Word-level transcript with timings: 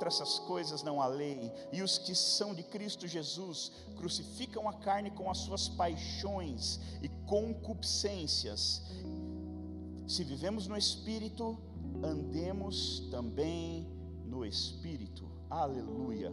Contra 0.00 0.08
essas 0.08 0.38
coisas 0.38 0.82
não 0.82 1.02
há 1.02 1.06
lei, 1.06 1.52
e 1.70 1.82
os 1.82 1.98
que 1.98 2.14
são 2.14 2.54
de 2.54 2.62
Cristo 2.62 3.06
Jesus 3.06 3.70
crucificam 3.98 4.66
a 4.66 4.72
carne 4.72 5.10
com 5.10 5.30
as 5.30 5.36
suas 5.36 5.68
paixões 5.68 6.80
e 7.02 7.08
concupiscências. 7.26 8.82
Se 10.08 10.24
vivemos 10.24 10.66
no 10.66 10.74
Espírito, 10.74 11.58
andemos 12.02 13.00
também 13.10 13.86
no 14.24 14.42
Espírito. 14.42 15.30
Aleluia. 15.50 16.32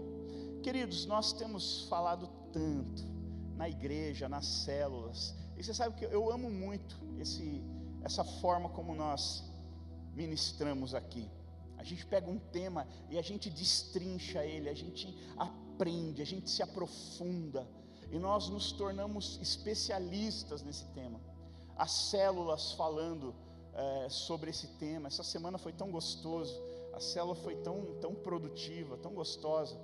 Queridos, 0.64 1.06
nós 1.06 1.34
temos 1.34 1.88
falado 1.90 2.30
tanto 2.54 3.04
na 3.58 3.68
igreja, 3.68 4.30
nas 4.30 4.46
células, 4.46 5.36
e 5.58 5.62
você 5.62 5.74
sabe 5.74 5.98
que 5.98 6.06
eu 6.06 6.32
amo 6.32 6.50
muito 6.50 6.98
esse, 7.20 7.62
essa 8.02 8.24
forma 8.24 8.70
como 8.70 8.96
nós 8.96 9.44
ministramos 10.16 10.96
aqui. 10.96 11.30
A 11.78 11.84
gente 11.84 12.06
pega 12.06 12.30
um 12.30 12.40
tema 12.40 12.88
e 13.10 13.18
a 13.18 13.22
gente 13.22 13.50
destrincha 13.50 14.44
ele, 14.44 14.68
a 14.70 14.74
gente 14.74 15.16
aprende, 15.38 16.22
a 16.22 16.26
gente 16.26 16.50
se 16.50 16.62
aprofunda 16.64 17.68
e 18.12 18.18
nós 18.18 18.50
nos 18.50 18.72
tornamos 18.72 19.40
especialistas 19.42 20.64
nesse 20.64 20.86
tema. 20.88 21.20
As 21.76 21.92
células 21.92 22.72
falando 22.72 23.36
é, 23.74 24.10
sobre 24.10 24.50
esse 24.50 24.68
tema, 24.80 25.08
essa 25.08 25.24
semana 25.24 25.58
foi 25.58 25.74
tão 25.74 25.92
gostoso, 25.92 26.60
a 26.94 27.00
célula 27.00 27.36
foi 27.36 27.56
tão, 27.58 28.00
tão 28.00 28.16
produtiva, 28.16 28.98
tão 28.98 29.14
gostosa, 29.14 29.78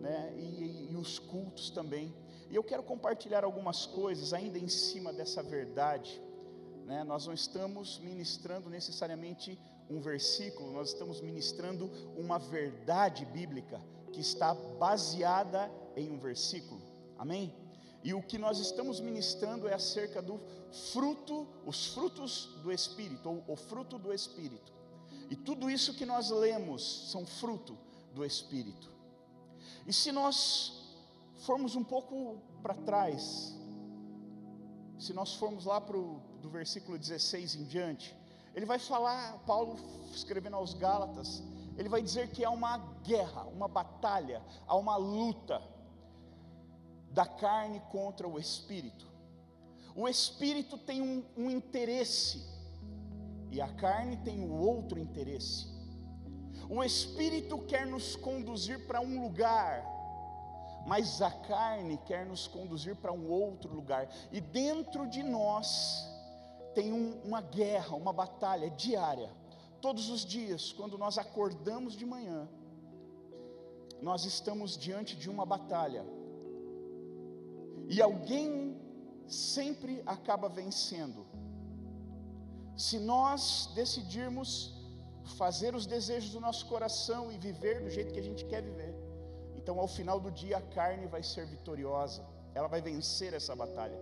né? 0.00 0.34
E, 0.36 0.42
e, 0.42 0.92
e 0.92 0.96
os 0.96 1.18
cultos 1.18 1.70
também. 1.70 2.14
E 2.50 2.54
eu 2.56 2.64
quero 2.64 2.82
compartilhar 2.82 3.44
algumas 3.44 3.86
coisas 3.86 4.32
ainda 4.32 4.58
em 4.58 4.68
cima 4.68 5.12
dessa 5.12 5.42
verdade. 5.42 6.20
Né? 6.84 7.04
Nós 7.04 7.26
não 7.26 7.32
estamos 7.32 7.98
ministrando 8.00 8.68
necessariamente 8.68 9.58
um 9.90 10.00
versículo, 10.00 10.70
nós 10.72 10.90
estamos 10.90 11.20
ministrando 11.20 11.90
uma 12.16 12.38
verdade 12.38 13.24
bíblica 13.26 13.82
que 14.12 14.20
está 14.20 14.54
baseada 14.54 15.70
em 15.96 16.10
um 16.10 16.18
versículo. 16.18 16.80
Amém? 17.18 17.54
E 18.02 18.14
o 18.14 18.22
que 18.22 18.38
nós 18.38 18.58
estamos 18.58 19.00
ministrando 19.00 19.68
é 19.68 19.74
acerca 19.74 20.22
do 20.22 20.40
fruto, 20.92 21.46
os 21.66 21.88
frutos 21.92 22.46
do 22.62 22.72
Espírito, 22.72 23.28
ou 23.28 23.44
o 23.46 23.56
fruto 23.56 23.98
do 23.98 24.12
Espírito. 24.12 24.72
E 25.28 25.36
tudo 25.36 25.70
isso 25.70 25.94
que 25.94 26.06
nós 26.06 26.30
lemos 26.30 27.10
são 27.10 27.26
fruto 27.26 27.76
do 28.14 28.24
Espírito. 28.24 28.90
E 29.86 29.92
se 29.92 30.10
nós 30.12 30.72
formos 31.36 31.74
um 31.76 31.84
pouco 31.84 32.40
para 32.62 32.74
trás, 32.74 33.54
se 34.98 35.12
nós 35.12 35.34
formos 35.34 35.64
lá 35.64 35.80
para 35.80 35.96
o 35.96 36.20
do 36.40 36.48
versículo 36.48 36.98
16 36.98 37.54
em 37.56 37.64
diante, 37.64 38.16
ele 38.54 38.66
vai 38.66 38.78
falar, 38.78 39.38
Paulo 39.46 39.76
escrevendo 40.12 40.56
aos 40.56 40.74
Gálatas, 40.74 41.42
ele 41.76 41.88
vai 41.88 42.02
dizer 42.02 42.28
que 42.30 42.44
há 42.44 42.50
uma 42.50 42.78
guerra, 43.02 43.44
uma 43.44 43.68
batalha, 43.68 44.42
há 44.66 44.76
uma 44.76 44.96
luta 44.96 45.62
da 47.10 47.26
carne 47.26 47.80
contra 47.90 48.28
o 48.28 48.38
espírito. 48.38 49.08
O 49.94 50.08
espírito 50.08 50.78
tem 50.78 51.00
um, 51.00 51.24
um 51.36 51.50
interesse 51.50 52.46
e 53.50 53.60
a 53.60 53.68
carne 53.68 54.16
tem 54.18 54.44
o 54.44 54.52
outro 54.52 54.98
interesse. 54.98 55.66
O 56.68 56.84
espírito 56.84 57.58
quer 57.66 57.86
nos 57.86 58.14
conduzir 58.14 58.86
para 58.86 59.00
um 59.00 59.22
lugar, 59.22 59.84
mas 60.86 61.20
a 61.20 61.30
carne 61.30 61.98
quer 62.06 62.24
nos 62.26 62.46
conduzir 62.46 62.94
para 62.96 63.12
um 63.12 63.28
outro 63.28 63.74
lugar. 63.74 64.08
E 64.30 64.40
dentro 64.40 65.08
de 65.08 65.22
nós 65.22 66.09
tem 66.74 66.92
um, 66.92 67.20
uma 67.24 67.40
guerra, 67.40 67.96
uma 67.96 68.12
batalha 68.12 68.70
diária. 68.70 69.30
Todos 69.80 70.10
os 70.10 70.24
dias, 70.24 70.72
quando 70.72 70.98
nós 70.98 71.18
acordamos 71.18 71.94
de 71.94 72.04
manhã, 72.04 72.48
nós 74.00 74.24
estamos 74.24 74.76
diante 74.76 75.16
de 75.16 75.28
uma 75.28 75.44
batalha. 75.44 76.04
E 77.88 78.00
alguém 78.00 78.76
sempre 79.26 80.02
acaba 80.06 80.48
vencendo. 80.48 81.26
Se 82.76 82.98
nós 82.98 83.70
decidirmos 83.74 84.74
fazer 85.36 85.74
os 85.74 85.86
desejos 85.86 86.30
do 86.30 86.40
nosso 86.40 86.66
coração 86.66 87.30
e 87.30 87.38
viver 87.38 87.82
do 87.82 87.90
jeito 87.90 88.12
que 88.12 88.20
a 88.20 88.22
gente 88.22 88.44
quer 88.44 88.62
viver, 88.62 88.94
então 89.54 89.78
ao 89.78 89.86
final 89.86 90.18
do 90.18 90.30
dia 90.30 90.56
a 90.56 90.62
carne 90.62 91.06
vai 91.06 91.22
ser 91.22 91.46
vitoriosa, 91.46 92.24
ela 92.54 92.68
vai 92.68 92.80
vencer 92.80 93.34
essa 93.34 93.54
batalha. 93.54 93.98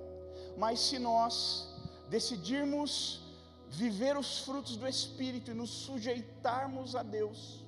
Mas 0.57 0.81
se 0.81 0.99
nós 0.99 1.69
decidirmos 2.09 3.23
viver 3.69 4.17
os 4.17 4.41
frutos 4.41 4.77
do 4.77 4.89
Espírito 4.89 5.51
e 5.51 5.55
nos 5.55 5.71
sujeitarmos 5.71 6.97
a 6.97 7.03
Deus, 7.03 7.65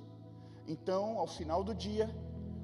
então, 0.67 1.17
ao 1.19 1.27
final 1.27 1.63
do 1.63 1.73
dia, 1.73 2.09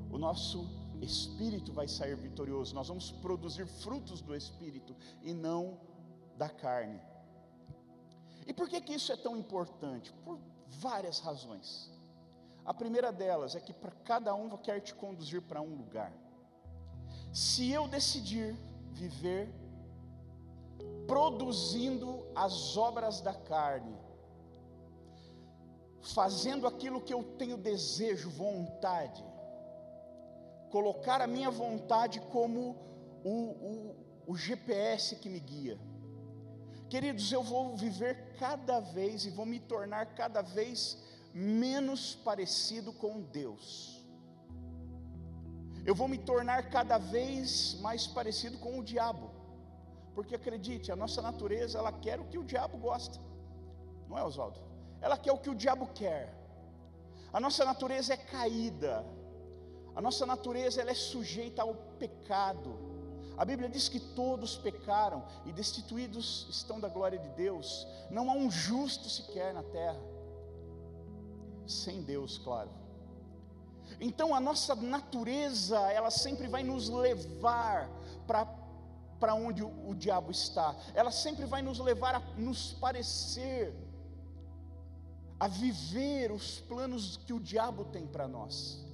o 0.09 0.17
nosso 0.17 0.69
espírito 1.01 1.73
vai 1.73 1.87
sair 1.87 2.15
vitorioso. 2.15 2.73
Nós 2.73 2.87
vamos 2.87 3.11
produzir 3.11 3.67
frutos 3.67 4.21
do 4.21 4.35
espírito 4.35 4.95
e 5.21 5.33
não 5.33 5.79
da 6.37 6.49
carne. 6.49 6.99
E 8.45 8.53
por 8.53 8.69
que 8.69 8.79
que 8.79 8.93
isso 8.93 9.11
é 9.11 9.17
tão 9.17 9.35
importante? 9.35 10.13
Por 10.23 10.39
várias 10.67 11.19
razões. 11.19 11.91
A 12.65 12.73
primeira 12.73 13.11
delas 13.11 13.55
é 13.55 13.59
que 13.59 13.73
para 13.73 13.91
cada 13.91 14.33
um 14.33 14.49
quer 14.57 14.79
te 14.81 14.93
conduzir 14.93 15.41
para 15.41 15.61
um 15.61 15.75
lugar. 15.75 16.13
Se 17.33 17.69
eu 17.71 17.87
decidir 17.87 18.55
viver 18.91 19.49
produzindo 21.07 22.25
as 22.35 22.75
obras 22.75 23.21
da 23.21 23.33
carne, 23.33 23.97
fazendo 26.01 26.67
aquilo 26.67 27.01
que 27.01 27.13
eu 27.13 27.23
tenho 27.23 27.57
desejo, 27.57 28.29
vontade, 28.29 29.23
colocar 30.69 31.21
a 31.21 31.27
minha 31.27 31.49
vontade 31.49 32.19
como 32.31 32.75
o, 33.23 33.31
o, 33.31 33.95
o 34.27 34.35
GPS 34.35 35.15
que 35.15 35.29
me 35.29 35.39
guia. 35.39 35.79
Queridos, 36.89 37.31
eu 37.31 37.43
vou 37.43 37.75
viver 37.75 38.33
cada 38.37 38.79
vez 38.79 39.25
e 39.25 39.29
vou 39.29 39.45
me 39.45 39.59
tornar 39.59 40.15
cada 40.15 40.41
vez 40.41 40.97
menos 41.33 42.15
parecido 42.15 42.93
com 42.93 43.21
Deus. 43.21 43.97
Eu 45.85 45.95
vou 45.95 46.07
me 46.07 46.17
tornar 46.17 46.69
cada 46.69 46.97
vez 46.97 47.77
mais 47.81 48.07
parecido 48.07 48.57
com 48.57 48.79
o 48.79 48.83
diabo. 48.83 49.36
Porque 50.17 50.33
acredite, 50.33 50.91
a 50.91 50.95
nossa 50.95 51.21
natureza, 51.21 51.77
ela 51.77 51.91
quer 51.91 52.19
o 52.19 52.25
que 52.25 52.39
o 52.39 52.43
diabo 52.43 52.75
gosta. 52.79 53.19
Não 54.09 54.17
é, 54.17 54.23
Oswaldo? 54.23 54.59
Ela 54.99 55.15
quer 55.15 55.31
o 55.31 55.37
que 55.37 55.51
o 55.51 55.53
diabo 55.53 55.85
quer. 55.93 56.33
A 57.31 57.39
nossa 57.39 57.63
natureza 57.63 58.15
é 58.15 58.17
caída. 58.17 59.05
A 59.95 60.01
nossa 60.01 60.25
natureza 60.25 60.81
ela 60.81 60.89
é 60.89 60.95
sujeita 60.95 61.61
ao 61.61 61.75
pecado. 61.99 62.71
A 63.37 63.45
Bíblia 63.45 63.69
diz 63.69 63.87
que 63.87 63.99
todos 63.99 64.57
pecaram 64.57 65.23
e 65.45 65.53
destituídos 65.53 66.47
estão 66.49 66.79
da 66.79 66.89
glória 66.89 67.19
de 67.19 67.29
Deus. 67.43 67.87
Não 68.09 68.27
há 68.31 68.33
um 68.33 68.49
justo 68.49 69.07
sequer 69.07 69.53
na 69.53 69.61
terra. 69.61 70.01
Sem 71.67 72.01
Deus, 72.01 72.39
claro. 72.39 72.71
Então 74.01 74.33
a 74.33 74.39
nossa 74.39 74.73
natureza, 74.73 75.79
ela 75.91 76.09
sempre 76.09 76.47
vai 76.47 76.63
nos 76.63 76.89
levar 76.89 77.87
para 78.25 78.65
para 79.19 79.33
onde 79.33 79.63
o, 79.63 79.93
diabo 79.95 80.31
está. 80.31 80.75
Ela 80.93 81.11
sempre 81.11 81.45
vai 81.45 81.61
nos 81.61 81.79
levar 81.79 82.15
a 82.15 82.19
nos 82.37 82.73
parecer, 82.73 83.73
a 85.39 85.47
viver 85.47 86.31
os 86.31 86.59
planos 86.61 87.17
que 87.17 87.33
o 87.33 87.39
diabo 87.39 87.85
tem 87.85 88.05
para 88.07 88.27
nós. 88.27 88.85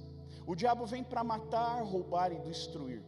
O 0.46 0.54
diabo 0.54 0.84
vem 0.86 1.02
para 1.02 1.24
matar, 1.24 1.82
roubar 1.82 2.32
e 2.32 2.38
destruir. 2.40 3.02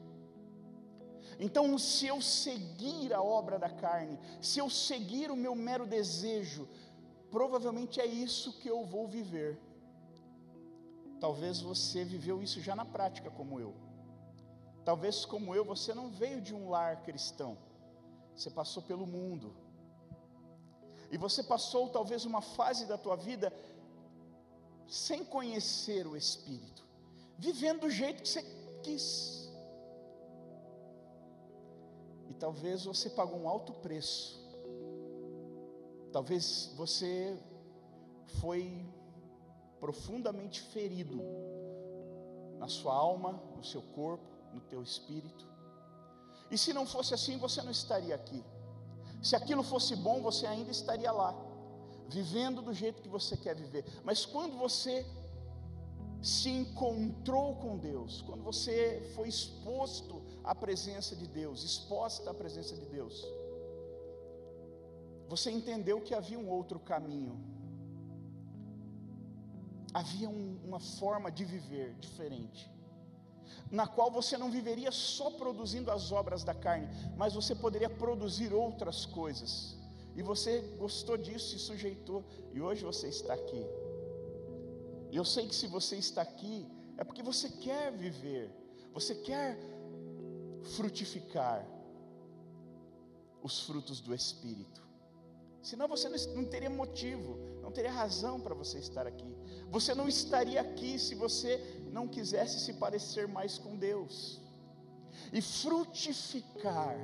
Então, 1.39 1.77
se 1.77 2.07
eu 2.07 2.23
seguir 2.23 3.13
a 3.13 3.23
obra 3.23 3.59
da 3.59 3.69
carne, 3.69 4.19
se 4.41 4.59
eu 4.59 4.71
seguir 4.71 5.31
o 5.31 5.37
meu 5.37 5.55
mero 5.55 5.87
desejo, 5.87 6.67
provavelmente 7.31 8.01
é 8.01 8.07
isso 8.07 8.59
que 8.61 8.69
eu 8.69 8.85
vou 8.85 9.07
viver. 9.07 9.59
Talvez 11.21 11.61
você 11.61 12.05
viveu 12.05 12.43
isso 12.43 12.61
já 12.61 12.75
na 12.75 12.85
prática, 12.85 13.31
como 13.31 13.61
eu. 13.61 13.86
Talvez 14.87 15.25
como 15.25 15.53
eu, 15.53 15.65
você 15.65 15.93
não 15.93 16.09
veio 16.11 16.41
de 16.41 16.55
um 16.55 16.71
lar 16.71 17.03
cristão. 17.03 17.59
Você 18.37 18.49
passou 18.49 18.81
pelo 18.85 19.05
mundo. 19.05 19.53
E 21.11 21.19
você 21.19 21.43
passou 21.43 21.89
talvez 21.89 22.25
uma 22.25 22.41
fase 22.41 22.87
da 22.87 22.97
tua 22.97 23.17
vida 23.17 23.53
sem 24.87 25.25
conhecer 25.25 26.07
o 26.07 26.17
Espírito, 26.17 26.87
vivendo 27.37 27.81
do 27.81 27.91
jeito 27.91 28.23
que 28.23 28.29
você 28.29 28.45
quis. 28.85 29.51
E 32.29 32.35
talvez 32.35 32.85
você 32.85 33.11
pagou 33.11 33.41
um 33.41 33.49
alto 33.49 33.73
preço. 33.73 34.41
Talvez 36.13 36.73
você 36.77 37.37
foi 38.41 38.89
profundamente 39.81 40.61
ferido 40.61 41.21
na 42.61 42.69
sua 42.69 42.95
alma, 42.95 43.33
no 43.57 43.65
seu 43.65 43.83
corpo 43.83 44.36
no 44.57 44.63
teu 44.73 44.83
espírito. 44.83 45.45
E 46.51 46.57
se 46.63 46.73
não 46.73 46.87
fosse 46.95 47.13
assim, 47.15 47.37
você 47.47 47.61
não 47.63 47.71
estaria 47.71 48.15
aqui. 48.15 48.43
Se 49.23 49.35
aquilo 49.35 49.63
fosse 49.63 49.95
bom, 50.07 50.21
você 50.23 50.47
ainda 50.47 50.71
estaria 50.71 51.11
lá, 51.11 51.35
vivendo 52.09 52.63
do 52.63 52.73
jeito 52.73 53.03
que 53.03 53.09
você 53.09 53.37
quer 53.37 53.55
viver. 53.57 53.85
Mas 54.05 54.25
quando 54.25 54.57
você 54.57 54.95
se 56.23 56.49
encontrou 56.49 57.57
com 57.57 57.77
Deus, 57.77 58.23
quando 58.23 58.43
você 58.43 58.77
foi 59.15 59.29
exposto 59.29 60.23
à 60.43 60.55
presença 60.55 61.15
de 61.15 61.27
Deus, 61.27 61.63
exposta 61.63 62.31
à 62.31 62.35
presença 62.35 62.75
de 62.77 62.87
Deus, 62.87 63.25
você 65.29 65.51
entendeu 65.51 66.01
que 66.01 66.15
havia 66.15 66.39
um 66.39 66.49
outro 66.49 66.79
caminho, 66.79 67.35
havia 69.93 70.29
um, 70.29 70.61
uma 70.65 70.81
forma 70.81 71.31
de 71.31 71.45
viver 71.45 71.95
diferente, 71.95 72.71
na 73.71 73.87
qual 73.87 74.11
você 74.11 74.37
não 74.37 74.51
viveria 74.51 74.91
só 74.93 75.31
produzindo 75.31 75.91
as 75.91 76.13
obras 76.13 76.45
da 76.45 76.55
carne, 76.55 76.89
mas 77.17 77.35
você 77.35 77.55
poderia 77.55 77.91
produzir 77.91 78.53
outras 78.53 79.07
coisas, 79.07 79.77
e 80.15 80.23
você 80.23 80.61
gostou 80.79 81.17
disso, 81.17 81.51
se 81.51 81.59
sujeitou, 81.59 82.25
e 82.53 82.61
hoje 82.61 82.85
você 82.85 83.09
está 83.09 83.35
aqui. 83.35 83.65
E 85.11 85.17
eu 85.17 85.25
sei 85.25 85.47
que 85.47 85.55
se 85.55 85.67
você 85.67 85.97
está 85.97 86.23
aqui, 86.23 86.67
é 86.97 87.05
porque 87.05 87.23
você 87.23 87.49
quer 87.49 87.93
viver, 87.93 88.51
você 88.93 89.15
quer 89.15 89.59
frutificar 90.75 91.67
os 93.43 93.61
frutos 93.61 94.01
do 94.01 94.15
Espírito. 94.15 94.85
Senão 95.63 95.89
você 95.89 96.09
não 96.09 96.45
teria 96.45 96.71
motivo, 96.71 97.39
não 97.61 97.73
teria 97.73 97.91
razão 97.91 98.41
para 98.41 98.55
você 98.55 98.79
estar 98.79 99.07
aqui. 99.07 99.37
Você 99.69 99.95
não 99.95 100.09
estaria 100.09 100.61
aqui 100.61 100.99
se 100.99 101.15
você 101.15 101.76
não 101.97 102.07
quisesse 102.17 102.61
se 102.61 102.75
parecer 102.75 103.27
mais 103.27 103.59
com 103.59 103.77
Deus. 103.77 104.41
E 105.33 105.41
frutificar, 105.41 106.97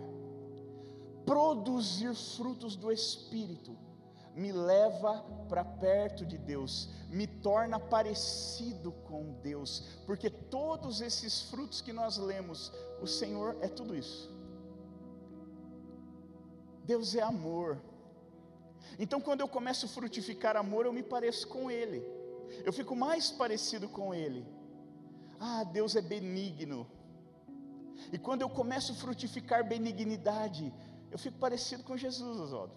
produzir 1.25 2.15
frutos 2.15 2.77
do 2.77 2.93
Espírito, 2.93 3.73
me 4.35 4.51
leva 4.53 5.13
para 5.49 5.65
perto 5.65 6.25
de 6.25 6.39
Deus, 6.39 6.89
me 7.11 7.27
torna 7.27 7.79
parecido 7.79 8.93
com 9.09 9.33
Deus, 9.43 9.73
porque 10.07 10.31
todos 10.31 11.01
esses 11.01 11.43
frutos 11.51 11.81
que 11.81 11.93
nós 11.93 12.17
lemos, 12.17 12.73
o 13.01 13.07
Senhor 13.07 13.57
é 13.61 13.69
tudo 13.69 13.95
isso. 13.95 14.31
Deus 16.85 17.15
é 17.15 17.23
amor. 17.23 17.81
Então, 18.99 19.21
quando 19.21 19.41
eu 19.41 19.49
começo 19.49 19.87
a 19.87 19.89
frutificar 19.89 20.57
amor, 20.57 20.87
eu 20.87 20.93
me 20.93 21.03
pareço 21.03 21.47
com 21.49 21.71
Ele, 21.71 22.03
eu 22.65 22.73
fico 22.73 22.95
mais 22.97 23.31
parecido 23.31 23.89
com 23.89 24.15
Ele. 24.15 24.45
Ah, 25.45 25.65
Deus 25.65 25.97
é 25.97 26.01
benigno. 26.01 26.87
E 28.13 28.19
quando 28.27 28.43
eu 28.43 28.49
começo 28.49 28.93
a 28.93 28.95
frutificar 28.95 29.67
benignidade, 29.67 30.73
eu 31.11 31.19
fico 31.19 31.37
parecido 31.37 31.83
com 31.83 31.97
Jesus, 31.97 32.39
Oswaldo. 32.39 32.75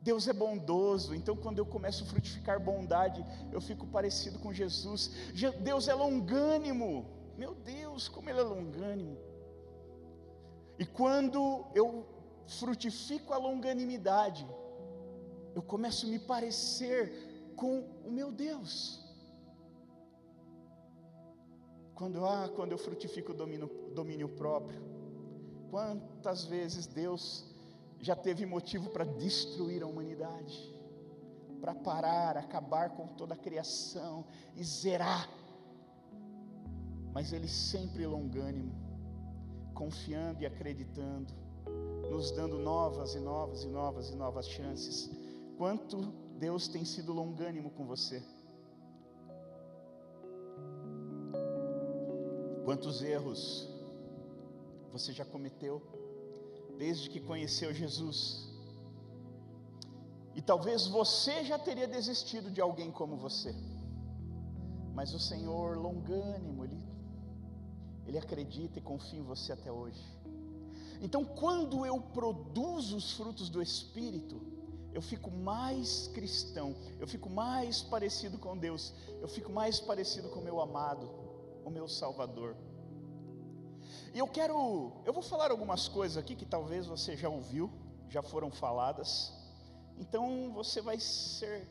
Deus 0.00 0.28
é 0.28 0.32
bondoso, 0.32 1.12
então 1.12 1.34
quando 1.34 1.58
eu 1.58 1.66
começo 1.66 2.04
a 2.04 2.06
frutificar 2.06 2.60
bondade, 2.60 3.24
eu 3.50 3.60
fico 3.60 3.84
parecido 3.88 4.38
com 4.38 4.52
Jesus. 4.52 5.10
Deus 5.60 5.88
é 5.88 5.94
longânimo, 5.94 7.06
meu 7.36 7.52
Deus, 7.54 8.06
como 8.06 8.30
Ele 8.30 8.38
é 8.38 8.42
longânimo. 8.44 9.18
E 10.78 10.86
quando 10.86 11.66
eu 11.74 12.06
frutifico 12.46 13.32
a 13.32 13.38
longanimidade, 13.38 14.46
eu 15.52 15.62
começo 15.62 16.06
a 16.06 16.08
me 16.10 16.20
parecer 16.20 17.52
com 17.56 17.80
o 18.04 18.10
meu 18.12 18.30
Deus. 18.30 19.03
Quando, 21.94 22.24
ah, 22.24 22.50
quando 22.54 22.72
eu 22.72 22.78
frutifico 22.78 23.32
o 23.32 23.34
domínio, 23.34 23.70
domínio 23.94 24.28
próprio, 24.28 24.82
quantas 25.70 26.44
vezes 26.44 26.86
Deus 26.86 27.44
já 28.00 28.16
teve 28.16 28.44
motivo 28.44 28.90
para 28.90 29.04
destruir 29.04 29.82
a 29.82 29.86
humanidade, 29.86 30.74
para 31.60 31.74
parar, 31.74 32.36
acabar 32.36 32.90
com 32.90 33.06
toda 33.06 33.34
a 33.34 33.36
criação 33.36 34.24
e 34.56 34.64
zerar. 34.64 35.28
Mas 37.12 37.32
Ele 37.32 37.48
sempre 37.48 38.04
longânimo, 38.06 38.72
confiando 39.72 40.42
e 40.42 40.46
acreditando, 40.46 41.32
nos 42.10 42.32
dando 42.32 42.58
novas 42.58 43.14
e 43.14 43.20
novas 43.20 43.62
e 43.62 43.68
novas 43.68 44.10
e 44.10 44.16
novas 44.16 44.48
chances. 44.48 45.10
Quanto 45.56 46.12
Deus 46.38 46.66
tem 46.66 46.84
sido 46.84 47.12
longânimo 47.12 47.70
com 47.70 47.86
você. 47.86 48.20
Quantos 52.64 53.02
erros 53.02 53.68
você 54.92 55.12
já 55.12 55.24
cometeu? 55.24 55.82
desde 56.76 57.08
que 57.08 57.20
conheceu 57.20 57.72
Jesus. 57.72 58.48
E 60.34 60.42
talvez 60.42 60.86
você 60.86 61.44
já 61.44 61.58
teria 61.58 61.86
desistido 61.86 62.50
de 62.50 62.60
alguém 62.60 62.90
como 62.90 63.16
você, 63.16 63.54
mas 64.92 65.14
o 65.14 65.18
Senhor, 65.18 65.78
longânimo, 65.78 66.64
Ele, 66.64 66.82
Ele 68.06 68.18
acredita 68.18 68.78
e 68.78 68.82
confia 68.82 69.20
em 69.20 69.22
você 69.22 69.52
até 69.52 69.70
hoje. 69.70 70.02
Então, 71.00 71.24
quando 71.24 71.84
eu 71.86 72.00
produzo 72.00 72.96
os 72.96 73.12
frutos 73.12 73.48
do 73.48 73.62
Espírito, 73.62 74.40
eu 74.92 75.02
fico 75.02 75.30
mais 75.30 76.08
cristão, 76.08 76.74
eu 76.98 77.06
fico 77.06 77.28
mais 77.28 77.82
parecido 77.82 78.38
com 78.38 78.56
Deus, 78.56 78.92
eu 79.20 79.28
fico 79.28 79.52
mais 79.52 79.80
parecido 79.80 80.28
com 80.30 80.40
meu 80.40 80.60
amado, 80.60 81.08
o 81.64 81.70
meu 81.70 81.88
Salvador. 81.88 82.56
E 84.12 84.18
eu 84.18 84.28
quero, 84.28 84.92
eu 85.04 85.12
vou 85.12 85.22
falar 85.22 85.50
algumas 85.50 85.88
coisas 85.88 86.16
aqui 86.16 86.36
que 86.36 86.46
talvez 86.46 86.86
você 86.86 87.16
já 87.16 87.28
ouviu, 87.28 87.70
já 88.08 88.22
foram 88.22 88.50
faladas. 88.50 89.32
Então 89.98 90.52
você 90.52 90.80
vai 90.80 91.00
ser 91.00 91.68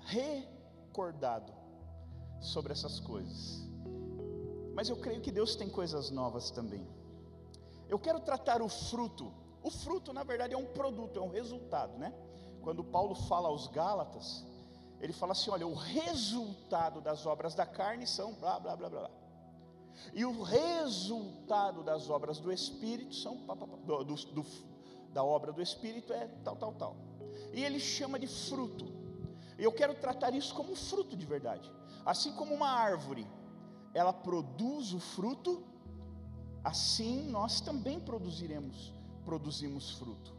recordado 0.00 1.52
sobre 2.40 2.72
essas 2.72 2.98
coisas. 2.98 3.62
Mas 4.74 4.88
eu 4.88 4.96
creio 4.96 5.20
que 5.20 5.30
Deus 5.30 5.54
tem 5.54 5.68
coisas 5.68 6.10
novas 6.10 6.50
também. 6.50 6.86
Eu 7.88 7.98
quero 7.98 8.20
tratar 8.20 8.60
o 8.60 8.68
fruto. 8.68 9.32
O 9.62 9.70
fruto, 9.70 10.12
na 10.12 10.24
verdade, 10.24 10.52
é 10.52 10.58
um 10.58 10.66
produto, 10.66 11.18
é 11.18 11.22
um 11.22 11.30
resultado, 11.30 11.96
né? 11.96 12.12
Quando 12.60 12.82
Paulo 12.82 13.14
fala 13.14 13.48
aos 13.48 13.68
Gálatas, 13.68 14.44
ele 15.00 15.12
fala 15.12 15.32
assim: 15.32 15.50
olha, 15.50 15.66
o 15.66 15.74
resultado 15.74 17.00
das 17.00 17.24
obras 17.24 17.54
da 17.54 17.64
carne 17.64 18.06
são 18.06 18.34
blá 18.34 18.58
blá 18.58 18.74
blá 18.74 18.88
blá. 18.88 19.10
E 20.12 20.24
o 20.24 20.42
resultado 20.42 21.82
das 21.82 22.10
obras 22.10 22.38
do 22.38 22.52
Espírito 22.52 23.14
são 23.14 23.36
do, 23.36 24.04
do, 24.04 24.46
da 25.12 25.22
obra 25.24 25.52
do 25.52 25.62
Espírito 25.62 26.12
é 26.12 26.26
tal, 26.42 26.56
tal, 26.56 26.72
tal. 26.72 26.96
E 27.52 27.64
ele 27.64 27.78
chama 27.78 28.18
de 28.18 28.26
fruto. 28.26 28.92
Eu 29.58 29.72
quero 29.72 29.94
tratar 29.94 30.34
isso 30.34 30.54
como 30.54 30.74
fruto 30.74 31.16
de 31.16 31.24
verdade. 31.24 31.70
Assim 32.04 32.32
como 32.32 32.54
uma 32.54 32.68
árvore, 32.68 33.26
ela 33.94 34.12
produz 34.12 34.92
o 34.92 34.98
fruto, 34.98 35.62
assim 36.62 37.30
nós 37.30 37.60
também 37.60 38.00
produziremos, 38.00 38.92
produzimos 39.24 39.92
fruto. 39.92 40.34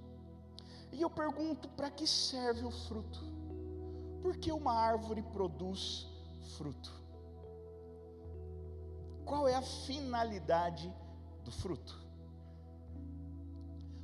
E 0.91 1.01
eu 1.01 1.09
pergunto, 1.09 1.67
para 1.69 1.89
que 1.89 2.05
serve 2.05 2.65
o 2.65 2.71
fruto? 2.71 3.19
Por 4.21 4.37
que 4.37 4.51
uma 4.51 4.73
árvore 4.73 5.21
produz 5.21 6.07
fruto? 6.57 7.04
Qual 9.25 9.47
é 9.47 9.55
a 9.55 9.61
finalidade 9.61 10.93
do 11.43 11.51
fruto? 11.51 11.99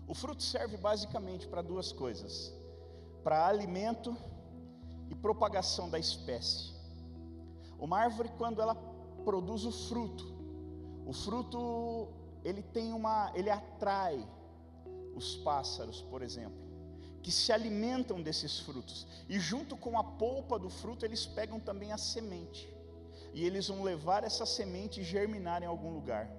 O 0.08 0.16
fruto 0.16 0.42
serve 0.42 0.78
basicamente 0.78 1.48
para 1.48 1.62
duas 1.62 1.92
coisas: 1.92 2.52
para 3.24 3.48
alimento 3.48 4.18
e 5.10 5.16
propagação 5.16 5.90
da 5.90 6.00
espécie. 6.00 6.74
Uma 7.80 8.00
árvore, 8.00 8.30
quando 8.38 8.62
ela 8.62 8.76
produz 9.24 9.64
o 9.64 9.72
fruto, 9.72 10.26
o 11.06 11.14
fruto 11.14 12.10
ele 12.44 12.64
tem 12.64 12.92
uma, 12.92 13.32
ele 13.36 13.50
atrai 13.50 14.28
os 15.16 15.36
pássaros, 15.38 16.02
por 16.02 16.24
exemplo, 16.24 16.60
que 17.22 17.32
se 17.32 17.52
alimentam 17.52 18.22
desses 18.22 18.60
frutos, 18.60 19.08
e 19.30 19.40
junto 19.40 19.78
com 19.78 20.00
a 20.00 20.04
polpa 20.04 20.58
do 20.58 20.70
fruto 20.70 21.06
eles 21.06 21.26
pegam 21.28 21.60
também 21.60 21.92
a 21.92 21.98
semente 21.98 22.81
e 23.34 23.46
eles 23.46 23.68
vão 23.68 23.84
levar 23.84 24.24
essa 24.24 24.46
semente 24.46 25.02
e 25.02 25.04
germinar 25.04 25.64
em 25.64 25.66
algum 25.66 25.94
lugar. 25.94 26.30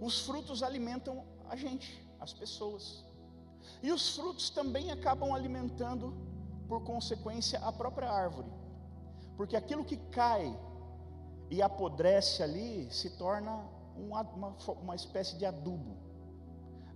Os 0.00 0.20
frutos 0.20 0.62
alimentam 0.62 1.24
a 1.48 1.56
gente, 1.56 2.06
as 2.20 2.32
pessoas. 2.32 3.04
E 3.82 3.92
os 3.92 4.16
frutos 4.16 4.50
também 4.50 4.90
acabam 4.90 5.32
alimentando, 5.34 6.14
por 6.68 6.82
consequência, 6.84 7.58
a 7.60 7.72
própria 7.72 8.10
árvore. 8.10 8.50
Porque 9.36 9.56
aquilo 9.56 9.84
que 9.84 9.96
cai 9.96 10.56
e 11.50 11.60
apodrece 11.60 12.42
ali 12.42 12.90
se 12.90 13.10
torna 13.16 13.52
uma, 13.96 14.22
uma, 14.22 14.56
uma 14.80 14.94
espécie 14.94 15.36
de 15.36 15.44
adubo. 15.44 15.96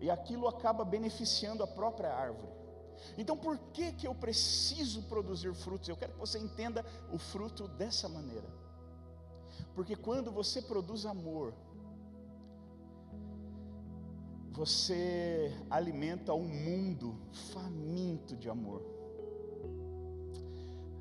E 0.00 0.10
aquilo 0.10 0.46
acaba 0.46 0.84
beneficiando 0.84 1.62
a 1.62 1.66
própria 1.66 2.12
árvore. 2.14 2.52
Então, 3.16 3.36
por 3.36 3.58
que, 3.72 3.92
que 3.92 4.06
eu 4.06 4.14
preciso 4.14 5.02
produzir 5.04 5.52
frutos? 5.54 5.88
Eu 5.88 5.96
quero 5.96 6.12
que 6.12 6.18
você 6.18 6.38
entenda 6.38 6.84
o 7.12 7.18
fruto 7.18 7.68
dessa 7.68 8.08
maneira. 8.08 8.48
Porque 9.74 9.96
quando 9.96 10.30
você 10.30 10.60
produz 10.62 11.06
amor, 11.06 11.54
você 14.52 15.52
alimenta 15.70 16.34
um 16.34 16.48
mundo 16.48 17.18
faminto 17.52 18.36
de 18.36 18.48
amor. 18.48 18.82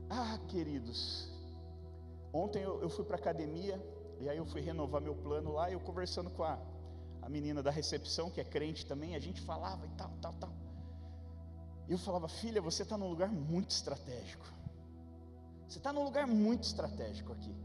Ah, 0.10 0.40
queridos, 0.48 1.30
Ontem 2.38 2.62
eu, 2.62 2.82
eu 2.82 2.90
fui 2.90 3.04
para 3.04 3.16
academia 3.16 3.82
e 4.20 4.30
aí 4.30 4.38
eu 4.38 4.46
fui 4.46 4.62
renovar 4.62 5.02
meu 5.02 5.16
plano 5.16 5.54
lá. 5.54 5.70
E 5.70 5.74
eu 5.74 5.80
conversando 5.80 6.30
com 6.30 6.44
a, 6.44 6.60
a 7.22 7.30
menina 7.30 7.64
da 7.64 7.72
recepção, 7.72 8.30
que 8.30 8.40
é 8.40 8.44
crente 8.44 8.86
também, 8.86 9.16
a 9.16 9.20
gente 9.20 9.42
falava 9.42 9.86
e 9.86 9.90
tal, 9.90 10.12
tal, 10.22 10.34
tal. 10.34 10.54
E 11.88 11.92
eu 11.92 11.98
falava, 11.98 12.28
filha, 12.28 12.62
você 12.62 12.84
está 12.84 12.98
num 12.98 13.10
lugar 13.10 13.30
muito 13.30 13.72
estratégico. 13.72 14.46
Você 15.68 15.80
está 15.80 15.92
num 15.92 16.04
lugar 16.04 16.28
muito 16.28 16.64
estratégico 16.64 17.34
aqui. 17.34 17.56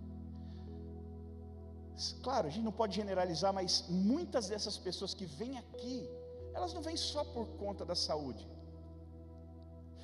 Claro, 2.23 2.47
a 2.47 2.51
gente 2.51 2.65
não 2.65 2.73
pode 2.73 2.95
generalizar, 2.97 3.53
mas 3.53 3.85
muitas 3.89 4.49
dessas 4.49 4.79
pessoas 4.79 5.15
que 5.15 5.27
vêm 5.27 5.59
aqui, 5.59 6.09
elas 6.55 6.73
não 6.73 6.83
vêm 6.83 6.97
só 6.97 7.25
por 7.25 7.47
conta 7.59 7.85
da 7.85 7.95
saúde. 7.95 8.49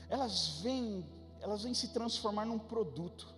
Elas 0.09 0.61
vêm, 0.63 1.05
elas 1.41 1.63
vêm 1.63 1.75
se 1.75 1.89
transformar 1.89 2.45
num 2.45 2.59
produto. 2.59 3.35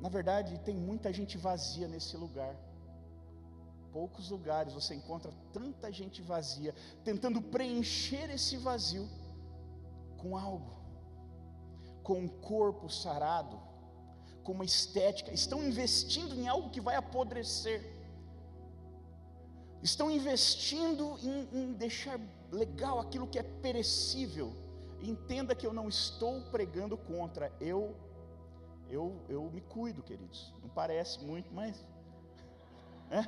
Na 0.00 0.08
verdade, 0.08 0.58
tem 0.60 0.76
muita 0.76 1.12
gente 1.12 1.36
vazia 1.38 1.88
nesse 1.88 2.16
lugar. 2.16 2.54
Poucos 3.92 4.30
lugares 4.30 4.74
você 4.74 4.94
encontra 4.94 5.32
tanta 5.52 5.90
gente 5.90 6.20
vazia, 6.22 6.74
tentando 7.02 7.40
preencher 7.40 8.30
esse 8.30 8.56
vazio 8.56 9.08
com 10.18 10.36
algo, 10.36 10.76
com 12.02 12.20
um 12.20 12.28
corpo 12.28 12.88
sarado, 12.90 13.58
com 14.46 14.52
uma 14.52 14.64
estética, 14.64 15.32
estão 15.34 15.60
investindo 15.60 16.32
em 16.36 16.46
algo 16.46 16.70
que 16.70 16.80
vai 16.80 16.94
apodrecer, 16.94 17.84
estão 19.82 20.08
investindo 20.08 21.18
em, 21.20 21.48
em 21.52 21.72
deixar 21.72 22.20
legal 22.52 23.00
aquilo 23.00 23.26
que 23.26 23.40
é 23.40 23.42
perecível. 23.42 24.52
Entenda 25.02 25.52
que 25.52 25.66
eu 25.66 25.72
não 25.72 25.88
estou 25.88 26.40
pregando 26.52 26.96
contra, 26.96 27.52
eu, 27.60 27.96
eu, 28.88 29.20
eu 29.28 29.50
me 29.50 29.60
cuido, 29.60 30.00
queridos. 30.00 30.54
Não 30.62 30.68
parece 30.68 31.24
muito, 31.24 31.52
mas, 31.52 31.84
é. 33.10 33.22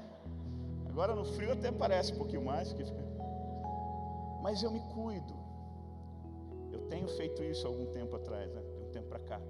Agora 0.89 1.17
no 1.17 1.25
frio 1.25 1.53
até 1.53 1.71
parece 1.73 2.13
um 2.13 2.19
pouquinho 2.19 2.45
mais, 2.45 2.73
mas 4.41 4.63
eu 4.63 4.71
me 4.71 4.81
cuido. 4.95 5.35
Eu 6.73 6.81
tenho 6.89 7.09
feito 7.09 7.43
isso 7.43 7.67
algum 7.67 7.87
tempo 7.87 8.15
atrás, 8.15 8.53
né? 8.53 8.63
de 8.63 8.85
um 8.85 8.91
tempo 8.93 9.09
para 9.09 9.19
cá. 9.21 9.41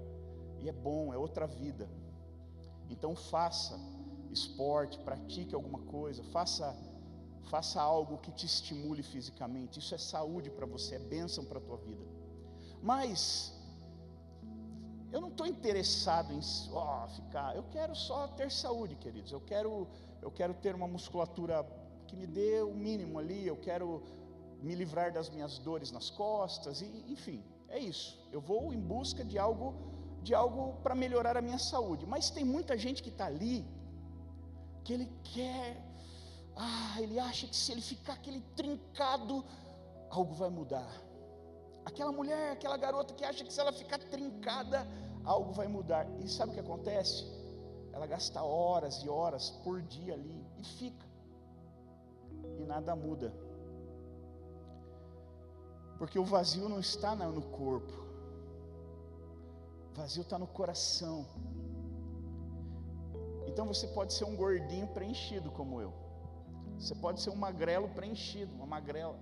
E 0.61 0.69
é 0.69 0.71
bom, 0.71 1.13
é 1.13 1.17
outra 1.17 1.47
vida. 1.47 1.89
Então 2.89 3.15
faça 3.15 3.79
esporte, 4.31 4.99
pratique 4.99 5.55
alguma 5.55 5.79
coisa, 5.79 6.23
faça 6.23 6.75
faça 7.49 7.81
algo 7.81 8.19
que 8.19 8.31
te 8.31 8.45
estimule 8.45 9.01
fisicamente. 9.01 9.79
Isso 9.79 9.95
é 9.95 9.97
saúde 9.97 10.49
para 10.51 10.67
você, 10.67 10.95
é 10.95 10.99
bênção 10.99 11.43
para 11.43 11.57
a 11.57 11.61
tua 11.61 11.77
vida. 11.77 12.05
Mas 12.81 13.53
eu 15.11 15.19
não 15.19 15.29
estou 15.29 15.47
interessado 15.47 16.31
em 16.31 16.39
oh, 16.71 17.07
ficar. 17.07 17.55
Eu 17.55 17.63
quero 17.63 17.95
só 17.95 18.27
ter 18.27 18.51
saúde, 18.51 18.95
queridos. 18.95 19.31
Eu 19.31 19.41
quero 19.41 19.87
eu 20.21 20.31
quero 20.31 20.53
ter 20.53 20.75
uma 20.75 20.87
musculatura 20.87 21.65
que 22.07 22.15
me 22.15 22.27
dê 22.27 22.61
o 22.61 22.73
mínimo 22.73 23.17
ali. 23.17 23.47
Eu 23.47 23.57
quero 23.57 24.03
me 24.61 24.75
livrar 24.75 25.11
das 25.11 25.29
minhas 25.29 25.57
dores 25.57 25.91
nas 25.91 26.09
costas 26.09 26.81
e 26.81 26.87
enfim, 27.07 27.43
é 27.67 27.79
isso. 27.79 28.19
Eu 28.31 28.41
vou 28.41 28.73
em 28.73 28.79
busca 28.79 29.23
de 29.23 29.37
algo 29.37 29.98
de 30.21 30.33
algo 30.33 30.73
para 30.83 30.95
melhorar 30.95 31.37
a 31.37 31.41
minha 31.41 31.57
saúde. 31.57 32.05
Mas 32.05 32.29
tem 32.29 32.43
muita 32.43 32.77
gente 32.77 33.01
que 33.01 33.09
está 33.09 33.25
ali, 33.25 33.65
que 34.83 34.93
ele 34.93 35.09
quer, 35.23 35.81
ah, 36.55 37.01
ele 37.01 37.19
acha 37.19 37.47
que 37.47 37.55
se 37.55 37.71
ele 37.71 37.81
ficar 37.81 38.13
aquele 38.13 38.41
trincado, 38.55 39.45
algo 40.09 40.33
vai 40.33 40.49
mudar. 40.49 40.91
Aquela 41.85 42.11
mulher, 42.11 42.51
aquela 42.51 42.77
garota 42.77 43.13
que 43.13 43.23
acha 43.23 43.43
que 43.43 43.53
se 43.53 43.59
ela 43.59 43.71
ficar 43.71 43.97
trincada, 43.99 44.85
algo 45.23 45.51
vai 45.53 45.67
mudar. 45.67 46.05
E 46.19 46.27
sabe 46.27 46.51
o 46.51 46.53
que 46.53 46.59
acontece? 46.59 47.25
Ela 47.93 48.05
gasta 48.05 48.41
horas 48.43 49.03
e 49.03 49.09
horas 49.09 49.49
por 49.63 49.81
dia 49.81 50.13
ali 50.13 50.45
e 50.57 50.63
fica, 50.63 51.05
e 52.59 52.63
nada 52.63 52.95
muda. 52.95 53.33
Porque 55.97 56.17
o 56.17 56.23
vazio 56.23 56.69
não 56.69 56.79
está 56.79 57.15
no 57.15 57.41
corpo, 57.41 58.08
vazio 59.99 60.21
está 60.21 60.39
no 60.39 60.47
coração. 60.47 61.25
Então 63.47 63.65
você 63.65 63.85
pode 63.87 64.13
ser 64.13 64.23
um 64.23 64.35
gordinho 64.35 64.87
preenchido 64.87 65.51
como 65.51 65.81
eu. 65.81 65.93
Você 66.79 66.95
pode 66.95 67.19
ser 67.21 67.31
um 67.31 67.35
magrelo 67.35 67.89
preenchido, 67.89 68.55
uma 68.55 68.65
magrela. 68.65 69.19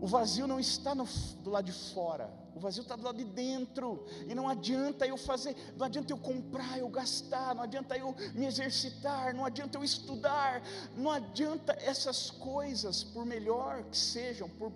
O 0.00 0.06
vazio 0.08 0.48
não 0.48 0.58
está 0.58 0.92
no, 0.94 1.06
do 1.44 1.50
lado 1.50 1.66
de 1.66 1.72
fora, 1.94 2.28
o 2.56 2.58
vazio 2.58 2.82
está 2.82 2.96
do 2.96 3.04
lado 3.04 3.18
de 3.18 3.24
dentro. 3.24 4.04
E 4.28 4.34
não 4.34 4.48
adianta 4.48 5.06
eu 5.06 5.16
fazer, 5.16 5.54
não 5.76 5.86
adianta 5.86 6.12
eu 6.12 6.18
comprar, 6.18 6.78
eu 6.78 6.88
gastar, 6.88 7.54
não 7.54 7.62
adianta 7.62 7.96
eu 7.96 8.12
me 8.34 8.46
exercitar, 8.46 9.32
não 9.36 9.44
adianta 9.44 9.78
eu 9.78 9.84
estudar, 9.84 10.60
não 10.96 11.12
adianta 11.12 11.76
essas 11.80 12.30
coisas, 12.32 13.04
por 13.04 13.24
melhor 13.24 13.84
que 13.84 13.96
sejam, 13.96 14.48
por, 14.48 14.72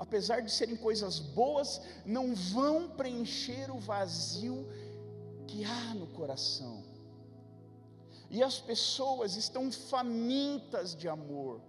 apesar 0.00 0.40
de 0.40 0.50
serem 0.50 0.76
coisas 0.76 1.18
boas, 1.18 1.78
não 2.06 2.34
vão 2.34 2.88
preencher 2.88 3.70
o 3.70 3.78
vazio 3.78 4.66
que 5.46 5.62
há 5.62 5.94
no 5.94 6.06
coração. 6.06 6.82
E 8.30 8.42
as 8.42 8.58
pessoas 8.58 9.36
estão 9.36 9.70
famintas 9.70 10.94
de 10.94 11.06
amor, 11.06 11.60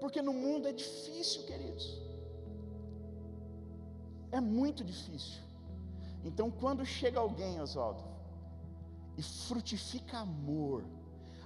porque 0.00 0.20
no 0.20 0.32
mundo 0.32 0.66
é 0.66 0.72
difícil, 0.72 1.44
queridos. 1.44 1.86
É 4.32 4.40
muito 4.40 4.82
difícil. 4.82 5.40
Então, 6.24 6.50
quando 6.50 6.84
chega 6.84 7.20
alguém, 7.20 7.60
Oswaldo, 7.60 8.02
e 9.16 9.22
frutifica 9.22 10.18
amor, 10.18 10.82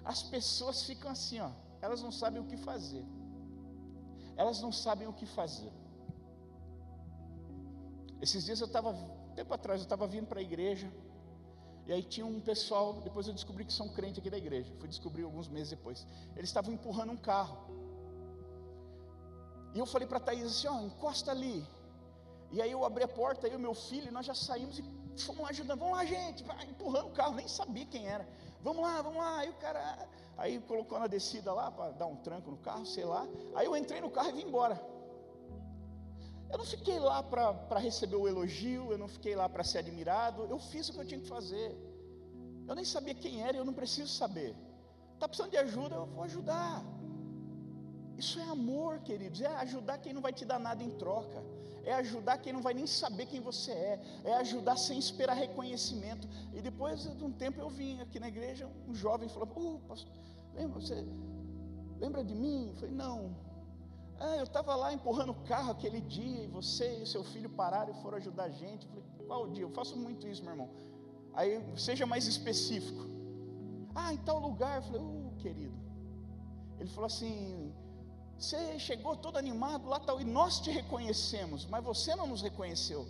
as 0.02 0.22
pessoas 0.22 0.84
ficam 0.84 1.10
assim, 1.10 1.38
ó, 1.40 1.50
elas 1.82 2.00
não 2.00 2.10
sabem 2.10 2.40
o 2.40 2.46
que 2.46 2.56
fazer. 2.56 3.04
Elas 4.36 4.62
não 4.62 4.72
sabem 4.72 5.06
o 5.06 5.12
que 5.12 5.26
fazer. 5.26 5.72
Esses 8.24 8.42
dias 8.46 8.58
eu 8.58 8.66
estava, 8.66 8.90
tempo 9.36 9.52
atrás, 9.52 9.80
eu 9.82 9.84
estava 9.84 10.06
vindo 10.06 10.26
para 10.26 10.40
a 10.40 10.42
igreja, 10.42 10.90
e 11.86 11.92
aí 11.92 12.02
tinha 12.02 12.24
um 12.24 12.40
pessoal, 12.40 12.94
depois 13.08 13.26
eu 13.28 13.34
descobri 13.34 13.66
que 13.66 13.72
são 13.80 13.86
crentes 13.96 14.18
aqui 14.18 14.30
da 14.30 14.38
igreja, 14.38 14.72
fui 14.78 14.88
descobrir 14.88 15.24
alguns 15.24 15.46
meses 15.46 15.68
depois. 15.76 16.06
Eles 16.34 16.48
estavam 16.48 16.72
empurrando 16.72 17.12
um 17.12 17.18
carro. 17.18 17.58
E 19.74 19.78
eu 19.78 19.84
falei 19.84 20.08
para 20.08 20.16
a 20.16 20.20
Thaís 20.20 20.46
assim, 20.46 20.68
ó, 20.68 20.80
encosta 20.80 21.32
ali. 21.32 21.66
E 22.50 22.62
aí 22.62 22.72
eu 22.72 22.82
abri 22.82 23.04
a 23.04 23.08
porta, 23.08 23.46
eu 23.46 23.58
e 23.58 23.62
meu 23.66 23.74
filho, 23.74 24.10
nós 24.10 24.24
já 24.24 24.34
saímos 24.34 24.78
e 24.78 24.84
fomos 25.26 25.42
lá 25.42 25.50
ajudando, 25.50 25.80
vamos 25.80 25.94
lá 25.98 26.06
gente, 26.06 26.42
vai, 26.44 26.64
empurrando 26.64 27.08
o 27.08 27.12
carro, 27.20 27.34
nem 27.34 27.46
sabia 27.46 27.84
quem 27.84 28.08
era. 28.08 28.26
Vamos 28.62 28.82
lá, 28.82 29.02
vamos 29.02 29.18
lá. 29.18 29.40
Aí 29.40 29.50
o 29.50 29.54
cara, 29.64 30.08
aí 30.38 30.58
colocou 30.60 30.98
na 30.98 31.08
descida 31.08 31.52
lá 31.52 31.70
para 31.70 31.90
dar 31.90 32.06
um 32.06 32.16
tranco 32.16 32.50
no 32.50 32.56
carro, 32.56 32.86
sei 32.86 33.04
lá. 33.04 33.28
Aí 33.54 33.66
eu 33.66 33.76
entrei 33.76 34.00
no 34.00 34.10
carro 34.10 34.30
e 34.30 34.32
vim 34.32 34.48
embora. 34.48 34.94
Eu 36.54 36.58
não 36.58 36.64
fiquei 36.64 37.00
lá 37.00 37.20
para 37.20 37.80
receber 37.80 38.14
o 38.14 38.28
elogio, 38.28 38.92
eu 38.92 38.96
não 38.96 39.08
fiquei 39.08 39.34
lá 39.34 39.48
para 39.48 39.64
ser 39.64 39.78
admirado, 39.78 40.44
eu 40.44 40.56
fiz 40.56 40.88
o 40.88 40.92
que 40.92 41.00
eu 41.00 41.04
tinha 41.04 41.18
que 41.20 41.26
fazer. 41.26 41.76
Eu 42.68 42.76
nem 42.76 42.84
sabia 42.84 43.12
quem 43.12 43.42
era, 43.42 43.56
eu 43.56 43.64
não 43.64 43.72
preciso 43.72 44.08
saber. 44.08 44.54
Está 45.14 45.26
precisando 45.26 45.50
de 45.50 45.56
ajuda, 45.56 45.96
eu 45.96 46.06
vou 46.06 46.22
ajudar. 46.22 46.84
Isso 48.16 48.38
é 48.38 48.44
amor, 48.44 49.00
queridos, 49.00 49.40
é 49.40 49.48
ajudar 49.48 49.98
quem 49.98 50.12
não 50.12 50.22
vai 50.22 50.32
te 50.32 50.44
dar 50.44 50.60
nada 50.60 50.80
em 50.84 50.90
troca, 50.90 51.42
é 51.82 51.92
ajudar 51.94 52.38
quem 52.38 52.52
não 52.52 52.62
vai 52.62 52.72
nem 52.72 52.86
saber 52.86 53.26
quem 53.26 53.40
você 53.40 53.72
é, 53.72 54.00
é 54.22 54.34
ajudar 54.34 54.76
sem 54.76 54.96
esperar 54.96 55.34
reconhecimento. 55.34 56.28
E 56.52 56.62
depois 56.62 57.02
de 57.02 57.24
um 57.24 57.32
tempo 57.32 57.60
eu 57.60 57.68
vim 57.68 58.00
aqui 58.00 58.20
na 58.20 58.28
igreja, 58.28 58.70
um 58.86 58.94
jovem 58.94 59.28
falou: 59.28 59.48
oh, 59.56 59.88
pastor, 59.88 60.12
lembra, 60.54 60.80
você 60.80 61.04
lembra 61.98 62.22
de 62.22 62.32
mim? 62.32 62.68
Eu 62.68 62.74
falei: 62.76 62.94
Não, 62.94 63.34
ah, 64.20 64.36
eu 64.36 64.44
estava 64.44 64.74
lá 64.74 64.92
empurrando 64.92 65.30
o 65.32 65.34
carro 65.46 65.70
aquele 65.70 66.00
dia 66.00 66.44
e 66.44 66.46
você 66.46 66.98
e 66.98 67.02
o 67.02 67.06
seu 67.06 67.24
filho 67.24 67.50
pararam 67.50 67.92
e 67.92 68.02
foram 68.02 68.18
ajudar 68.18 68.44
a 68.44 68.50
gente. 68.50 68.86
Falei, 68.86 69.04
qual 69.26 69.48
dia? 69.48 69.64
Eu 69.64 69.70
faço 69.70 69.96
muito 69.96 70.26
isso, 70.26 70.42
meu 70.42 70.52
irmão. 70.52 70.70
Aí, 71.32 71.62
seja 71.76 72.06
mais 72.06 72.26
específico. 72.26 73.02
Ah, 73.94 74.12
em 74.12 74.18
tal 74.18 74.38
lugar. 74.38 74.76
Eu 74.76 74.82
falei, 74.82 75.00
uh, 75.00 75.32
querido. 75.38 75.74
Ele 76.78 76.88
falou 76.90 77.06
assim: 77.06 77.72
você 78.38 78.78
chegou 78.78 79.16
todo 79.16 79.36
animado 79.36 79.88
lá 79.88 80.00
tal, 80.00 80.20
e 80.20 80.24
nós 80.24 80.60
te 80.60 80.70
reconhecemos, 80.70 81.66
mas 81.66 81.82
você 81.82 82.14
não 82.14 82.26
nos 82.26 82.42
reconheceu. 82.42 83.06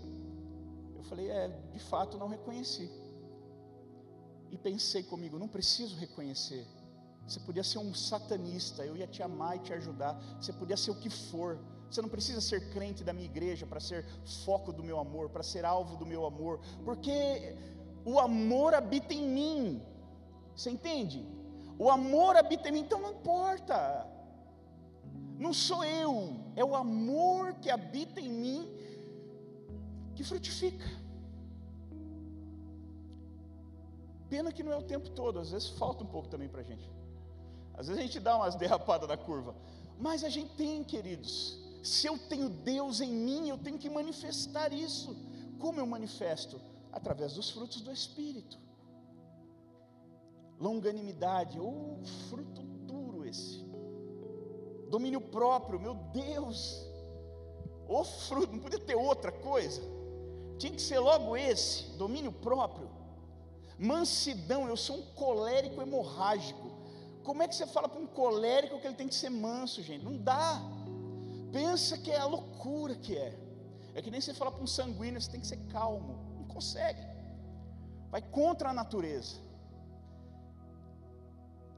Eu 0.96 1.02
falei, 1.04 1.30
é, 1.30 1.49
de 1.73 1.78
fato 1.78 2.18
não 2.18 2.28
reconheci. 2.28 2.90
E 4.50 4.56
pensei 4.56 5.02
comigo, 5.02 5.38
não 5.38 5.49
preciso 5.49 5.96
reconhecer. 5.96 6.66
Você 7.26 7.40
podia 7.40 7.64
ser 7.64 7.78
um 7.78 7.95
satanista, 7.95 8.85
eu 8.85 8.97
ia 8.97 9.07
te 9.07 9.23
amar 9.23 9.57
e 9.57 9.61
te 9.61 9.73
ajudar. 9.73 10.21
Você 10.40 10.52
podia 10.52 10.76
ser 10.76 10.90
o 10.90 10.95
que 10.95 11.09
for. 11.09 11.59
Você 11.90 12.02
não 12.02 12.09
precisa 12.09 12.40
ser 12.40 12.71
crente 12.71 13.04
da 13.04 13.12
minha 13.12 13.26
igreja 13.26 13.66
para 13.66 13.81
ser 13.81 14.04
foco 14.45 14.73
do 14.73 14.83
meu 14.83 14.99
amor, 14.99 15.31
para 15.31 15.43
ser 15.43 15.64
alvo 15.64 15.97
do 15.97 16.04
meu 16.04 16.26
amor, 16.26 16.61
porque 16.85 17.57
o 18.04 18.19
amor 18.19 18.75
habita 18.75 19.14
em 19.14 19.26
mim. 19.26 19.83
Você 20.54 20.71
entende? 20.71 21.26
O 21.78 21.90
amor 21.90 22.37
habita 22.37 22.69
em 22.69 22.73
mim, 22.73 22.81
então 22.81 23.00
não 23.00 23.12
importa. 23.12 24.07
Não 25.38 25.52
sou 25.52 25.85
eu, 25.85 26.37
é 26.54 26.64
o 26.64 26.75
amor 26.75 27.54
que 27.54 27.71
habita 27.71 28.21
em 28.21 28.28
mim 28.28 28.61
que 30.14 30.23
frutifica. 30.23 30.87
Pena 34.28 34.52
que 34.52 34.62
não 34.62 34.73
é 34.73 34.76
o 34.76 34.83
tempo 34.83 35.11
todo, 35.11 35.38
às 35.38 35.50
vezes 35.50 35.71
falta 35.71 36.04
um 36.04 36.07
pouco 36.07 36.28
também 36.28 36.49
para 36.49 36.61
a 36.61 36.64
gente. 36.64 36.93
Às 37.75 37.88
vezes 37.88 38.02
a 38.02 38.07
gente 38.07 38.21
dá 38.21 38.37
umas 38.37 38.54
derrapadas 38.57 39.09
na 39.09 39.16
curva, 39.16 39.54
mas 39.99 40.25
a 40.25 40.28
gente 40.28 40.54
tem, 40.54 40.83
queridos. 40.83 41.59
Se 41.83 42.07
eu 42.07 42.19
tenho 42.19 42.49
Deus 42.49 43.00
em 43.00 43.12
mim, 43.12 43.49
eu 43.49 43.59
tenho 43.59 43.78
que 43.78 43.90
manifestar 43.90 44.73
isso. 44.73 45.14
Como 45.59 45.81
eu 45.81 45.87
manifesto? 45.87 46.61
Através 46.93 47.35
dos 47.35 47.50
frutos 47.50 47.81
do 47.81 47.93
Espírito. 47.93 48.59
Longanimidade, 50.59 51.59
ou 51.61 52.00
oh, 52.00 52.07
fruto 52.28 52.62
duro 52.62 53.26
esse. 53.26 53.64
Domínio 54.88 55.21
próprio, 55.21 55.78
meu 55.78 55.95
Deus. 55.95 56.87
O 57.87 58.00
oh, 58.00 58.04
fruto, 58.04 58.52
não 58.52 58.61
podia 58.61 58.78
ter 58.78 58.95
outra 58.95 59.31
coisa. 59.31 59.83
Tinha 60.59 60.73
que 60.73 60.81
ser 60.81 60.99
logo 60.99 61.37
esse, 61.37 61.90
domínio 61.97 62.33
próprio. 62.33 62.88
Mansidão, 63.78 64.69
eu 64.69 64.76
sou 64.76 64.99
um 64.99 65.02
colérico 65.14 65.83
hemorrágico. 65.83 66.71
Como 67.25 67.43
é 67.43 67.49
que 67.49 67.54
você 67.54 67.66
fala 67.66 67.88
para 67.88 68.00
um 68.00 68.07
colérico 68.07 68.78
que 68.78 68.87
ele 68.87 68.95
tem 68.95 69.09
que 69.09 69.14
ser 69.14 69.31
manso, 69.31 69.83
gente? 69.83 70.04
Não 70.04 70.16
dá. 70.16 70.61
Pensa 71.50 71.97
que 71.97 72.11
é 72.11 72.19
a 72.19 72.26
loucura 72.26 72.95
que 72.95 73.16
é. 73.16 73.33
É 73.95 74.02
que 74.02 74.11
nem 74.11 74.21
você 74.21 74.35
fala 74.35 74.50
para 74.52 74.62
um 74.62 74.66
sanguíneo, 74.66 75.21
você 75.21 75.31
tem 75.31 75.40
que 75.40 75.47
ser 75.47 75.61
calmo. 75.73 76.19
Não 76.37 76.45
consegue. 76.45 77.00
Vai 78.11 78.21
contra 78.21 78.71
a 78.71 78.75
natureza. 78.75 79.37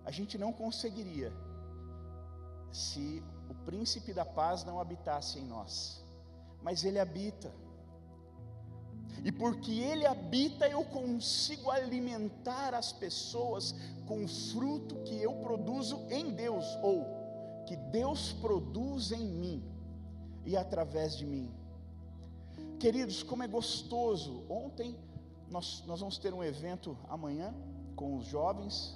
A 0.04 0.10
gente 0.10 0.36
não 0.36 0.52
conseguiria 0.52 1.32
se 2.72 3.22
o 3.48 3.54
príncipe 3.64 4.12
da 4.12 4.24
paz 4.24 4.64
não 4.64 4.80
habitasse 4.80 5.38
em 5.38 5.46
nós. 5.46 6.04
Mas 6.60 6.84
ele 6.84 6.98
habita. 6.98 7.52
E 9.24 9.32
porque 9.32 9.72
Ele 9.72 10.06
habita, 10.06 10.68
eu 10.68 10.84
consigo 10.84 11.70
alimentar 11.70 12.74
as 12.74 12.92
pessoas 12.92 13.74
com 14.06 14.24
o 14.24 14.28
fruto 14.28 14.96
que 15.04 15.20
eu 15.20 15.32
produzo 15.36 16.06
em 16.10 16.30
Deus, 16.30 16.64
ou 16.82 17.04
que 17.66 17.76
Deus 17.76 18.32
produz 18.32 19.10
em 19.12 19.26
mim 19.26 19.64
e 20.44 20.56
através 20.56 21.16
de 21.16 21.26
mim. 21.26 21.52
Queridos, 22.78 23.22
como 23.22 23.42
é 23.42 23.48
gostoso. 23.48 24.44
Ontem 24.48 24.96
nós, 25.50 25.82
nós 25.86 26.00
vamos 26.00 26.18
ter 26.18 26.32
um 26.32 26.42
evento 26.42 26.96
amanhã 27.08 27.54
com 27.96 28.16
os 28.16 28.26
jovens. 28.26 28.94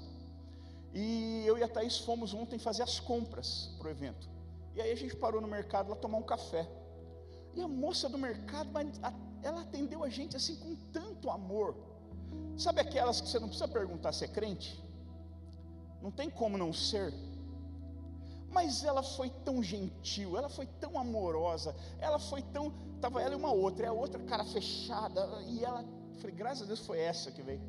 E 0.94 1.42
eu 1.46 1.58
e 1.58 1.62
a 1.62 1.68
Thaís 1.68 1.98
fomos 1.98 2.34
ontem 2.34 2.58
fazer 2.58 2.82
as 2.82 3.00
compras 3.00 3.74
para 3.78 3.88
o 3.88 3.90
evento. 3.90 4.28
E 4.74 4.80
aí 4.80 4.92
a 4.92 4.96
gente 4.96 5.16
parou 5.16 5.40
no 5.40 5.48
mercado 5.48 5.90
lá 5.90 5.96
tomar 5.96 6.18
um 6.18 6.22
café. 6.22 6.68
E 7.54 7.62
a 7.62 7.68
moça 7.68 8.08
do 8.08 8.18
mercado, 8.18 8.70
ela 9.42 9.62
atendeu 9.62 10.04
a 10.04 10.08
gente 10.08 10.36
assim 10.36 10.56
com 10.56 10.74
tanto 10.92 11.30
amor. 11.30 11.74
Sabe 12.56 12.80
aquelas 12.80 13.20
que 13.20 13.28
você 13.28 13.38
não 13.38 13.48
precisa 13.48 13.68
perguntar 13.68 14.12
se 14.12 14.24
é 14.24 14.28
crente? 14.28 14.82
Não 16.00 16.10
tem 16.10 16.30
como 16.30 16.56
não 16.56 16.72
ser. 16.72 17.12
Mas 18.50 18.84
ela 18.84 19.02
foi 19.02 19.30
tão 19.30 19.62
gentil, 19.62 20.36
ela 20.36 20.48
foi 20.48 20.66
tão 20.66 20.98
amorosa, 20.98 21.74
ela 22.00 22.18
foi 22.18 22.42
tão. 22.42 22.72
Estava 22.96 23.22
ela 23.22 23.32
e 23.32 23.36
uma 23.36 23.52
outra, 23.52 23.86
e 23.86 23.88
a 23.88 23.92
outra 23.92 24.22
cara 24.24 24.44
fechada, 24.44 25.26
e 25.46 25.64
ela, 25.64 25.84
falei, 26.18 26.34
graças 26.34 26.64
a 26.64 26.66
Deus 26.66 26.80
foi 26.80 26.98
essa 26.98 27.30
que 27.30 27.40
veio 27.40 27.62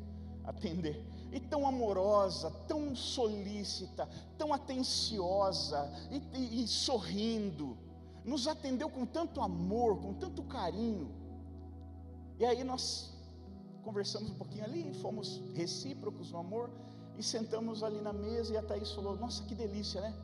atender. 0.44 1.02
E 1.32 1.40
tão 1.40 1.66
amorosa, 1.66 2.50
tão 2.68 2.94
solícita, 2.94 4.06
tão 4.36 4.52
atenciosa, 4.52 5.90
e, 6.10 6.22
e, 6.36 6.64
e 6.64 6.68
sorrindo, 6.68 7.78
nos 8.24 8.46
atendeu 8.46 8.88
com 8.88 9.04
tanto 9.04 9.40
amor, 9.40 10.00
com 10.00 10.14
tanto 10.14 10.42
carinho. 10.42 11.10
E 12.38 12.44
aí 12.44 12.62
nós 12.64 13.12
conversamos 13.82 14.30
um 14.30 14.34
pouquinho 14.34 14.64
ali, 14.64 14.94
fomos 14.94 15.42
recíprocos 15.54 16.30
no 16.30 16.38
amor 16.38 16.70
e 17.16 17.22
sentamos 17.22 17.82
ali 17.82 18.00
na 18.00 18.12
mesa 18.12 18.54
e 18.54 18.56
a 18.56 18.62
Thaís 18.62 18.92
falou: 18.92 19.16
Nossa, 19.16 19.42
que 19.44 19.54
delícia, 19.54 20.00
né? 20.00 20.14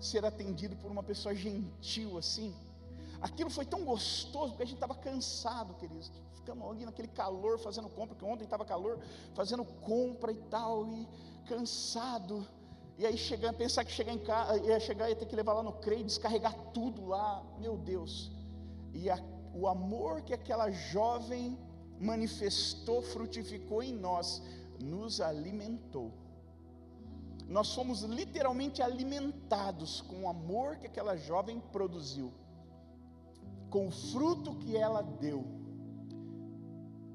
Ser 0.00 0.24
atendido 0.24 0.76
por 0.76 0.90
uma 0.90 1.02
pessoa 1.02 1.34
gentil 1.34 2.18
assim. 2.18 2.54
Aquilo 3.20 3.50
foi 3.50 3.64
tão 3.64 3.84
gostoso 3.84 4.50
porque 4.50 4.62
a 4.62 4.66
gente 4.66 4.76
estava 4.76 4.94
cansado, 4.94 5.74
queridos. 5.74 6.12
Ficamos 6.34 6.70
ali 6.70 6.84
naquele 6.84 7.08
calor 7.08 7.58
fazendo 7.58 7.88
compra, 7.88 8.14
porque 8.14 8.24
ontem 8.24 8.44
estava 8.44 8.64
calor, 8.64 8.98
fazendo 9.34 9.64
compra 9.64 10.30
e 10.32 10.36
tal, 10.50 10.86
e 10.86 11.08
cansado. 11.46 12.46
E 12.98 13.04
aí 13.04 13.16
chegar, 13.16 13.52
pensar 13.52 13.84
que 13.84 13.92
chegar 13.92 14.12
em 14.12 14.18
casa, 14.18 14.56
ia 14.58 14.80
chegar 14.80 15.08
ia 15.08 15.16
ter 15.16 15.26
que 15.26 15.36
levar 15.36 15.52
lá 15.52 15.62
no 15.62 15.72
CREI, 15.72 16.02
descarregar 16.02 16.54
tudo 16.72 17.06
lá, 17.06 17.44
meu 17.60 17.76
Deus. 17.76 18.30
E 18.94 19.10
a 19.10 19.18
o 19.56 19.66
amor 19.66 20.20
que 20.20 20.34
aquela 20.34 20.70
jovem 20.70 21.58
manifestou, 21.98 23.00
frutificou 23.00 23.82
em 23.82 23.92
nós, 23.92 24.42
nos 24.78 25.20
alimentou. 25.20 26.12
Nós 27.48 27.74
fomos 27.74 28.02
literalmente 28.02 28.82
alimentados 28.82 30.02
com 30.02 30.24
o 30.24 30.28
amor 30.28 30.76
que 30.76 30.86
aquela 30.86 31.16
jovem 31.16 31.58
produziu, 31.72 32.30
com 33.70 33.86
o 33.86 33.90
fruto 33.90 34.54
que 34.56 34.76
ela 34.76 35.00
deu. 35.00 35.42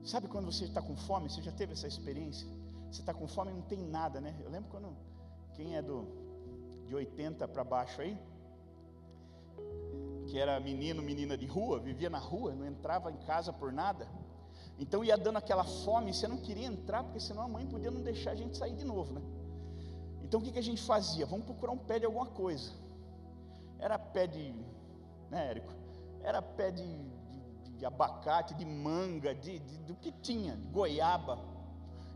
Sabe 0.03 0.27
quando 0.27 0.51
você 0.51 0.65
está 0.65 0.81
com 0.81 0.95
fome? 0.95 1.29
Você 1.29 1.43
já 1.43 1.51
teve 1.51 1.73
essa 1.73 1.87
experiência? 1.87 2.47
Você 2.89 3.01
está 3.01 3.13
com 3.13 3.27
fome 3.27 3.51
e 3.51 3.53
não 3.53 3.61
tem 3.61 3.77
nada, 3.77 4.19
né? 4.19 4.35
Eu 4.43 4.49
lembro 4.49 4.71
quando, 4.71 4.97
quem 5.53 5.75
é 5.75 5.81
do 5.81 6.21
de 6.85 6.95
80 6.95 7.47
para 7.47 7.63
baixo 7.63 8.01
aí, 8.01 8.17
que 10.27 10.37
era 10.37 10.59
menino, 10.59 11.01
menina 11.01 11.37
de 11.37 11.45
rua, 11.45 11.79
vivia 11.79 12.09
na 12.09 12.19
rua, 12.19 12.53
não 12.53 12.65
entrava 12.65 13.09
em 13.11 13.17
casa 13.17 13.53
por 13.53 13.71
nada. 13.71 14.07
Então 14.77 15.03
ia 15.03 15.17
dando 15.17 15.37
aquela 15.37 15.63
fome, 15.63 16.13
você 16.13 16.27
não 16.27 16.37
queria 16.37 16.67
entrar, 16.67 17.03
porque 17.03 17.19
senão 17.19 17.43
a 17.43 17.47
mãe 17.47 17.65
podia 17.65 17.91
não 17.91 18.01
deixar 18.01 18.31
a 18.31 18.35
gente 18.35 18.57
sair 18.57 18.75
de 18.75 18.83
novo, 18.83 19.13
né? 19.13 19.21
Então 20.21 20.39
o 20.39 20.43
que, 20.43 20.51
que 20.51 20.59
a 20.59 20.63
gente 20.63 20.81
fazia? 20.81 21.25
Vamos 21.25 21.45
procurar 21.45 21.71
um 21.71 21.77
pé 21.77 21.99
de 21.99 22.05
alguma 22.05 22.25
coisa. 22.25 22.71
Era 23.79 23.97
pé 23.97 24.27
de, 24.27 24.53
né, 25.29 25.49
Érico? 25.49 25.73
Era 26.23 26.41
pé 26.41 26.71
de, 26.71 26.83
de, 26.83 27.71
de 27.77 27.85
abacate, 27.85 28.53
de 28.53 28.65
manga, 28.65 29.33
de, 29.33 29.59
de, 29.59 29.77
do 29.79 29.95
que 29.95 30.11
tinha, 30.11 30.55
goiaba. 30.71 31.39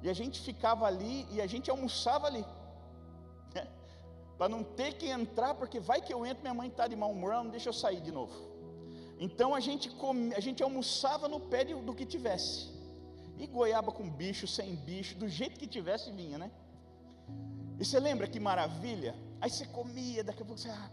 E 0.02 0.10
a 0.10 0.13
gente 0.13 0.41
ficava 0.41 0.86
ali 0.86 1.26
e 1.32 1.41
a 1.41 1.48
gente 1.48 1.71
almoçava 1.71 2.28
ali 2.28 2.45
para 4.38 4.50
não 4.50 4.63
ter 4.63 4.93
que 4.93 5.08
entrar, 5.08 5.54
porque 5.56 5.80
vai 5.80 6.02
que 6.02 6.13
eu 6.13 6.26
entro, 6.26 6.41
minha 6.41 6.54
mãe 6.54 6.67
está 6.67 6.88
de 6.88 6.95
mau 6.95 7.12
humor, 7.12 7.34
não 7.34 7.50
deixa 7.50 7.69
eu 7.69 7.74
sair 7.74 8.02
de 8.02 8.12
novo. 8.12 8.34
Então 9.19 9.56
a 9.56 9.60
gente, 9.60 9.89
come, 9.89 10.34
a 10.36 10.39
gente 10.39 10.62
almoçava 10.62 11.28
no 11.28 11.39
pé 11.39 11.63
do 11.63 11.93
que 11.93 12.06
tivesse, 12.06 12.69
e 13.38 13.48
goiaba 13.48 13.91
com 13.91 14.10
bicho, 14.10 14.48
sem 14.48 14.76
bicho, 14.76 15.17
do 15.17 15.28
jeito 15.28 15.60
que 15.60 15.67
tivesse, 15.67 16.12
vinha, 16.12 16.38
né? 16.38 16.52
E 17.80 17.84
você 17.84 18.00
lembra 18.00 18.28
que 18.28 18.39
maravilha? 18.39 19.15
Aí 19.39 19.50
você 19.50 19.65
comia, 19.65 20.24
daqui 20.24 20.41
a 20.41 20.45
pouco 20.45 20.60
você, 20.60 20.69
ah, 20.69 20.89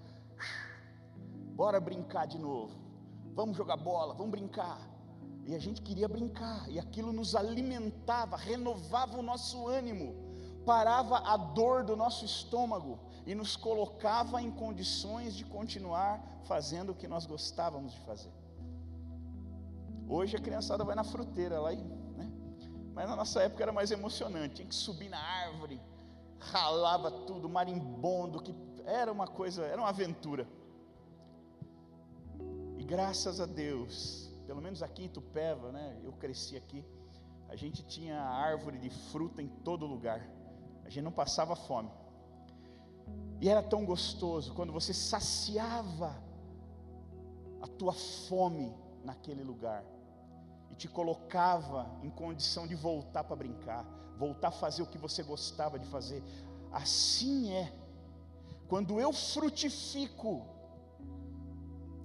bora 1.55 1.81
brincar 1.81 2.27
de 2.27 2.39
novo, 2.39 2.73
vamos 3.35 3.57
jogar 3.57 3.77
bola, 3.77 4.15
vamos 4.15 4.31
brincar. 4.31 4.81
E 5.45 5.55
a 5.57 5.59
gente 5.59 5.83
queria 5.83 6.09
brincar, 6.09 6.71
e 6.71 6.79
aquilo 6.79 7.13
nos 7.13 7.35
alimentava, 7.35 8.37
renovava 8.37 9.19
o 9.19 9.23
nosso 9.23 9.67
ânimo, 9.67 10.15
parava 10.65 11.19
a 11.19 11.37
dor 11.37 11.83
do 11.85 11.97
nosso 11.97 12.25
estômago, 12.25 12.99
e 13.27 13.35
nos 13.35 13.57
colocava 13.57 14.43
em 14.43 14.51
condições 14.51 15.35
de 15.35 15.45
continuar 15.45 16.21
fazendo 16.45 16.91
o 16.91 16.95
que 16.95 17.07
nós 17.07 17.25
gostávamos 17.27 17.93
de 17.93 18.01
fazer. 18.01 18.33
Hoje 20.09 20.37
a 20.37 20.41
criançada 20.41 20.85
vai 20.85 20.95
na 20.95 21.05
fruteira 21.05 21.61
lá, 21.61 21.71
né? 21.73 22.31
mas 22.93 23.09
na 23.09 23.17
nossa 23.17 23.43
época 23.43 23.63
era 23.63 23.73
mais 23.73 23.91
emocionante, 23.91 24.57
tinha 24.57 24.69
que 24.69 24.75
subir 24.75 25.09
na 25.09 25.19
árvore, 25.19 25.81
ralava 26.39 27.11
tudo, 27.11 27.49
marimbondo, 27.49 28.43
que 28.43 28.55
era 28.85 29.11
uma 29.13 29.27
coisa, 29.27 29.65
era 29.65 29.81
uma 29.81 29.89
aventura. 29.89 30.47
E 32.77 32.85
graças 32.85 33.41
a 33.41 33.47
Deus, 33.47 34.33
pelo 34.47 34.61
menos 34.61 34.83
aqui 34.83 35.05
em 35.05 35.09
Tupéva, 35.09 35.71
né? 35.71 35.97
Eu 36.03 36.13
cresci 36.13 36.57
aqui, 36.57 36.85
a 37.49 37.55
gente 37.55 37.85
tinha 37.85 38.21
árvore 38.21 38.79
de 38.79 38.91
fruta 38.91 39.41
em 39.41 39.49
todo 39.49 39.87
lugar. 39.87 40.29
A 40.85 40.89
gente 40.89 41.05
não 41.05 41.13
passava 41.13 41.55
fome. 41.55 41.91
E 43.43 43.49
era 43.49 43.61
tão 43.61 43.85
gostoso 43.85 44.55
quando 44.55 44.73
você 44.73 44.95
saciava 44.95 46.15
a 47.61 47.67
tua 47.67 47.93
fome 47.93 48.73
naquele 49.03 49.43
lugar 49.43 49.85
e 50.71 50.77
te 50.77 50.87
colocava 50.87 51.91
em 52.05 52.11
condição 52.11 52.69
de 52.69 52.77
voltar 52.77 53.25
para 53.25 53.35
brincar, 53.35 53.85
voltar 54.17 54.49
a 54.49 54.53
fazer 54.53 54.85
o 54.85 54.87
que 54.87 54.97
você 54.97 55.25
gostava 55.25 55.77
de 55.77 55.85
fazer. 55.87 56.23
Assim 56.71 57.53
é. 57.53 57.73
Quando 58.69 59.01
eu 59.01 59.13
frutifico, 59.13 60.47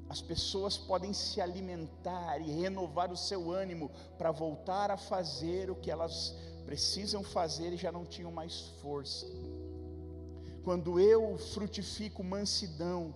as 0.10 0.24
pessoas 0.24 0.76
podem 0.76 1.14
se 1.14 1.40
alimentar 1.40 2.40
e 2.42 2.50
renovar 2.50 3.12
o 3.12 3.16
seu 3.16 3.52
ânimo 3.52 3.92
para 4.18 4.32
voltar 4.32 4.90
a 4.90 4.98
fazer 4.98 5.70
o 5.70 5.76
que 5.76 5.92
elas 5.92 6.36
precisam 6.66 7.24
fazer 7.24 7.74
e 7.74 7.78
já 7.78 7.92
não 7.92 8.08
tinham 8.08 8.32
mais 8.32 8.60
força 8.82 9.28
quando 10.68 11.00
eu 11.00 11.38
frutifico 11.38 12.22
mansidão, 12.22 13.16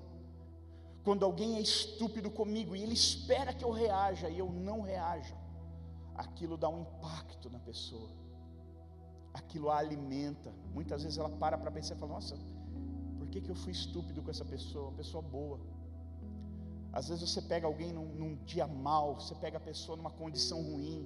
quando 1.03 1.25
alguém 1.25 1.57
é 1.57 1.59
estúpido 1.59 2.31
comigo 2.31 2.73
e 2.73 2.81
ele 2.81 2.93
espera 2.93 3.53
que 3.53 3.65
eu 3.65 3.71
reaja 3.71 4.29
e 4.29 4.39
eu 4.39 4.49
não 4.49 4.79
reajo, 4.79 5.35
aquilo 6.15 6.55
dá 6.55 6.69
um 6.69 6.79
impacto 6.83 7.49
na 7.49 7.59
pessoa. 7.59 8.09
aquilo 9.33 9.69
a 9.69 9.79
alimenta. 9.79 10.49
Muitas 10.73 11.03
vezes 11.03 11.17
ela 11.17 11.29
para 11.43 11.57
para 11.57 11.69
pensar 11.69 11.95
e 11.95 11.97
fala: 11.97 12.13
Nossa, 12.13 12.37
por 13.17 13.27
que, 13.27 13.41
que 13.41 13.51
eu 13.51 13.55
fui 13.63 13.73
estúpido 13.73 14.23
com 14.23 14.31
essa 14.31 14.45
pessoa? 14.45 14.87
Uma 14.87 14.97
pessoa 15.01 15.21
boa. 15.21 15.59
Às 16.93 17.09
vezes 17.09 17.29
você 17.29 17.41
pega 17.41 17.67
alguém 17.67 17.91
num, 17.91 18.07
num 18.21 18.35
dia 18.45 18.65
mal, 18.65 19.15
você 19.15 19.35
pega 19.35 19.57
a 19.57 19.65
pessoa 19.71 19.97
numa 19.97 20.11
condição 20.11 20.61
ruim, 20.69 21.05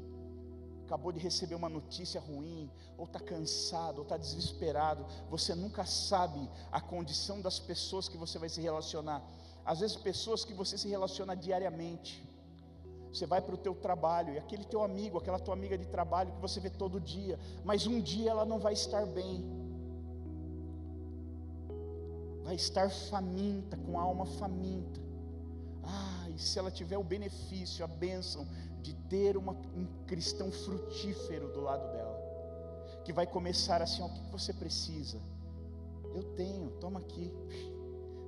acabou 0.86 1.12
de 1.12 1.20
receber 1.20 1.56
uma 1.56 1.68
notícia 1.68 2.22
ruim, 2.22 2.72
ou 2.98 3.06
está 3.06 3.20
cansado, 3.20 3.98
ou 3.98 4.04
está 4.04 4.18
desesperado. 4.18 5.06
Você 5.30 5.54
nunca 5.54 5.86
sabe 5.86 6.50
a 6.72 6.80
condição 6.80 7.42
das 7.42 7.60
pessoas 7.60 8.08
que 8.08 8.18
você 8.18 8.38
vai 8.40 8.50
se 8.50 8.62
relacionar. 8.62 9.22
Às 9.66 9.80
vezes 9.80 9.98
pessoas 9.98 10.46
que 10.46 10.54
você 10.54 10.78
se 10.78 10.88
relaciona 10.88 11.36
diariamente. 11.36 12.24
Você 13.12 13.26
vai 13.26 13.42
para 13.42 13.56
o 13.56 13.58
teu 13.58 13.74
trabalho 13.74 14.34
e 14.34 14.38
aquele 14.38 14.66
teu 14.66 14.84
amigo, 14.84 15.18
aquela 15.18 15.40
tua 15.40 15.54
amiga 15.54 15.78
de 15.78 15.86
trabalho 15.86 16.34
que 16.34 16.42
você 16.42 16.60
vê 16.60 16.70
todo 16.70 17.00
dia, 17.00 17.40
mas 17.64 17.88
um 17.88 18.00
dia 18.02 18.30
ela 18.30 18.46
não 18.46 18.60
vai 18.60 18.74
estar 18.74 19.06
bem. 19.06 19.44
Vai 22.44 22.56
estar 22.56 22.90
faminta, 22.92 23.76
com 23.78 23.98
a 23.98 24.04
alma 24.04 24.26
faminta. 24.26 25.00
Ah, 25.84 26.30
e 26.30 26.38
se 26.38 26.60
ela 26.60 26.70
tiver 26.70 26.98
o 26.98 27.04
benefício, 27.04 27.86
a 27.86 27.88
bênção 27.88 28.46
de 28.86 28.94
ter 29.10 29.36
uma, 29.36 29.54
um 29.54 29.88
cristão 30.06 30.52
frutífero 30.52 31.52
do 31.52 31.60
lado 31.60 31.92
dela, 31.92 32.16
que 33.04 33.12
vai 33.12 33.26
começar 33.26 33.82
assim: 33.82 34.04
o 34.04 34.10
que 34.10 34.32
você 34.32 34.54
precisa? 34.54 35.20
Eu 36.14 36.24
tenho, 36.36 36.70
toma 36.80 37.00
aqui. 37.00 37.34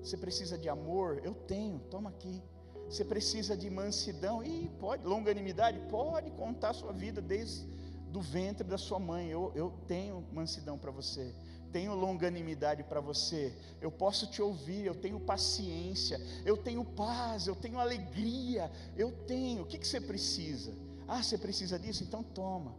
Você 0.01 0.17
precisa 0.17 0.57
de 0.57 0.67
amor? 0.67 1.21
Eu 1.23 1.33
tenho, 1.33 1.79
toma 1.91 2.09
aqui. 2.09 2.41
Você 2.89 3.05
precisa 3.05 3.55
de 3.55 3.69
mansidão 3.69 4.41
e 4.43 4.69
pode, 4.79 5.05
longanimidade, 5.05 5.79
pode 5.89 6.31
contar 6.31 6.69
a 6.69 6.73
sua 6.73 6.93
vida 6.93 7.21
desde 7.21 7.67
do 8.09 8.21
ventre 8.21 8.65
da 8.65 8.77
sua 8.77 8.97
mãe. 8.97 9.29
Eu, 9.29 9.51
eu 9.53 9.73
tenho 9.87 10.25
mansidão 10.33 10.77
para 10.77 10.89
você, 10.89 11.35
tenho 11.71 11.93
longanimidade 11.93 12.83
para 12.83 12.99
você. 12.99 13.53
Eu 13.81 13.91
posso 13.91 14.27
te 14.27 14.41
ouvir, 14.41 14.85
eu 14.85 14.95
tenho 14.95 15.19
paciência, 15.19 16.19
eu 16.45 16.57
tenho 16.57 16.83
paz, 16.83 17.47
eu 17.47 17.55
tenho 17.55 17.79
alegria, 17.79 18.71
eu 18.95 19.11
tenho. 19.25 19.63
O 19.63 19.65
que, 19.65 19.77
que 19.77 19.87
você 19.87 20.01
precisa? 20.01 20.73
Ah, 21.07 21.23
você 21.23 21.37
precisa 21.37 21.77
disso? 21.79 22.03
Então 22.03 22.23
toma. 22.23 22.75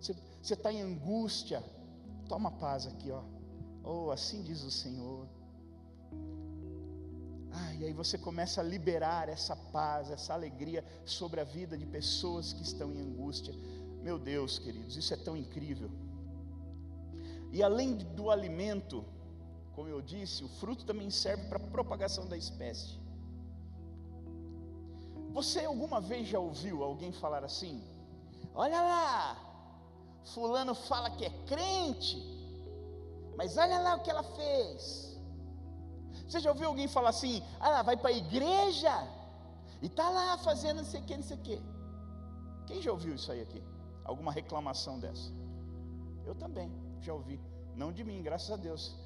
Você 0.00 0.54
está 0.54 0.72
em 0.72 0.80
angústia? 0.80 1.62
Toma 2.28 2.50
paz 2.50 2.86
aqui, 2.86 3.10
ó. 3.10 3.22
Oh, 3.82 4.10
assim 4.10 4.42
diz 4.42 4.62
o 4.62 4.70
Senhor. 4.70 5.28
Ah, 7.52 7.74
e 7.74 7.84
aí 7.84 7.92
você 7.92 8.16
começa 8.16 8.60
a 8.60 8.64
liberar 8.64 9.28
essa 9.28 9.56
paz, 9.56 10.10
essa 10.10 10.32
alegria 10.32 10.84
sobre 11.04 11.40
a 11.40 11.44
vida 11.44 11.76
de 11.76 11.84
pessoas 11.84 12.52
que 12.52 12.62
estão 12.62 12.92
em 12.92 13.00
angústia. 13.00 13.52
Meu 14.02 14.18
Deus, 14.18 14.58
queridos, 14.58 14.96
isso 14.96 15.12
é 15.12 15.16
tão 15.16 15.36
incrível. 15.36 15.90
E 17.52 17.62
além 17.62 17.96
do 17.96 18.30
alimento, 18.30 19.04
como 19.74 19.88
eu 19.88 20.00
disse, 20.00 20.44
o 20.44 20.48
fruto 20.48 20.84
também 20.84 21.10
serve 21.10 21.48
para 21.48 21.58
a 21.58 21.70
propagação 21.70 22.26
da 22.26 22.36
espécie. 22.36 22.98
Você 25.32 25.64
alguma 25.64 26.00
vez 26.00 26.28
já 26.28 26.38
ouviu 26.38 26.82
alguém 26.82 27.12
falar 27.12 27.44
assim? 27.44 27.82
Olha 28.54 28.80
lá, 28.82 29.36
Fulano 30.34 30.74
fala 30.74 31.10
que 31.10 31.24
é 31.24 31.30
crente, 31.46 32.18
mas 33.36 33.56
olha 33.56 33.78
lá 33.78 33.94
o 33.96 34.00
que 34.00 34.10
ela 34.10 34.22
fez. 34.22 35.18
Você 36.26 36.40
já 36.40 36.50
ouviu 36.50 36.68
alguém 36.68 36.86
falar 36.86 37.10
assim: 37.10 37.42
ah, 37.58 37.82
vai 37.82 37.96
para 37.96 38.10
a 38.10 38.12
igreja 38.12 38.92
e 39.82 39.86
está 39.86 40.08
lá 40.08 40.38
fazendo 40.38 40.78
não 40.78 40.84
sei 40.84 41.00
o 41.00 41.04
que, 41.04 41.16
não 41.16 41.22
sei 41.24 41.36
o 41.36 41.40
que. 41.40 41.62
Quem 42.66 42.82
já 42.82 42.92
ouviu 42.92 43.14
isso 43.14 43.30
aí 43.32 43.40
aqui? 43.40 43.62
Alguma 44.04 44.30
reclamação 44.30 44.98
dessa? 44.98 45.32
Eu 46.24 46.34
também 46.34 46.70
já 47.00 47.14
ouvi. 47.14 47.40
Não 47.74 47.92
de 47.92 48.04
mim, 48.04 48.22
graças 48.22 48.50
a 48.50 48.56
Deus. 48.56 48.96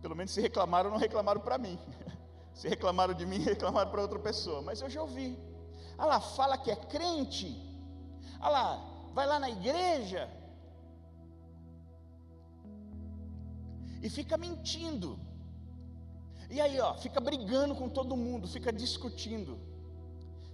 Pelo 0.00 0.16
menos 0.16 0.32
se 0.32 0.40
reclamaram, 0.40 0.90
não 0.90 0.98
reclamaram 0.98 1.40
para 1.40 1.58
mim. 1.58 1.78
Se 2.54 2.68
reclamaram 2.68 3.14
de 3.14 3.24
mim, 3.24 3.38
reclamaram 3.54 3.90
para 3.90 4.02
outra 4.02 4.18
pessoa. 4.18 4.60
Mas 4.60 4.82
eu 4.82 4.90
já 4.90 5.00
ouvi. 5.00 5.38
Ah 5.96 6.04
lá, 6.04 6.20
fala 6.20 6.58
que 6.58 6.70
é 6.70 6.76
crente. 6.76 7.48
Ah 8.38 8.50
lá, 8.50 9.10
vai 9.14 9.26
lá 9.26 9.38
na 9.38 9.48
igreja. 9.48 10.28
E 14.02 14.10
fica 14.10 14.36
mentindo. 14.36 15.18
E 16.50 16.60
aí, 16.60 16.78
ó, 16.78 16.92
fica 16.98 17.20
brigando 17.20 17.74
com 17.74 17.88
todo 17.88 18.14
mundo, 18.16 18.46
fica 18.46 18.70
discutindo. 18.70 19.58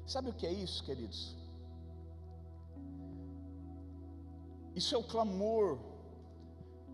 Sabe 0.07 0.31
o 0.31 0.33
que 0.33 0.47
é 0.47 0.53
isso, 0.53 0.85
queridos? 0.85 1.37
Isso 4.77 4.95
é 4.95 4.99
o 4.99 5.03
clamor 5.03 5.88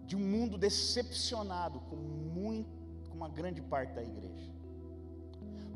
de 0.06 0.16
um 0.16 0.20
mundo 0.20 0.56
decepcionado 0.58 1.80
com, 1.88 1.96
muito, 1.96 2.68
com 3.08 3.16
uma 3.16 3.28
grande 3.28 3.60
parte 3.60 3.92
da 3.94 4.02
igreja. 4.02 4.52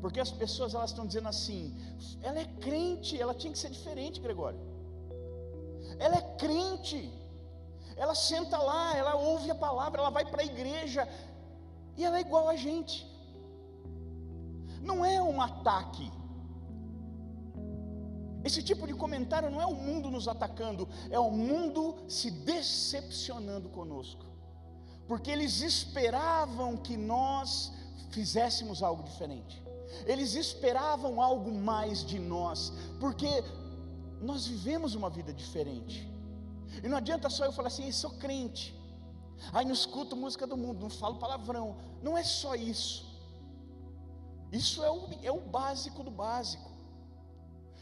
Porque 0.01 0.19
as 0.19 0.31
pessoas 0.31 0.73
elas 0.73 0.91
estão 0.91 1.05
dizendo 1.05 1.27
assim: 1.27 1.75
ela 2.21 2.39
é 2.39 2.45
crente, 2.45 3.19
ela 3.19 3.33
tinha 3.33 3.51
que 3.51 3.59
ser 3.59 3.69
diferente, 3.69 4.19
Gregório. 4.19 4.59
Ela 5.97 6.17
é 6.17 6.21
crente, 6.37 7.11
ela 7.97 8.15
senta 8.15 8.57
lá, 8.57 8.95
ela 8.95 9.15
ouve 9.15 9.51
a 9.51 9.55
palavra, 9.55 9.99
ela 10.01 10.09
vai 10.09 10.25
para 10.25 10.41
a 10.41 10.45
igreja 10.45 11.07
e 11.97 12.05
ela 12.05 12.17
é 12.17 12.21
igual 12.21 12.47
a 12.47 12.55
gente 12.55 13.05
não 14.81 15.03
é 15.03 15.21
um 15.21 15.41
ataque. 15.41 16.11
Esse 18.43 18.63
tipo 18.63 18.87
de 18.87 18.93
comentário 18.93 19.49
não 19.49 19.61
é 19.61 19.65
o 19.65 19.75
mundo 19.75 20.09
nos 20.09 20.27
atacando, 20.27 20.87
é 21.09 21.19
o 21.19 21.29
mundo 21.29 21.97
se 22.07 22.31
decepcionando 22.31 23.69
conosco, 23.69 24.25
porque 25.07 25.29
eles 25.29 25.61
esperavam 25.61 26.77
que 26.77 26.95
nós 26.95 27.73
fizéssemos 28.11 28.81
algo 28.81 29.03
diferente, 29.03 29.61
eles 30.05 30.35
esperavam 30.35 31.21
algo 31.21 31.51
mais 31.51 32.03
de 32.03 32.17
nós, 32.17 32.71
porque 32.99 33.43
nós 34.21 34.47
vivemos 34.47 34.95
uma 34.95 35.09
vida 35.09 35.33
diferente, 35.33 36.09
e 36.81 36.87
não 36.87 36.97
adianta 36.97 37.29
só 37.29 37.43
eu 37.45 37.51
falar 37.51 37.67
assim, 37.67 37.87
eu 37.87 37.93
sou 37.93 38.11
crente, 38.11 38.73
aí 39.51 39.65
não 39.65 39.73
escuto 39.73 40.15
música 40.15 40.47
do 40.47 40.55
mundo, 40.55 40.79
não 40.79 40.89
falo 40.89 41.15
palavrão, 41.15 41.75
não 42.01 42.17
é 42.17 42.23
só 42.23 42.55
isso, 42.55 43.05
isso 44.49 44.81
é 44.81 44.89
o, 44.89 45.09
é 45.23 45.31
o 45.31 45.41
básico 45.41 46.03
do 46.03 46.09
básico. 46.09 46.68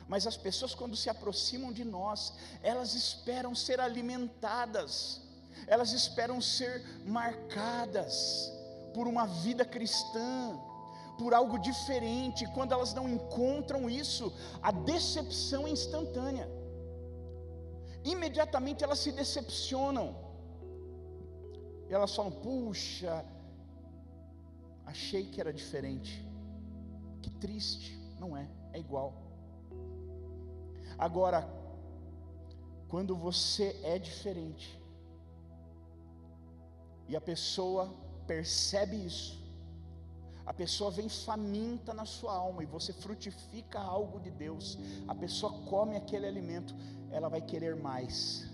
Mas 0.07 0.25
as 0.25 0.37
pessoas, 0.37 0.73
quando 0.73 0.95
se 0.95 1.09
aproximam 1.09 1.71
de 1.71 1.83
nós, 1.83 2.33
elas 2.63 2.93
esperam 2.93 3.53
ser 3.53 3.79
alimentadas, 3.79 5.21
elas 5.67 5.91
esperam 5.91 6.39
ser 6.39 6.81
marcadas 7.05 8.51
por 8.93 9.07
uma 9.07 9.27
vida 9.27 9.65
cristã, 9.65 10.57
por 11.17 11.33
algo 11.33 11.59
diferente. 11.59 12.47
Quando 12.53 12.71
elas 12.71 12.93
não 12.93 13.09
encontram 13.09 13.89
isso, 13.89 14.31
a 14.61 14.71
decepção 14.71 15.67
é 15.67 15.71
instantânea. 15.71 16.49
Imediatamente 18.05 18.83
elas 18.83 18.99
se 18.99 19.11
decepcionam. 19.11 20.15
E 21.89 21.93
elas 21.93 22.15
falam: 22.15 22.31
puxa, 22.31 23.25
achei 24.85 25.25
que 25.25 25.41
era 25.41 25.51
diferente. 25.51 26.25
Que 27.21 27.29
triste, 27.29 27.99
não 28.17 28.37
é, 28.37 28.49
é 28.71 28.79
igual. 28.79 29.26
Agora, 30.97 31.47
quando 32.87 33.15
você 33.15 33.79
é 33.83 33.99
diferente, 33.99 34.81
e 37.07 37.15
a 37.15 37.21
pessoa 37.21 37.93
percebe 38.25 38.95
isso, 39.05 39.37
a 40.45 40.53
pessoa 40.53 40.89
vem 40.89 41.09
faminta 41.09 41.93
na 41.93 42.05
sua 42.05 42.33
alma 42.33 42.63
e 42.63 42.65
você 42.65 42.93
frutifica 42.93 43.79
algo 43.79 44.19
de 44.19 44.31
Deus, 44.31 44.77
a 45.07 45.13
pessoa 45.13 45.51
come 45.69 45.97
aquele 45.97 46.25
alimento, 46.25 46.73
ela 47.11 47.27
vai 47.27 47.41
querer 47.41 47.75
mais. 47.75 48.49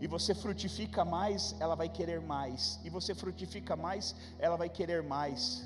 E 0.00 0.06
você 0.06 0.34
frutifica 0.34 1.04
mais, 1.04 1.54
ela 1.60 1.74
vai 1.74 1.88
querer 1.88 2.20
mais. 2.20 2.80
E 2.82 2.90
você 2.90 3.14
frutifica 3.14 3.76
mais, 3.76 4.14
ela 4.38 4.56
vai 4.56 4.68
querer 4.68 5.02
mais. 5.02 5.64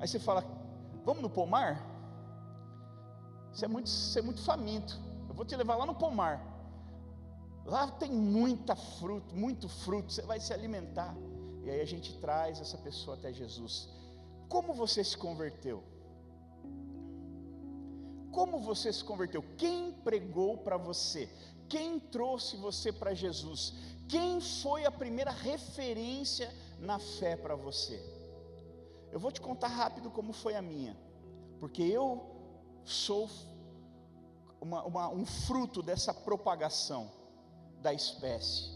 Aí 0.00 0.08
você 0.08 0.18
fala: 0.18 0.42
Vamos 1.04 1.22
no 1.22 1.30
pomar? 1.30 1.86
Você 3.52 3.66
é 3.66 3.68
muito, 3.68 3.88
você 3.88 4.18
é 4.18 4.22
muito 4.22 4.42
faminto. 4.42 4.98
Eu 5.32 5.36
vou 5.36 5.46
te 5.46 5.56
levar 5.56 5.76
lá 5.76 5.86
no 5.86 5.94
pomar. 5.94 6.44
Lá 7.64 7.90
tem 7.90 8.12
muita 8.12 8.76
fruto, 8.76 9.34
muito 9.34 9.66
fruto. 9.66 10.12
Você 10.12 10.20
vai 10.20 10.38
se 10.38 10.52
alimentar. 10.52 11.16
E 11.64 11.70
aí 11.70 11.80
a 11.80 11.86
gente 11.86 12.18
traz 12.18 12.60
essa 12.60 12.76
pessoa 12.76 13.16
até 13.16 13.32
Jesus. 13.32 13.88
Como 14.46 14.74
você 14.74 15.02
se 15.02 15.16
converteu? 15.16 15.82
Como 18.30 18.58
você 18.58 18.92
se 18.92 19.02
converteu? 19.02 19.42
Quem 19.56 19.92
pregou 20.04 20.58
para 20.58 20.76
você? 20.76 21.26
Quem 21.66 21.98
trouxe 21.98 22.58
você 22.58 22.92
para 22.92 23.14
Jesus? 23.14 23.72
Quem 24.10 24.38
foi 24.38 24.84
a 24.84 24.90
primeira 24.90 25.30
referência 25.30 26.54
na 26.78 26.98
fé 26.98 27.36
para 27.36 27.56
você? 27.56 27.98
Eu 29.10 29.18
vou 29.18 29.32
te 29.32 29.40
contar 29.40 29.68
rápido 29.68 30.10
como 30.10 30.34
foi 30.34 30.56
a 30.56 30.60
minha, 30.60 30.94
porque 31.58 31.82
eu 31.82 32.22
sou 32.84 33.30
uma, 34.62 34.84
uma, 34.84 35.08
um 35.08 35.26
fruto 35.26 35.82
dessa 35.82 36.14
propagação 36.14 37.10
da 37.82 37.92
espécie. 37.92 38.70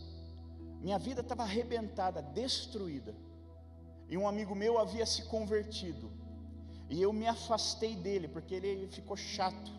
Minha 0.81 0.99
vida 0.99 1.21
estava 1.21 1.45
arrebentada, 1.45 2.21
destruída. 2.21 3.15
E 4.09 4.19
um 4.19 4.27
amigo 4.27 4.55
meu 4.55 4.79
havia 4.79 5.07
se 5.07 5.23
convertido. 5.27 6.11
E 6.91 7.01
eu 7.01 7.13
me 7.13 7.27
afastei 7.27 7.95
dele, 7.95 8.27
porque 8.27 8.55
ele 8.55 8.89
ficou 8.89 9.17
chato. 9.17 9.71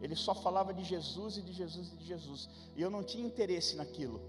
Ele 0.00 0.16
só 0.16 0.34
falava 0.34 0.74
de 0.74 0.82
Jesus 0.82 1.36
e 1.36 1.42
de 1.42 1.52
Jesus 1.52 1.92
e 1.92 1.96
de 1.96 2.04
Jesus. 2.04 2.48
E 2.76 2.82
eu 2.82 2.90
não 2.90 3.04
tinha 3.04 3.24
interesse 3.24 3.76
naquilo. 3.76 4.20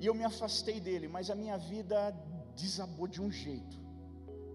E 0.00 0.06
eu 0.06 0.14
me 0.14 0.24
afastei 0.24 0.80
dele, 0.80 1.06
mas 1.06 1.30
a 1.30 1.34
minha 1.34 1.58
vida 1.58 2.10
desabou 2.56 3.06
de 3.06 3.20
um 3.20 3.30
jeito. 3.30 3.76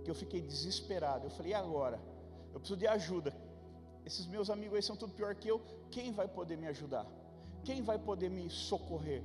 Que 0.04 0.10
eu 0.10 0.16
fiquei 0.16 0.42
desesperado. 0.42 1.28
Eu 1.28 1.32
falei, 1.32 1.52
e 1.52 1.56
agora? 1.56 2.02
Eu 2.54 2.60
preciso 2.60 2.80
de 2.80 2.88
ajuda. 2.88 3.47
Esses 4.08 4.26
meus 4.26 4.50
amigos 4.50 4.76
aí 4.78 4.82
são 4.82 4.96
tudo 4.96 5.14
pior 5.20 5.36
que 5.36 5.50
eu. 5.54 5.62
Quem 5.92 6.14
vai 6.20 6.28
poder 6.30 6.58
me 6.58 6.68
ajudar? 6.68 7.06
Quem 7.68 7.82
vai 7.90 8.00
poder 8.00 8.30
me 8.30 8.50
socorrer? 8.50 9.22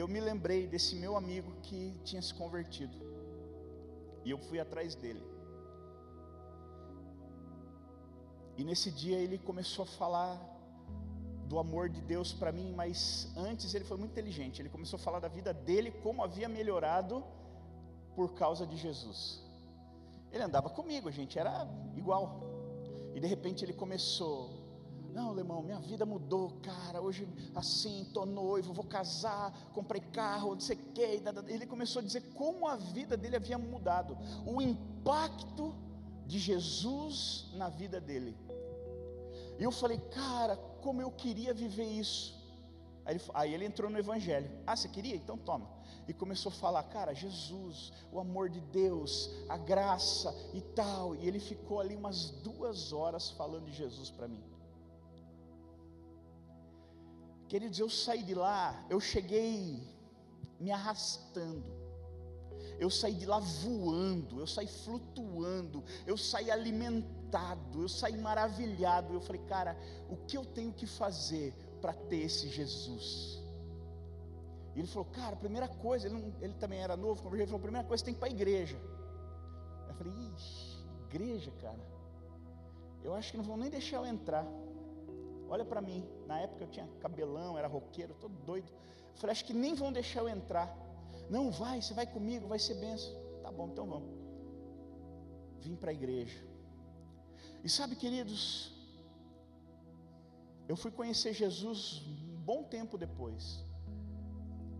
Eu 0.00 0.06
me 0.06 0.20
lembrei 0.20 0.66
desse 0.66 0.94
meu 0.96 1.16
amigo 1.16 1.50
que 1.62 1.98
tinha 2.04 2.20
se 2.20 2.34
convertido. 2.34 2.94
E 4.22 4.30
eu 4.30 4.38
fui 4.38 4.60
atrás 4.60 4.94
dele. 4.94 5.24
E 8.58 8.62
nesse 8.64 8.90
dia 8.90 9.16
ele 9.16 9.38
começou 9.38 9.84
a 9.84 9.88
falar 10.02 10.38
do 11.48 11.58
amor 11.58 11.88
de 11.88 12.02
Deus 12.02 12.34
para 12.34 12.52
mim, 12.52 12.70
mas 12.76 13.32
antes 13.34 13.72
ele 13.72 13.86
foi 13.86 13.96
muito 13.96 14.12
inteligente. 14.12 14.60
Ele 14.60 14.68
começou 14.68 14.98
a 14.98 15.02
falar 15.08 15.20
da 15.20 15.28
vida 15.28 15.54
dele, 15.54 15.90
como 15.90 16.22
havia 16.22 16.50
melhorado 16.50 17.24
por 18.14 18.34
causa 18.34 18.66
de 18.66 18.76
Jesus. 18.76 19.42
Ele 20.30 20.42
andava 20.42 20.68
comigo, 20.68 21.08
a 21.08 21.12
gente 21.12 21.38
era 21.38 21.66
igual. 21.96 22.51
E 23.14 23.20
de 23.20 23.26
repente 23.26 23.64
ele 23.64 23.72
começou 23.72 24.62
não, 25.12 25.28
alemão, 25.28 25.62
minha 25.62 25.78
vida 25.78 26.06
mudou, 26.06 26.52
cara. 26.62 27.00
Hoje, 27.02 27.28
assim, 27.54 28.08
tô 28.14 28.24
noivo, 28.24 28.72
vou 28.72 28.84
casar, 28.84 29.52
comprei 29.74 30.00
carro, 30.00 30.54
não 30.54 30.60
sei 30.60 30.76
o 30.76 30.92
quê. 30.94 31.22
Ele 31.48 31.66
começou 31.66 32.00
a 32.00 32.02
dizer 32.02 32.22
como 32.34 32.66
a 32.66 32.76
vida 32.76 33.14
dele 33.16 33.36
havia 33.36 33.58
mudado, 33.58 34.16
o 34.46 34.60
impacto 34.60 35.74
de 36.26 36.38
Jesus 36.38 37.50
na 37.54 37.68
vida 37.68 38.00
dele. 38.00 38.34
E 39.58 39.62
eu 39.62 39.70
falei, 39.70 39.98
cara, 39.98 40.56
como 40.80 41.02
eu 41.02 41.10
queria 41.10 41.52
viver 41.52 41.84
isso. 41.84 42.40
Aí 43.04 43.16
ele, 43.16 43.24
aí 43.34 43.54
ele 43.54 43.64
entrou 43.66 43.90
no 43.90 43.98
Evangelho. 43.98 44.50
Ah, 44.66 44.74
você 44.74 44.88
queria? 44.88 45.14
Então 45.14 45.36
toma. 45.36 45.68
E 46.08 46.12
começou 46.12 46.50
a 46.50 46.54
falar, 46.54 46.82
cara, 46.84 47.14
Jesus, 47.14 47.92
o 48.10 48.18
amor 48.18 48.48
de 48.48 48.60
Deus, 48.60 49.30
a 49.48 49.56
graça 49.56 50.34
e 50.52 50.60
tal. 50.60 51.14
E 51.14 51.26
ele 51.28 51.38
ficou 51.38 51.80
ali 51.80 51.94
umas 51.94 52.30
duas 52.30 52.92
horas 52.92 53.30
falando 53.30 53.66
de 53.66 53.72
Jesus 53.72 54.10
para 54.10 54.26
mim. 54.26 54.42
Queridos, 57.48 57.78
eu 57.78 57.90
saí 57.90 58.22
de 58.22 58.34
lá, 58.34 58.82
eu 58.88 58.98
cheguei 58.98 59.86
me 60.58 60.70
arrastando, 60.70 61.70
eu 62.78 62.88
saí 62.88 63.14
de 63.14 63.26
lá 63.26 63.38
voando, 63.38 64.40
eu 64.40 64.46
saí 64.46 64.66
flutuando, 64.66 65.84
eu 66.06 66.16
saí 66.16 66.50
alimentado, 66.50 67.82
eu 67.82 67.88
saí 67.88 68.16
maravilhado. 68.16 69.12
Eu 69.12 69.20
falei, 69.20 69.42
cara, 69.42 69.76
o 70.08 70.16
que 70.16 70.36
eu 70.36 70.44
tenho 70.44 70.72
que 70.72 70.86
fazer 70.86 71.52
para 71.80 71.92
ter 71.92 72.22
esse 72.22 72.48
Jesus? 72.48 73.41
E 74.74 74.78
ele 74.80 74.88
falou, 74.88 75.04
cara, 75.06 75.36
primeira 75.36 75.68
coisa, 75.68 76.06
ele, 76.06 76.14
não, 76.14 76.32
ele 76.40 76.54
também 76.54 76.80
era 76.80 76.96
novo, 76.96 77.34
ele 77.34 77.46
falou, 77.46 77.60
primeira 77.60 77.86
coisa 77.86 78.04
tem 78.04 78.14
que 78.14 78.18
ir 78.18 78.20
para 78.20 78.28
a 78.28 78.32
igreja. 78.32 78.80
Eu 79.88 79.94
falei, 79.94 80.12
ixi, 80.34 80.78
igreja, 81.10 81.50
cara, 81.60 81.78
eu 83.02 83.14
acho 83.14 83.30
que 83.30 83.36
não 83.36 83.44
vão 83.44 83.56
nem 83.56 83.70
deixar 83.70 83.98
eu 83.98 84.06
entrar. 84.06 84.46
Olha 85.48 85.64
para 85.64 85.82
mim, 85.82 86.08
na 86.26 86.40
época 86.40 86.64
eu 86.64 86.68
tinha 86.68 86.88
cabelão, 87.00 87.58
era 87.58 87.68
roqueiro, 87.68 88.14
todo 88.14 88.34
doido. 88.46 88.72
Eu 89.14 89.16
falei, 89.16 89.32
acho 89.32 89.44
que 89.44 89.52
nem 89.52 89.74
vão 89.74 89.92
deixar 89.92 90.20
eu 90.20 90.28
entrar. 90.28 90.74
Não, 91.28 91.50
vai, 91.50 91.82
você 91.82 91.92
vai 91.92 92.06
comigo, 92.06 92.48
vai 92.48 92.58
ser 92.58 92.74
benção. 92.74 93.14
Tá 93.42 93.50
bom, 93.50 93.68
então 93.68 93.86
vamos. 93.86 94.08
Vim 95.60 95.76
para 95.76 95.90
a 95.90 95.94
igreja. 95.94 96.42
E 97.62 97.68
sabe, 97.68 97.94
queridos, 97.96 98.72
eu 100.66 100.76
fui 100.76 100.90
conhecer 100.90 101.34
Jesus 101.34 102.02
um 102.06 102.40
bom 102.40 102.64
tempo 102.64 102.96
depois. 102.96 103.62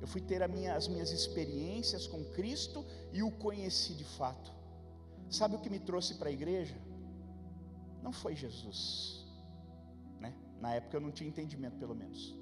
Eu 0.03 0.07
fui 0.07 0.21
ter 0.21 0.47
minha, 0.49 0.75
as 0.75 0.87
minhas 0.89 1.11
experiências 1.13 2.07
com 2.07 2.23
Cristo 2.37 2.85
e 3.13 3.23
o 3.23 3.31
conheci 3.31 3.95
de 3.95 4.05
fato. 4.05 4.53
Sabe 5.31 5.57
o 5.57 5.61
que 5.61 5.71
me 5.71 5.79
trouxe 5.79 6.17
para 6.17 6.29
a 6.29 6.33
igreja? 6.33 6.77
Não 8.03 8.13
foi 8.13 8.35
Jesus 8.37 9.23
na 10.63 10.75
época 10.75 10.97
eu 10.97 11.01
não 11.01 11.11
tinha 11.11 11.29
entendimento, 11.29 11.77
pelo 11.77 11.95
menos. 11.95 12.33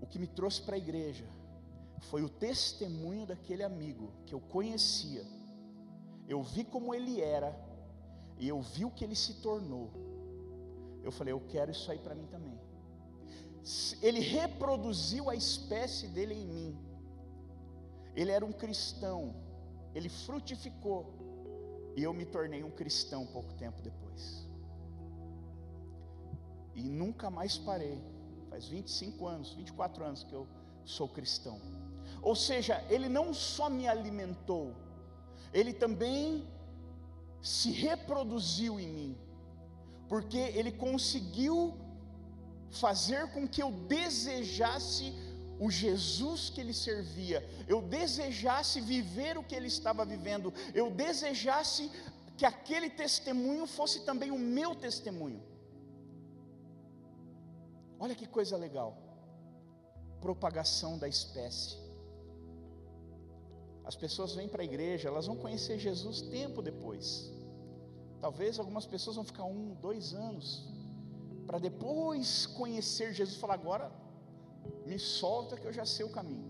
O 0.00 0.06
que 0.06 0.18
me 0.18 0.26
trouxe 0.26 0.62
para 0.62 0.76
a 0.76 0.78
igreja 0.78 1.26
foi 2.08 2.22
o 2.22 2.30
testemunho 2.30 3.26
daquele 3.26 3.62
amigo 3.62 4.10
que 4.24 4.34
eu 4.34 4.40
conhecia. 4.40 5.22
Eu 6.26 6.42
vi 6.42 6.64
como 6.64 6.94
ele 6.94 7.20
era 7.20 7.54
e 8.38 8.48
eu 8.48 8.58
vi 8.62 8.86
o 8.86 8.90
que 8.90 9.04
ele 9.04 9.14
se 9.14 9.34
tornou. 9.42 9.90
Eu 11.02 11.12
falei, 11.12 11.32
eu 11.34 11.40
quero 11.40 11.70
isso 11.70 11.90
aí 11.90 11.98
para 11.98 12.14
mim 12.14 12.26
também. 12.26 12.58
Ele 14.02 14.20
reproduziu 14.20 15.28
a 15.28 15.34
espécie 15.34 16.06
dele 16.08 16.34
em 16.34 16.46
mim. 16.46 16.78
Ele 18.14 18.30
era 18.30 18.44
um 18.44 18.52
cristão, 18.52 19.34
ele 19.94 20.08
frutificou, 20.08 21.00
e 21.96 22.02
eu 22.02 22.12
me 22.12 22.24
tornei 22.24 22.62
um 22.64 22.70
cristão 22.70 23.26
pouco 23.26 23.52
tempo 23.54 23.80
depois 23.82 24.48
e 26.78 26.82
nunca 26.88 27.28
mais 27.28 27.58
parei. 27.58 28.00
Faz 28.48 28.68
25 28.68 29.26
anos, 29.26 29.52
24 29.52 30.04
anos 30.04 30.22
que 30.22 30.32
eu 30.32 30.46
sou 30.84 31.08
cristão. 31.08 31.60
Ou 32.22 32.34
seja, 32.34 32.82
ele 32.88 33.08
não 33.08 33.34
só 33.34 33.68
me 33.68 33.86
alimentou, 33.88 34.74
ele 35.52 35.72
também 35.72 36.46
se 37.42 37.70
reproduziu 37.72 38.78
em 38.80 38.88
mim, 38.88 39.18
porque 40.08 40.38
ele 40.38 40.72
conseguiu 40.72 41.76
fazer 42.70 43.28
com 43.32 43.46
que 43.46 43.62
eu 43.62 43.70
desejasse 43.70 45.14
o 45.58 45.70
Jesus 45.70 46.50
que 46.50 46.60
ele 46.60 46.74
servia, 46.74 47.44
eu 47.66 47.82
desejasse 47.82 48.80
viver 48.80 49.36
o 49.36 49.42
que 49.42 49.54
ele 49.54 49.66
estava 49.66 50.04
vivendo, 50.04 50.52
eu 50.74 50.90
desejasse 50.90 51.90
que 52.36 52.46
aquele 52.46 52.88
testemunho 52.88 53.66
fosse 53.66 54.04
também 54.04 54.30
o 54.30 54.38
meu 54.38 54.74
testemunho. 54.74 55.42
Olha 57.98 58.14
que 58.14 58.26
coisa 58.26 58.56
legal. 58.56 58.96
Propagação 60.20 60.96
da 60.96 61.08
espécie. 61.08 61.76
As 63.84 63.96
pessoas 63.96 64.34
vêm 64.34 64.48
para 64.48 64.62
a 64.62 64.64
igreja, 64.64 65.08
elas 65.08 65.26
vão 65.26 65.36
conhecer 65.36 65.78
Jesus 65.78 66.20
tempo 66.20 66.62
depois. 66.62 67.32
Talvez 68.20 68.58
algumas 68.58 68.86
pessoas 68.86 69.16
vão 69.16 69.24
ficar 69.24 69.44
um, 69.44 69.74
dois 69.74 70.14
anos, 70.14 70.68
para 71.48 71.58
depois 71.58 72.44
conhecer 72.44 73.14
Jesus 73.14 73.36
e 73.36 73.40
falar: 73.40 73.54
agora 73.54 73.90
me 74.84 74.98
solta 74.98 75.56
que 75.56 75.66
eu 75.66 75.72
já 75.72 75.86
sei 75.86 76.04
o 76.04 76.10
caminho. 76.10 76.46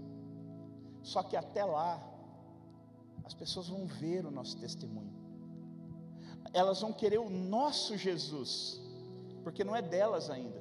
Só 1.05 1.23
que 1.23 1.37
até 1.37 1.65
lá, 1.65 1.93
as 3.25 3.33
pessoas 3.33 3.69
vão 3.69 3.87
ver 3.87 4.27
o 4.27 4.31
nosso 4.39 4.59
testemunho, 4.59 5.15
elas 6.53 6.81
vão 6.81 6.93
querer 6.93 7.19
o 7.19 7.31
nosso 7.31 7.97
Jesus, 7.97 8.81
porque 9.45 9.63
não 9.63 9.77
é 9.77 9.81
delas 9.81 10.29
ainda. 10.31 10.61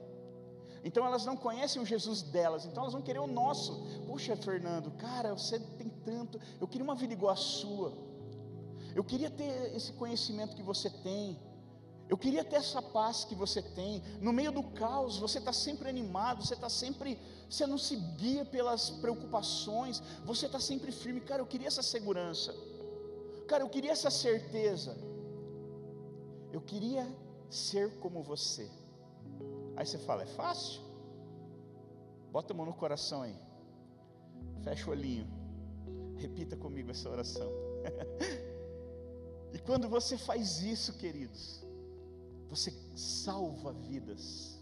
Então 0.83 1.03
elas 1.03 1.25
não 1.25 1.35
conhecem 1.35 1.81
o 1.81 1.85
Jesus 1.85 2.21
delas, 2.21 2.63
então 2.65 2.83
elas 2.83 2.93
vão 2.93 3.01
querer 3.01 3.19
o 3.19 3.27
nosso. 3.27 3.71
Puxa, 4.05 4.35
Fernando, 4.35 4.91
cara, 4.91 5.33
você 5.33 5.59
tem 5.79 5.89
tanto. 6.05 6.39
Eu 6.61 6.67
queria 6.67 6.83
uma 6.83 6.95
vida 6.95 7.11
igual 7.11 7.33
a 7.33 7.35
sua. 7.35 7.91
Eu 8.95 9.03
queria 9.03 9.31
ter 9.31 9.75
esse 9.75 9.91
conhecimento 9.93 10.55
que 10.55 10.61
você 10.61 10.89
tem. 10.89 11.39
Eu 12.09 12.17
queria 12.17 12.43
ter 12.43 12.55
essa 12.57 12.81
paz 12.81 13.25
que 13.25 13.35
você 13.35 13.61
tem. 13.61 14.01
No 14.21 14.31
meio 14.31 14.51
do 14.51 14.63
caos, 14.63 15.17
você 15.17 15.39
está 15.39 15.51
sempre 15.51 15.89
animado, 15.89 16.45
você 16.45 16.53
está 16.53 16.69
sempre. 16.69 17.19
Você 17.49 17.65
não 17.67 17.77
se 17.77 17.95
guia 17.95 18.45
pelas 18.45 18.89
preocupações, 18.89 20.01
você 20.23 20.45
está 20.45 20.59
sempre 20.59 20.91
firme. 20.91 21.19
Cara, 21.19 21.41
eu 21.41 21.45
queria 21.45 21.67
essa 21.67 21.83
segurança. 21.83 22.55
Cara, 23.47 23.63
eu 23.63 23.69
queria 23.69 23.91
essa 23.91 24.09
certeza. 24.09 24.97
Eu 26.51 26.61
queria 26.61 27.05
ser 27.49 27.99
como 27.99 28.23
você. 28.23 28.69
Aí 29.75 29.85
você 29.85 29.97
fala, 29.97 30.23
é 30.23 30.25
fácil? 30.25 30.81
Bota 32.31 32.53
a 32.53 32.55
mão 32.55 32.65
no 32.65 32.73
coração 32.73 33.21
aí. 33.21 33.35
Fecha 34.63 34.87
o 34.87 34.91
olhinho. 34.91 35.27
Repita 36.15 36.55
comigo 36.55 36.89
essa 36.89 37.09
oração. 37.09 37.49
e 39.53 39.59
quando 39.59 39.87
você 39.89 40.17
faz 40.17 40.61
isso, 40.61 40.93
queridos, 40.93 41.66
você 42.49 42.73
salva 42.95 43.73
vidas. 43.73 44.57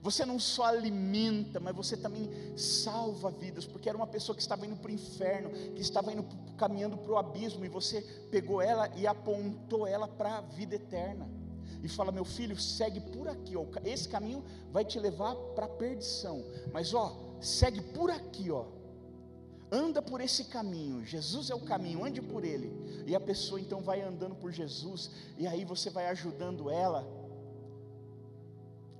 Você 0.00 0.24
não 0.24 0.38
só 0.38 0.64
alimenta, 0.64 1.58
mas 1.58 1.74
você 1.74 1.96
também 1.96 2.30
salva 2.56 3.30
vidas, 3.30 3.66
porque 3.66 3.88
era 3.88 3.98
uma 3.98 4.06
pessoa 4.06 4.34
que 4.34 4.42
estava 4.42 4.64
indo 4.64 4.76
para 4.76 4.90
o 4.90 4.94
inferno, 4.94 5.50
que 5.74 5.80
estava 5.80 6.12
indo 6.12 6.24
caminhando 6.56 6.96
para 6.96 7.12
o 7.12 7.18
abismo, 7.18 7.64
e 7.64 7.68
você 7.68 8.00
pegou 8.30 8.62
ela 8.62 8.88
e 8.96 9.06
apontou 9.06 9.86
ela 9.86 10.06
para 10.06 10.38
a 10.38 10.40
vida 10.40 10.76
eterna. 10.76 11.28
e 11.82 11.88
fala: 11.88 12.12
Meu 12.12 12.24
filho, 12.24 12.58
segue 12.58 13.00
por 13.00 13.28
aqui, 13.28 13.56
ó. 13.56 13.64
esse 13.84 14.08
caminho 14.08 14.44
vai 14.72 14.84
te 14.84 14.98
levar 14.98 15.34
para 15.54 15.66
a 15.66 15.68
perdição, 15.68 16.44
mas 16.72 16.94
ó, 16.94 17.36
segue 17.40 17.80
por 17.80 18.10
aqui, 18.10 18.50
ó. 18.50 18.77
Anda 19.70 20.00
por 20.00 20.20
esse 20.20 20.44
caminho, 20.44 21.04
Jesus 21.04 21.50
é 21.50 21.54
o 21.54 21.60
caminho, 21.60 22.04
ande 22.04 22.22
por 22.22 22.44
ele. 22.44 22.72
E 23.06 23.14
a 23.14 23.20
pessoa 23.20 23.60
então 23.60 23.80
vai 23.82 24.00
andando 24.00 24.34
por 24.34 24.50
Jesus, 24.50 25.10
e 25.36 25.46
aí 25.46 25.64
você 25.64 25.90
vai 25.90 26.06
ajudando 26.08 26.70
ela. 26.70 27.06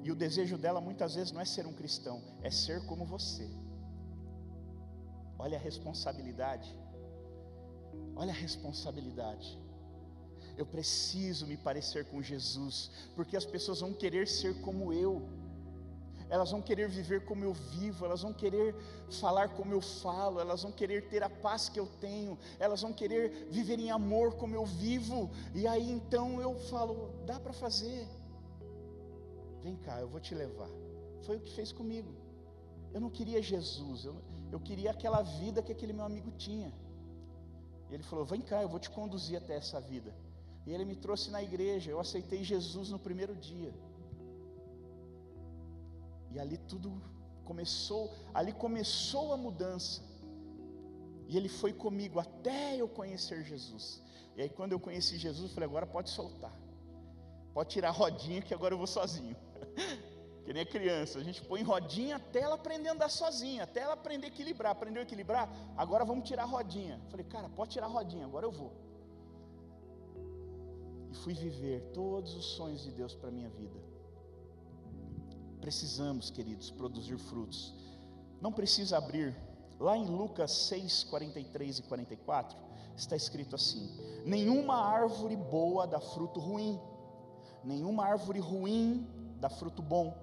E 0.03 0.13
o 0.13 0.15
desejo 0.15 0.59
dela 0.59 0.81
muitas 0.81 1.15
vezes 1.15 1.33
não 1.33 1.41
é 1.41 1.45
ser 1.45 1.67
um 1.67 1.73
cristão, 1.73 2.23
é 2.43 2.51
ser 2.51 2.85
como 2.87 3.05
você. 3.05 3.49
Olha 5.39 5.57
a 5.57 5.61
responsabilidade. 5.61 6.77
Olha 8.15 8.33
a 8.33 8.37
responsabilidade. 8.37 9.59
Eu 10.57 10.67
preciso 10.67 11.47
me 11.47 11.57
parecer 11.57 12.05
com 12.07 12.21
Jesus, 12.21 12.91
porque 13.15 13.37
as 13.37 13.45
pessoas 13.45 13.81
vão 13.81 13.93
querer 13.93 14.27
ser 14.27 14.61
como 14.61 14.93
eu, 14.93 15.29
elas 16.31 16.51
vão 16.51 16.61
querer 16.61 16.89
viver 16.89 17.25
como 17.25 17.45
eu 17.45 17.53
vivo, 17.53 18.05
elas 18.05 18.23
vão 18.23 18.33
querer 18.33 18.75
falar 19.21 19.49
como 19.51 19.73
eu 19.73 19.81
falo, 19.81 20.41
elas 20.41 20.63
vão 20.63 20.73
querer 20.73 21.09
ter 21.09 21.23
a 21.23 21.31
paz 21.31 21.69
que 21.69 21.81
eu 21.81 21.87
tenho, 22.01 22.39
elas 22.59 22.83
vão 22.83 22.93
querer 22.93 23.49
viver 23.51 23.79
em 23.79 23.91
amor 23.91 24.35
como 24.35 24.55
eu 24.55 24.65
vivo, 24.65 25.31
e 25.55 25.67
aí 25.67 25.91
então 25.91 26.41
eu 26.41 26.55
falo: 26.71 27.11
dá 27.25 27.41
para 27.41 27.53
fazer, 27.53 28.07
vem 29.63 29.77
cá, 29.77 30.01
eu 30.01 30.09
vou 30.09 30.21
te 30.21 30.35
levar. 30.35 30.71
Foi 31.23 31.37
o 31.37 31.41
que 31.41 31.53
fez 31.53 31.73
comigo. 31.73 32.13
Eu 32.93 33.01
não 33.01 33.11
queria 33.11 33.43
Jesus, 33.43 34.05
eu, 34.05 34.17
eu 34.51 34.61
queria 34.61 34.91
aquela 34.91 35.23
vida 35.23 35.63
que 35.63 35.73
aquele 35.73 35.93
meu 35.93 36.05
amigo 36.05 36.31
tinha. 36.33 36.73
E 37.91 37.95
ele 37.95 38.03
falou: 38.03 38.25
Vem 38.25 38.41
cá, 38.41 38.63
eu 38.63 38.69
vou 38.69 38.79
te 38.79 38.91
conduzir 38.91 39.37
até 39.37 39.57
essa 39.57 39.81
vida. 39.81 40.15
E 40.67 40.73
ele 40.73 40.85
me 40.85 40.97
trouxe 40.97 41.31
na 41.31 41.43
igreja. 41.43 41.91
Eu 41.91 42.01
aceitei 42.01 42.45
Jesus 42.45 42.91
no 42.91 42.99
primeiro 42.99 43.35
dia. 43.35 43.73
E 46.33 46.39
ali 46.39 46.59
tudo 46.59 47.03
começou, 47.45 48.13
ali 48.35 48.53
começou 48.53 49.33
a 49.33 49.37
mudança. 49.37 50.03
E 51.27 51.37
ele 51.37 51.49
foi 51.49 51.73
comigo 51.73 52.19
até 52.19 52.77
eu 52.77 52.89
conhecer 52.89 53.45
Jesus. 53.45 54.03
E 54.37 54.43
aí 54.43 54.49
quando 54.49 54.73
eu 54.73 54.81
conheci 54.81 55.17
Jesus, 55.19 55.51
eu 55.51 55.55
falei: 55.55 55.69
agora 55.69 55.87
pode 55.87 56.11
soltar. 56.11 56.55
Pode 57.53 57.71
tirar 57.71 57.89
a 57.89 57.93
rodinha 57.93 58.41
que 58.41 58.55
agora 58.55 58.75
eu 58.75 58.79
vou 58.79 58.87
sozinho. 58.87 59.37
que 60.45 60.53
nem 60.53 60.63
a 60.63 60.67
criança, 60.67 61.19
a 61.19 61.23
gente 61.23 61.43
põe 61.43 61.63
rodinha 61.63 62.17
até 62.17 62.41
ela 62.41 62.55
aprender 62.55 62.89
a 62.89 62.93
andar 62.93 63.11
sozinha, 63.11 63.65
até 63.65 63.81
ela 63.81 63.95
aprender 63.95 64.27
a 64.27 64.29
equilibrar. 64.29 64.73
Aprendeu 64.73 65.01
a 65.01 65.05
equilibrar? 65.05 65.51
Agora 65.77 66.05
vamos 66.05 66.27
tirar 66.29 66.45
a 66.45 66.47
rodinha. 66.47 67.01
Falei, 67.11 67.27
cara, 67.27 67.49
pode 67.49 67.73
tirar 67.73 67.87
a 67.87 67.91
rodinha, 67.91 68.25
agora 68.25 68.47
eu 68.47 68.53
vou 68.53 68.73
e 71.11 71.15
fui 71.17 71.35
viver 71.35 71.81
todos 71.93 72.35
os 72.35 72.45
sonhos 72.45 72.83
de 72.83 72.91
Deus 72.91 73.15
para 73.15 73.31
minha 73.31 73.49
vida. 73.49 73.79
Precisamos, 75.61 76.31
queridos, 76.31 76.71
produzir 76.71 77.19
frutos. 77.19 77.75
Não 78.41 78.53
precisa 78.53 78.99
abrir. 78.99 79.37
Lá 79.79 79.97
em 79.97 80.07
Lucas 80.07 80.51
6, 80.51 81.05
43 81.05 81.79
e 81.79 81.83
44, 81.83 82.59
está 82.97 83.15
escrito 83.15 83.55
assim: 83.55 83.89
Nenhuma 84.25 84.77
árvore 84.77 85.37
boa 85.37 85.87
dá 85.87 86.01
fruto 86.01 86.41
ruim, 86.41 86.81
nenhuma 87.63 88.05
árvore 88.05 88.41
ruim 88.41 89.07
dá 89.41 89.49
fruto 89.49 89.81
bom. 89.83 90.17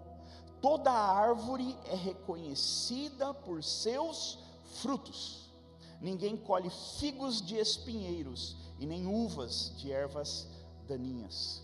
Toda 0.62 0.92
árvore 0.92 1.78
é 1.86 1.96
reconhecida 1.96 3.34
por 3.34 3.64
seus 3.64 4.40
frutos. 4.82 5.54
Ninguém 6.02 6.36
colhe 6.36 6.70
figos 7.00 7.42
de 7.42 7.56
espinheiros 7.56 8.58
e 8.80 8.86
nem 8.86 9.08
uvas 9.08 9.74
de 9.78 9.92
ervas 9.92 10.48
daninhas. 10.88 11.64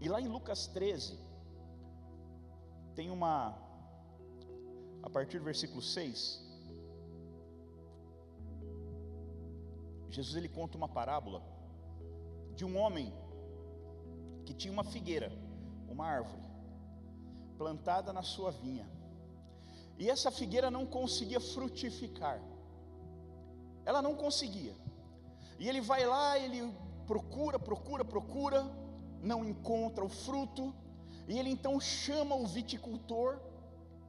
E 0.00 0.08
lá 0.08 0.20
em 0.20 0.28
Lucas 0.28 0.66
13, 0.66 1.18
tem 2.96 3.10
uma, 3.10 3.54
a 5.02 5.10
partir 5.10 5.38
do 5.38 5.44
versículo 5.44 5.82
6, 5.82 6.42
Jesus 10.08 10.34
ele 10.34 10.48
conta 10.48 10.78
uma 10.78 10.88
parábola 10.88 11.42
de 12.54 12.64
um 12.64 12.78
homem 12.78 13.12
que 14.46 14.54
tinha 14.54 14.72
uma 14.72 14.82
figueira, 14.82 15.30
uma 15.86 16.06
árvore, 16.06 16.42
plantada 17.58 18.14
na 18.14 18.22
sua 18.22 18.50
vinha. 18.50 18.88
E 19.98 20.08
essa 20.08 20.30
figueira 20.30 20.70
não 20.70 20.86
conseguia 20.86 21.38
frutificar. 21.38 22.40
Ela 23.84 24.00
não 24.00 24.14
conseguia. 24.14 24.74
E 25.58 25.68
ele 25.68 25.82
vai 25.82 26.06
lá, 26.06 26.38
ele 26.38 26.74
procura, 27.06 27.58
procura, 27.58 28.04
procura, 28.04 28.64
não 29.20 29.44
encontra 29.44 30.02
o 30.02 30.08
fruto, 30.08 30.74
e 31.26 31.38
ele 31.38 31.50
então 31.50 31.78
chama 31.80 32.34
o 32.34 32.46
viticultor, 32.46 33.38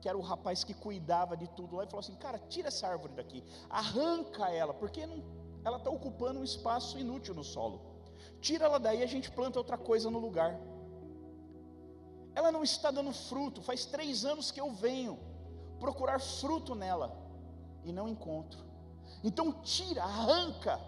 que 0.02 0.08
era 0.08 0.18
o 0.18 0.22
rapaz 0.22 0.64
que 0.64 0.74
cuidava 0.74 1.36
de 1.36 1.48
tudo 1.50 1.76
lá, 1.76 1.84
e 1.84 1.88
falou 1.88 2.00
assim: 2.00 2.16
Cara, 2.16 2.40
tira 2.40 2.68
essa 2.68 2.88
árvore 2.88 3.14
daqui, 3.14 3.44
arranca 3.70 4.50
ela, 4.50 4.74
porque 4.74 5.06
não, 5.06 5.24
ela 5.64 5.78
está 5.78 5.90
ocupando 5.90 6.40
um 6.40 6.44
espaço 6.44 6.98
inútil 7.00 7.34
no 7.34 7.44
solo. 7.44 7.82
Tira 8.40 8.66
ela 8.66 8.80
daí, 8.80 9.02
a 9.02 9.08
gente 9.08 9.32
planta 9.32 9.60
outra 9.60 9.78
coisa 9.78 10.10
no 10.10 10.20
lugar. 10.20 10.60
Ela 12.36 12.52
não 12.52 12.64
está 12.64 12.92
dando 12.92 13.12
fruto, 13.12 13.62
faz 13.62 13.86
três 13.86 14.24
anos 14.24 14.52
que 14.52 14.62
eu 14.62 14.72
venho 14.72 15.18
procurar 15.80 16.20
fruto 16.20 16.76
nela 16.76 17.18
e 17.84 17.92
não 17.92 18.08
encontro. 18.08 18.64
Então 19.24 19.52
tira, 19.64 20.04
arranca 20.04 20.80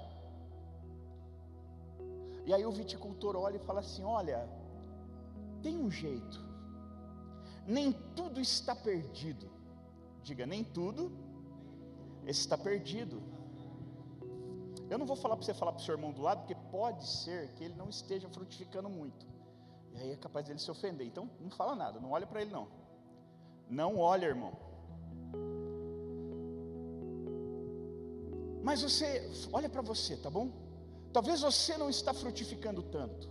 e 2.50 2.54
aí 2.54 2.66
o 2.66 2.72
viticultor 2.72 3.36
olha 3.36 3.58
e 3.58 3.60
fala 3.60 3.82
assim: 3.82 4.04
Olha, 4.04 4.50
tem 5.62 5.78
um 5.78 5.90
jeito, 5.90 6.40
nem 7.66 7.92
tudo 8.16 8.40
está 8.40 8.76
perdido. 8.76 9.50
Diga, 10.24 10.46
nem 10.46 10.64
tudo 10.64 11.12
está 12.26 12.58
perdido. 12.58 13.22
Eu 14.90 14.98
não 14.98 15.06
vou 15.06 15.16
falar 15.16 15.36
para 15.36 15.46
você 15.46 15.54
falar 15.54 15.72
para 15.72 15.82
o 15.82 15.86
seu 15.86 15.94
irmão 15.94 16.12
do 16.12 16.22
lado, 16.22 16.40
porque 16.40 16.56
pode 16.72 17.08
ser 17.08 17.50
que 17.54 17.64
ele 17.64 17.76
não 17.76 17.90
esteja 17.90 18.28
frutificando 18.28 18.90
muito. 18.90 19.28
E 19.94 19.98
aí 19.98 20.12
é 20.12 20.16
capaz 20.16 20.48
dele 20.48 20.60
se 20.60 20.70
ofender. 20.70 21.06
Então 21.06 21.30
não 21.40 21.52
fala 21.52 21.76
nada, 21.76 22.00
não 22.00 22.12
olha 22.12 22.26
para 22.26 22.42
ele 22.42 22.52
não. 22.52 22.68
Não 23.70 23.98
olha, 23.98 24.26
irmão. 24.26 24.54
Mas 28.64 28.82
você, 28.82 29.32
olha 29.54 29.70
para 29.70 29.82
você, 29.82 30.18
tá 30.18 30.30
bom? 30.30 30.52
Talvez 31.14 31.42
você 31.42 31.78
não 31.78 31.90
está 31.90 32.14
frutificando 32.14 32.84
tanto. 32.84 33.30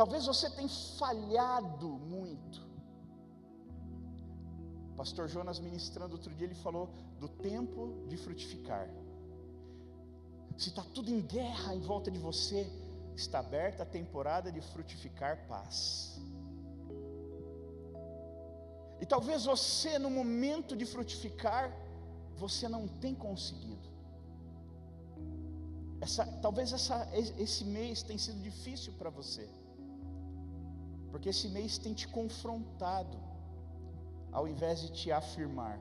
Talvez 0.00 0.24
você 0.24 0.48
tenha 0.48 0.66
falhado 0.98 1.88
muito. 2.14 2.58
O 4.92 4.94
pastor 4.96 5.28
Jonas 5.28 5.58
ministrando 5.60 6.14
outro 6.14 6.34
dia, 6.34 6.46
ele 6.46 6.54
falou 6.54 6.88
do 7.18 7.28
tempo 7.28 8.06
de 8.08 8.16
frutificar. 8.16 8.88
Se 10.56 10.70
está 10.70 10.82
tudo 10.94 11.10
em 11.10 11.20
guerra 11.20 11.74
em 11.74 11.80
volta 11.80 12.10
de 12.10 12.18
você, 12.18 12.66
está 13.14 13.40
aberta 13.40 13.82
a 13.82 13.86
temporada 13.98 14.50
de 14.50 14.62
frutificar 14.62 15.46
paz. 15.46 16.18
E 19.02 19.04
talvez 19.04 19.44
você, 19.44 19.98
no 19.98 20.08
momento 20.08 20.74
de 20.74 20.86
frutificar, 20.86 21.76
você 22.38 22.66
não 22.70 22.88
tem 22.88 23.14
conseguido. 23.14 23.86
Essa, 26.00 26.24
talvez 26.40 26.72
essa, 26.72 27.06
esse 27.14 27.66
mês 27.66 28.02
tenha 28.02 28.18
sido 28.18 28.40
difícil 28.40 28.94
para 28.94 29.10
você, 29.10 29.46
porque 31.10 31.28
esse 31.28 31.48
mês 31.48 31.78
tem 31.78 31.92
te 31.92 32.06
confrontado, 32.08 33.18
ao 34.32 34.46
invés 34.46 34.80
de 34.82 34.92
te 34.92 35.12
afirmar. 35.12 35.78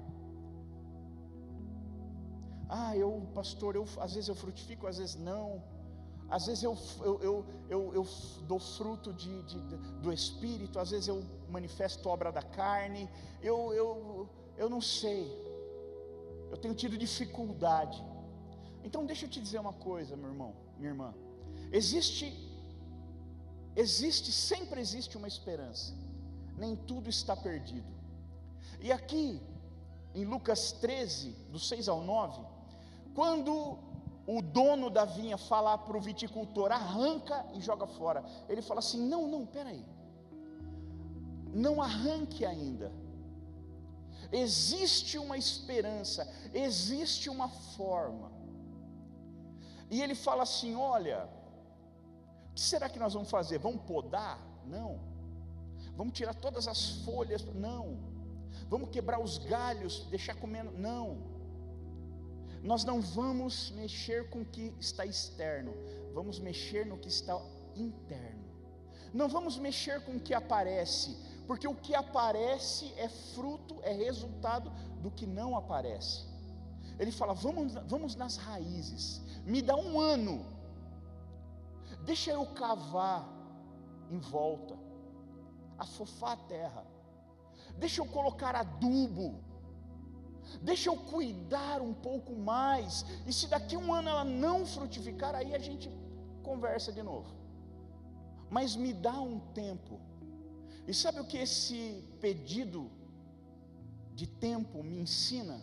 Ah, 2.67 2.95
eu, 2.95 3.27
pastor, 3.33 3.75
eu, 3.75 3.85
às 3.99 4.13
vezes 4.13 4.29
eu 4.29 4.35
frutifico, 4.35 4.85
às 4.87 4.97
vezes 4.97 5.15
não. 5.15 5.63
Às 6.29 6.45
vezes 6.45 6.63
eu, 6.63 6.77
eu, 7.01 7.19
eu, 7.21 7.45
eu, 7.67 7.93
eu 7.95 8.07
dou 8.43 8.59
fruto 8.59 9.11
de, 9.11 9.41
de, 9.43 9.59
do 10.03 10.13
Espírito, 10.13 10.77
às 10.77 10.91
vezes 10.91 11.07
eu 11.07 11.23
manifesto 11.49 12.07
obra 12.07 12.31
da 12.31 12.43
carne. 12.43 13.09
Eu, 13.41 13.73
eu, 13.73 14.29
eu 14.55 14.69
não 14.69 14.79
sei. 14.79 15.25
Eu 16.51 16.57
tenho 16.57 16.75
tido 16.75 16.97
dificuldade. 16.97 18.03
Então 18.83 19.05
deixa 19.05 19.25
eu 19.25 19.29
te 19.29 19.41
dizer 19.41 19.59
uma 19.59 19.73
coisa, 19.73 20.15
meu 20.15 20.29
irmão, 20.29 20.53
minha 20.77 20.91
irmã. 20.91 21.13
Existe, 21.71 22.25
existe, 23.75 24.31
sempre 24.31 24.79
existe 24.81 25.17
uma 25.17 25.27
esperança. 25.27 25.93
Nem 26.57 26.75
tudo 26.75 27.09
está 27.09 27.35
perdido. 27.35 27.87
E 28.81 28.91
aqui, 28.91 29.41
em 30.13 30.25
Lucas 30.25 30.71
13, 30.73 31.31
do 31.51 31.59
6 31.59 31.87
ao 31.87 32.01
9, 32.01 32.41
quando 33.13 33.77
o 34.25 34.41
dono 34.41 34.89
da 34.89 35.05
vinha 35.05 35.37
fala 35.37 35.77
para 35.77 35.97
o 35.97 36.01
viticultor, 36.01 36.71
arranca 36.71 37.45
e 37.53 37.61
joga 37.61 37.87
fora. 37.87 38.23
Ele 38.47 38.61
fala 38.61 38.79
assim: 38.79 39.01
não, 39.07 39.27
não, 39.27 39.45
peraí. 39.45 39.83
Não 41.51 41.81
arranque 41.81 42.45
ainda. 42.45 42.91
Existe 44.31 45.17
uma 45.17 45.37
esperança, 45.37 46.31
existe 46.53 47.29
uma 47.29 47.49
forma. 47.49 48.31
E 49.89 50.01
ele 50.01 50.13
fala 50.13 50.43
assim: 50.43 50.75
olha, 50.75 51.27
que 52.59 52.65
será 52.65 52.89
que 52.89 52.99
nós 52.99 53.13
vamos 53.13 53.29
fazer? 53.29 53.57
Vamos 53.57 53.81
podar? 53.83 54.37
Não. 54.65 54.99
Vamos 55.95 56.13
tirar 56.13 56.33
todas 56.33 56.67
as 56.67 56.89
folhas? 57.05 57.43
Não. 57.55 57.97
Vamos 58.69 58.89
quebrar 58.89 59.19
os 59.19 59.37
galhos, 59.37 60.05
deixar 60.09 60.35
comendo? 60.35 60.71
Não. 60.71 61.17
Nós 62.61 62.83
não 62.83 62.99
vamos 63.01 63.71
mexer 63.71 64.29
com 64.29 64.41
o 64.41 64.45
que 64.45 64.73
está 64.79 65.05
externo, 65.05 65.73
vamos 66.13 66.39
mexer 66.39 66.85
no 66.85 66.97
que 66.97 67.07
está 67.07 67.39
interno. 67.75 68.43
Não 69.13 69.29
vamos 69.29 69.57
mexer 69.57 70.03
com 70.03 70.17
o 70.17 70.19
que 70.19 70.33
aparece, 70.33 71.15
porque 71.47 71.67
o 71.67 71.73
que 71.73 71.95
aparece 71.95 72.93
é 72.97 73.07
fruto, 73.07 73.79
é 73.81 73.93
resultado 73.93 74.69
do 75.01 75.09
que 75.09 75.25
não 75.25 75.55
aparece. 75.55 76.27
Ele 76.99 77.11
fala: 77.11 77.33
vamos, 77.33 77.73
vamos 77.87 78.15
nas 78.15 78.35
raízes, 78.35 79.21
me 79.45 79.61
dá 79.61 79.77
um 79.77 79.99
ano, 79.99 80.45
deixa 82.05 82.31
eu 82.31 82.45
cavar 82.47 83.27
em 84.09 84.19
volta, 84.19 84.77
afofar 85.77 86.33
a 86.33 86.37
terra, 86.37 86.85
deixa 87.77 88.01
eu 88.01 88.05
colocar 88.05 88.55
adubo, 88.55 89.43
deixa 90.61 90.89
eu 90.89 90.97
cuidar 90.97 91.81
um 91.81 91.93
pouco 91.93 92.35
mais, 92.35 93.05
e 93.25 93.33
se 93.33 93.47
daqui 93.47 93.75
a 93.75 93.79
um 93.79 93.93
ano 93.93 94.09
ela 94.09 94.23
não 94.23 94.65
frutificar, 94.65 95.35
aí 95.35 95.53
a 95.53 95.59
gente 95.59 95.89
conversa 96.43 96.91
de 96.91 97.03
novo. 97.03 97.37
Mas 98.49 98.75
me 98.75 98.91
dá 98.91 99.13
um 99.19 99.39
tempo. 99.53 99.99
E 100.87 100.93
sabe 100.93 101.19
o 101.19 101.25
que 101.25 101.37
esse 101.37 102.03
pedido 102.19 102.89
de 104.15 104.25
tempo 104.25 104.83
me 104.83 104.97
ensina? 104.99 105.61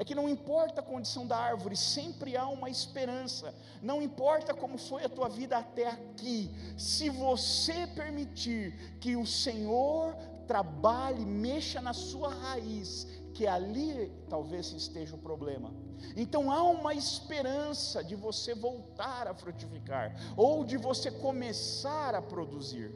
É 0.00 0.04
que 0.04 0.14
não 0.14 0.26
importa 0.26 0.80
a 0.80 0.82
condição 0.82 1.26
da 1.26 1.36
árvore, 1.36 1.76
sempre 1.76 2.34
há 2.34 2.48
uma 2.48 2.70
esperança. 2.70 3.54
Não 3.82 4.00
importa 4.00 4.54
como 4.54 4.78
foi 4.78 5.04
a 5.04 5.10
tua 5.10 5.28
vida 5.28 5.58
até 5.58 5.88
aqui, 5.88 6.50
se 6.74 7.10
você 7.10 7.86
permitir 7.88 8.96
que 8.98 9.14
o 9.14 9.26
Senhor 9.26 10.16
trabalhe, 10.46 11.22
mexa 11.26 11.82
na 11.82 11.92
sua 11.92 12.30
raiz, 12.32 13.06
que 13.34 13.46
ali 13.46 14.10
talvez 14.30 14.72
esteja 14.72 15.14
o 15.16 15.18
problema. 15.18 15.70
Então 16.16 16.50
há 16.50 16.62
uma 16.62 16.94
esperança 16.94 18.02
de 18.02 18.16
você 18.16 18.54
voltar 18.54 19.28
a 19.28 19.34
frutificar, 19.34 20.16
ou 20.34 20.64
de 20.64 20.78
você 20.78 21.10
começar 21.10 22.14
a 22.14 22.22
produzir. 22.22 22.90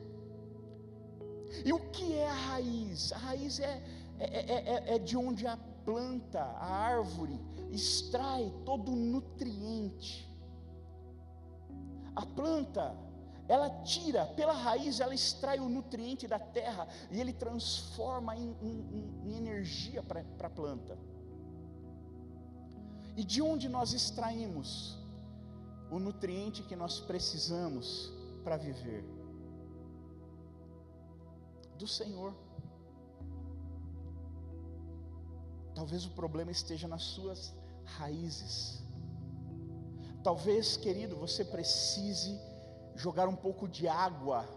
E 1.66 1.70
o 1.70 1.80
que 1.90 2.14
é 2.14 2.26
a 2.26 2.32
raiz? 2.32 3.12
A 3.12 3.18
raiz 3.18 3.60
é, 3.60 3.82
é, 4.18 4.24
é, 4.24 4.94
é 4.94 4.98
de 4.98 5.18
onde 5.18 5.46
a 5.46 5.58
planta, 5.84 6.40
a 6.40 6.66
árvore, 6.66 7.38
extrai 7.70 8.52
todo 8.64 8.92
o 8.92 8.96
nutriente. 8.96 10.30
A 12.14 12.24
planta, 12.24 12.96
ela 13.48 13.68
tira, 13.82 14.26
pela 14.26 14.52
raiz, 14.52 15.00
ela 15.00 15.14
extrai 15.14 15.58
o 15.58 15.68
nutriente 15.68 16.26
da 16.26 16.38
terra 16.38 16.88
e 17.10 17.20
ele 17.20 17.32
transforma 17.32 18.36
em, 18.36 18.56
em, 18.62 19.30
em 19.30 19.36
energia 19.36 20.02
para 20.02 20.24
a 20.40 20.50
planta. 20.50 20.96
E 23.16 23.24
de 23.24 23.40
onde 23.42 23.68
nós 23.68 23.92
extraímos 23.92 24.98
o 25.90 25.98
nutriente 25.98 26.62
que 26.62 26.74
nós 26.74 27.00
precisamos 27.00 28.12
para 28.42 28.56
viver? 28.56 29.04
Do 31.78 31.86
Senhor. 31.86 32.43
Talvez 35.74 36.04
o 36.06 36.10
problema 36.10 36.50
esteja 36.50 36.86
nas 36.86 37.02
suas 37.02 37.52
raízes. 37.84 38.82
Talvez, 40.22 40.76
querido, 40.76 41.16
você 41.16 41.44
precise 41.44 42.38
jogar 42.94 43.28
um 43.28 43.36
pouco 43.36 43.68
de 43.68 43.86
água 43.86 44.48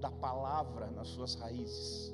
da 0.00 0.10
palavra 0.10 0.90
nas 0.90 1.08
suas 1.08 1.34
raízes. 1.34 2.12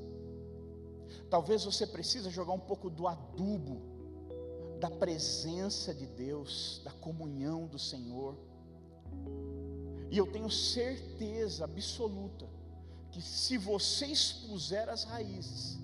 Talvez 1.29 1.65
você 1.65 1.87
precise 1.87 2.31
jogar 2.31 2.53
um 2.53 2.61
pouco 2.61 2.89
do 2.89 3.09
adubo 3.09 3.95
da 4.79 4.91
presença 4.91 5.95
de 5.95 6.07
Deus, 6.07 6.81
da 6.85 6.93
comunhão 6.93 7.67
do 7.67 7.79
Senhor. 7.79 8.37
E 10.11 10.19
eu 10.19 10.31
tenho 10.31 10.51
certeza 10.51 11.65
absoluta 11.65 12.47
que 13.11 13.23
se 13.23 13.57
você 13.57 14.07
expuser 14.07 14.89
as 14.89 15.05
raízes, 15.05 15.79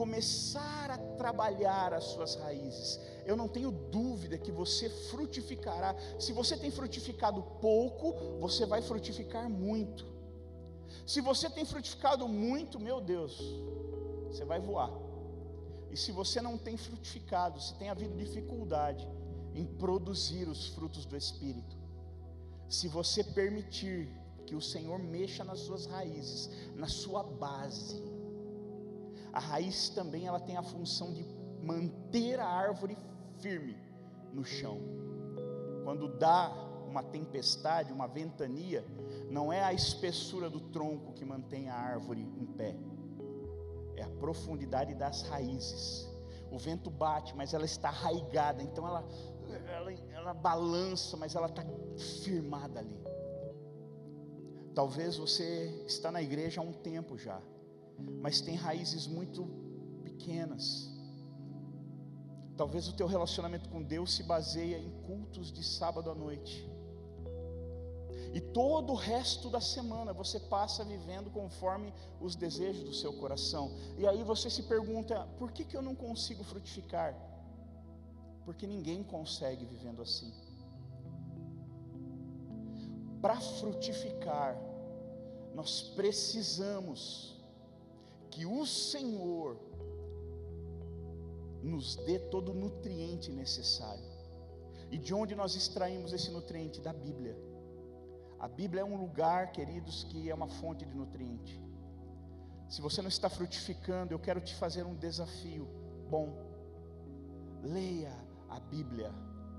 começar 0.00 0.90
a 0.90 0.96
trabalhar 1.22 1.92
as 1.92 2.04
suas 2.04 2.34
raízes, 2.34 2.98
eu 3.26 3.36
não 3.36 3.46
tenho 3.46 3.70
dúvida 3.70 4.38
que 4.38 4.50
você 4.50 4.88
frutificará. 4.88 5.94
Se 6.18 6.32
você 6.32 6.56
tem 6.56 6.70
frutificado 6.70 7.42
pouco, 7.60 8.38
você 8.40 8.64
vai 8.64 8.80
frutificar 8.80 9.46
muito. 9.50 10.06
Se 11.06 11.20
você 11.20 11.50
tem 11.50 11.66
frutificado 11.66 12.26
muito, 12.26 12.80
meu 12.80 12.98
Deus, 12.98 13.38
você 14.28 14.42
vai 14.42 14.58
voar. 14.58 14.90
E 15.90 15.98
se 15.98 16.12
você 16.12 16.40
não 16.40 16.56
tem 16.56 16.78
frutificado, 16.78 17.60
se 17.60 17.74
tem 17.74 17.90
havido 17.90 18.16
dificuldade 18.16 19.06
em 19.54 19.66
produzir 19.66 20.48
os 20.48 20.68
frutos 20.68 21.04
do 21.04 21.14
Espírito, 21.14 21.76
se 22.70 22.88
você 22.88 23.22
permitir 23.22 24.08
que 24.46 24.56
o 24.56 24.62
Senhor 24.62 24.98
mexa 24.98 25.44
nas 25.44 25.58
suas 25.58 25.84
raízes, 25.84 26.48
na 26.74 26.88
sua 26.88 27.22
base, 27.22 28.02
a 29.32 29.38
raiz 29.38 29.88
também 29.90 30.26
ela 30.26 30.40
tem 30.40 30.56
a 30.56 30.62
função 30.62 31.12
de 31.12 31.24
manter 31.62 32.40
a 32.40 32.46
árvore 32.46 32.96
firme 33.40 33.76
no 34.32 34.44
chão. 34.44 34.78
Quando 35.84 36.08
dá 36.18 36.52
uma 36.86 37.02
tempestade, 37.02 37.92
uma 37.92 38.06
ventania, 38.06 38.84
não 39.30 39.52
é 39.52 39.62
a 39.62 39.72
espessura 39.72 40.50
do 40.50 40.60
tronco 40.60 41.12
que 41.12 41.24
mantém 41.24 41.68
a 41.68 41.74
árvore 41.74 42.22
em 42.22 42.46
pé, 42.46 42.76
é 43.96 44.02
a 44.02 44.08
profundidade 44.08 44.94
das 44.94 45.22
raízes. 45.22 46.08
O 46.50 46.58
vento 46.58 46.90
bate, 46.90 47.36
mas 47.36 47.54
ela 47.54 47.64
está 47.64 47.88
arraigada, 47.88 48.60
então 48.62 48.86
ela, 48.86 49.08
ela, 49.68 49.92
ela 49.92 50.34
balança, 50.34 51.16
mas 51.16 51.36
ela 51.36 51.46
está 51.46 51.64
firmada 52.24 52.80
ali. 52.80 52.98
Talvez 54.74 55.16
você 55.16 55.84
está 55.86 56.10
na 56.10 56.20
igreja 56.20 56.60
há 56.60 56.64
um 56.64 56.72
tempo 56.72 57.16
já, 57.16 57.40
mas 58.20 58.40
tem 58.40 58.54
raízes 58.54 59.06
muito 59.06 59.44
pequenas. 60.02 60.90
Talvez 62.56 62.88
o 62.88 62.92
teu 62.92 63.06
relacionamento 63.06 63.68
com 63.70 63.82
Deus 63.82 64.14
se 64.14 64.22
baseia 64.22 64.78
em 64.78 64.90
cultos 65.02 65.50
de 65.50 65.64
sábado 65.64 66.10
à 66.10 66.14
noite. 66.14 66.68
E 68.32 68.40
todo 68.40 68.92
o 68.92 68.96
resto 68.96 69.50
da 69.50 69.60
semana 69.60 70.12
você 70.12 70.38
passa 70.38 70.84
vivendo 70.84 71.30
conforme 71.30 71.92
os 72.20 72.36
desejos 72.36 72.84
do 72.84 72.94
seu 72.94 73.12
coração. 73.14 73.72
E 73.98 74.06
aí 74.06 74.22
você 74.22 74.48
se 74.48 74.62
pergunta: 74.64 75.26
por 75.38 75.50
que, 75.50 75.64
que 75.64 75.76
eu 75.76 75.82
não 75.82 75.94
consigo 75.94 76.44
frutificar? 76.44 77.16
Porque 78.44 78.66
ninguém 78.66 79.02
consegue 79.02 79.64
vivendo 79.64 80.00
assim. 80.02 80.32
Para 83.20 83.40
frutificar, 83.40 84.56
nós 85.54 85.82
precisamos 85.94 87.39
que 88.30 88.46
o 88.46 88.64
Senhor 88.64 89.58
nos 91.62 91.96
dê 91.96 92.18
todo 92.18 92.52
o 92.52 92.54
nutriente 92.54 93.30
necessário. 93.30 94.04
E 94.90 94.96
de 94.96 95.12
onde 95.12 95.34
nós 95.34 95.54
extraímos 95.54 96.12
esse 96.12 96.30
nutriente? 96.30 96.80
Da 96.80 96.92
Bíblia. 96.92 97.36
A 98.38 98.48
Bíblia 98.48 98.80
é 98.82 98.84
um 98.84 98.96
lugar, 98.96 99.52
queridos, 99.52 100.04
que 100.04 100.30
é 100.30 100.34
uma 100.34 100.48
fonte 100.48 100.84
de 100.84 100.94
nutriente. 100.94 101.60
Se 102.68 102.80
você 102.80 103.02
não 103.02 103.08
está 103.08 103.28
frutificando, 103.28 104.14
eu 104.14 104.18
quero 104.18 104.40
te 104.40 104.54
fazer 104.54 104.86
um 104.86 104.94
desafio 104.94 105.68
bom. 106.08 106.32
Leia 107.62 108.16
a 108.48 108.58
Bíblia 108.58 109.12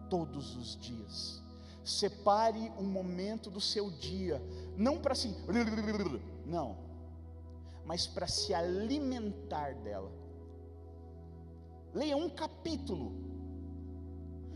todos 0.10 0.56
os 0.56 0.76
dias. 0.76 1.42
Separe 1.84 2.72
um 2.78 2.84
momento 2.84 3.50
do 3.50 3.62
seu 3.62 3.92
dia, 3.92 4.42
não 4.76 5.00
para 5.00 5.14
assim, 5.14 5.36
não 6.46 6.91
mas 7.86 8.08
para 8.08 8.28
se 8.28 8.54
alimentar 8.54 9.76
dela. 9.76 10.12
Leia 11.94 12.16
um 12.16 12.30
capítulo, 12.30 13.14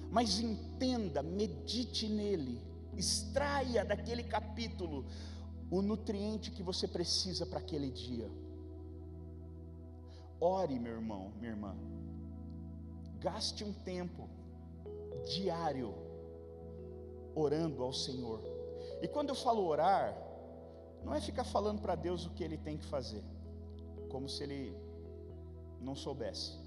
mas 0.09 0.39
entenda, 0.39 1.21
medite 1.21 2.07
nele, 2.07 2.61
extraia 2.95 3.84
daquele 3.84 4.23
capítulo 4.23 5.05
o 5.69 5.82
nutriente 5.82 6.51
que 6.51 6.63
você 6.63 6.88
precisa 6.88 7.45
para 7.45 7.59
aquele 7.59 7.89
dia. 7.89 8.30
Ore, 10.39 10.80
meu 10.80 10.93
irmão, 10.93 11.32
minha 11.38 11.51
irmã. 11.51 11.76
Gaste 13.19 13.63
um 13.63 13.73
tempo 13.73 14.30
diário 15.26 15.93
orando 17.34 17.84
ao 17.84 17.91
Senhor. 17.91 18.41
E 19.01 19.07
quando 19.07 19.30
eu 19.30 19.36
falo 19.36 19.65
orar, 19.65 20.15
não 21.06 21.14
é 21.14 21.22
ficar 21.22 21.43
falando 21.43 21.80
para 21.82 21.95
Deus 21.95 22.26
o 22.26 22.32
que 22.32 22.43
ele 22.43 22.58
tem 22.58 22.78
que 22.78 22.86
fazer, 22.86 23.24
como 24.10 24.28
se 24.28 24.43
ele 24.43 24.76
não 25.80 25.95
soubesse. 25.95 26.58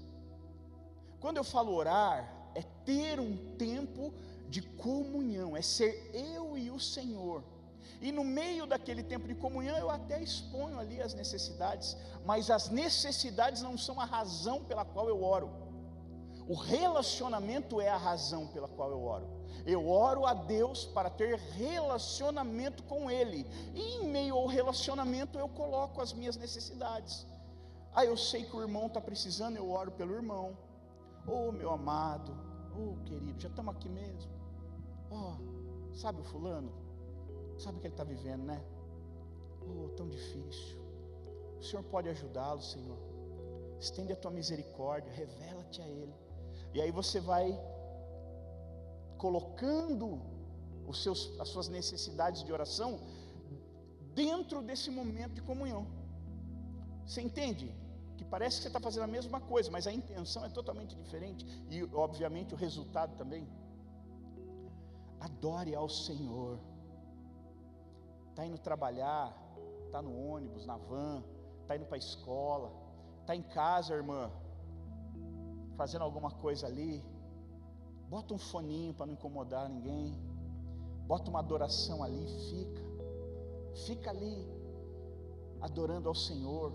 Quando 1.19 1.37
eu 1.37 1.43
falo 1.43 1.73
orar, 1.73 2.51
é 2.55 2.61
ter 2.85 3.19
um 3.19 3.35
tempo 3.57 4.13
de 4.47 4.61
comunhão, 4.61 5.55
é 5.57 5.61
ser 5.61 6.09
eu 6.13 6.57
e 6.57 6.71
o 6.71 6.79
Senhor. 6.79 7.43
E 8.01 8.13
no 8.13 8.23
meio 8.23 8.65
daquele 8.65 9.03
tempo 9.03 9.27
de 9.27 9.35
comunhão, 9.35 9.77
eu 9.77 9.89
até 9.89 10.23
exponho 10.23 10.79
ali 10.79 11.01
as 11.01 11.13
necessidades, 11.13 11.97
mas 12.25 12.49
as 12.49 12.69
necessidades 12.69 13.61
não 13.61 13.77
são 13.77 13.99
a 13.99 14.05
razão 14.05 14.63
pela 14.63 14.85
qual 14.85 15.09
eu 15.09 15.21
oro. 15.21 15.49
O 16.49 16.55
relacionamento 16.55 17.79
é 17.79 17.89
a 17.89 17.95
razão 17.95 18.47
pela 18.47 18.67
qual 18.67 18.89
eu 18.89 19.03
oro. 19.03 19.27
Eu 19.67 19.87
oro 19.87 20.25
a 20.25 20.33
Deus 20.33 20.83
para 20.83 21.07
ter 21.07 21.37
relacionamento 21.37 22.81
com 22.85 23.11
Ele, 23.11 23.45
e 23.75 23.97
em 23.97 24.07
meio 24.07 24.35
ao 24.35 24.47
relacionamento 24.47 25.37
eu 25.37 25.47
coloco 25.47 26.01
as 26.01 26.11
minhas 26.11 26.35
necessidades. 26.35 27.27
Ah, 27.93 28.03
eu 28.03 28.17
sei 28.17 28.45
que 28.45 28.55
o 28.55 28.61
irmão 28.61 28.87
está 28.87 28.99
precisando, 28.99 29.57
eu 29.57 29.69
oro 29.69 29.91
pelo 29.91 30.15
irmão. 30.15 30.57
Oh, 31.27 31.51
meu 31.51 31.69
amado, 31.69 32.35
oh, 32.75 32.97
querido, 33.05 33.39
já 33.39 33.49
estamos 33.49 33.75
aqui 33.75 33.87
mesmo. 33.87 34.31
Oh, 35.11 35.93
sabe 35.95 36.19
o 36.21 36.23
fulano? 36.23 36.73
Sabe 37.59 37.77
o 37.77 37.79
que 37.79 37.85
ele 37.85 37.93
está 37.93 38.03
vivendo, 38.03 38.45
né? 38.45 38.65
Oh, 39.61 39.89
tão 39.89 40.09
difícil. 40.09 40.79
O 41.59 41.63
Senhor 41.63 41.83
pode 41.83 42.09
ajudá-lo, 42.09 42.59
Senhor. 42.59 42.97
Estende 43.79 44.13
a 44.13 44.15
tua 44.15 44.31
misericórdia, 44.31 45.13
revela-te 45.13 45.79
a 45.79 45.87
Ele. 45.87 46.28
E 46.73 46.81
aí 46.81 46.91
você 46.91 47.19
vai 47.19 47.47
colocando 49.17 50.21
os 50.87 51.03
seus, 51.03 51.39
as 51.39 51.49
suas 51.49 51.67
necessidades 51.67 52.43
de 52.43 52.51
oração 52.51 52.99
dentro 54.13 54.61
desse 54.61 54.89
momento 54.89 55.33
de 55.33 55.41
comunhão. 55.41 55.87
Você 57.05 57.21
entende? 57.21 57.73
Que 58.17 58.25
parece 58.25 58.57
que 58.57 58.63
você 58.63 58.69
está 58.69 58.79
fazendo 58.79 59.03
a 59.03 59.07
mesma 59.07 59.39
coisa, 59.39 59.71
mas 59.71 59.87
a 59.87 59.93
intenção 59.93 60.45
é 60.45 60.49
totalmente 60.49 60.95
diferente. 60.95 61.45
E, 61.69 61.83
obviamente, 61.93 62.53
o 62.53 62.57
resultado 62.57 63.15
também. 63.15 63.47
Adore 65.19 65.75
ao 65.75 65.89
Senhor 65.89 66.59
está 68.29 68.45
indo 68.45 68.57
trabalhar, 68.57 69.35
está 69.85 70.01
no 70.01 70.13
ônibus, 70.33 70.65
na 70.65 70.77
van, 70.77 71.23
está 71.61 71.75
indo 71.75 71.85
para 71.85 71.97
a 71.97 71.99
escola, 71.99 72.71
está 73.19 73.35
em 73.35 73.41
casa, 73.41 73.93
irmã, 73.93 74.31
fazendo 75.79 76.03
alguma 76.03 76.29
coisa 76.29 76.67
ali, 76.67 77.01
bota 78.09 78.33
um 78.33 78.37
foninho 78.37 78.93
para 78.93 79.05
não 79.05 79.13
incomodar 79.13 79.69
ninguém, 79.69 80.13
bota 81.07 81.29
uma 81.29 81.39
adoração 81.39 82.03
ali, 82.03 82.25
fica, 82.49 82.81
fica 83.85 84.09
ali, 84.09 84.45
adorando 85.61 86.09
ao 86.09 86.13
Senhor, 86.13 86.73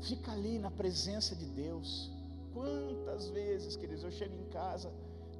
fica 0.00 0.32
ali 0.32 0.58
na 0.58 0.70
presença 0.70 1.36
de 1.36 1.44
Deus. 1.44 2.10
Quantas 2.54 3.28
vezes, 3.28 3.76
queridos, 3.76 4.04
eu 4.04 4.10
chego 4.10 4.34
em 4.34 4.48
casa, 4.48 4.90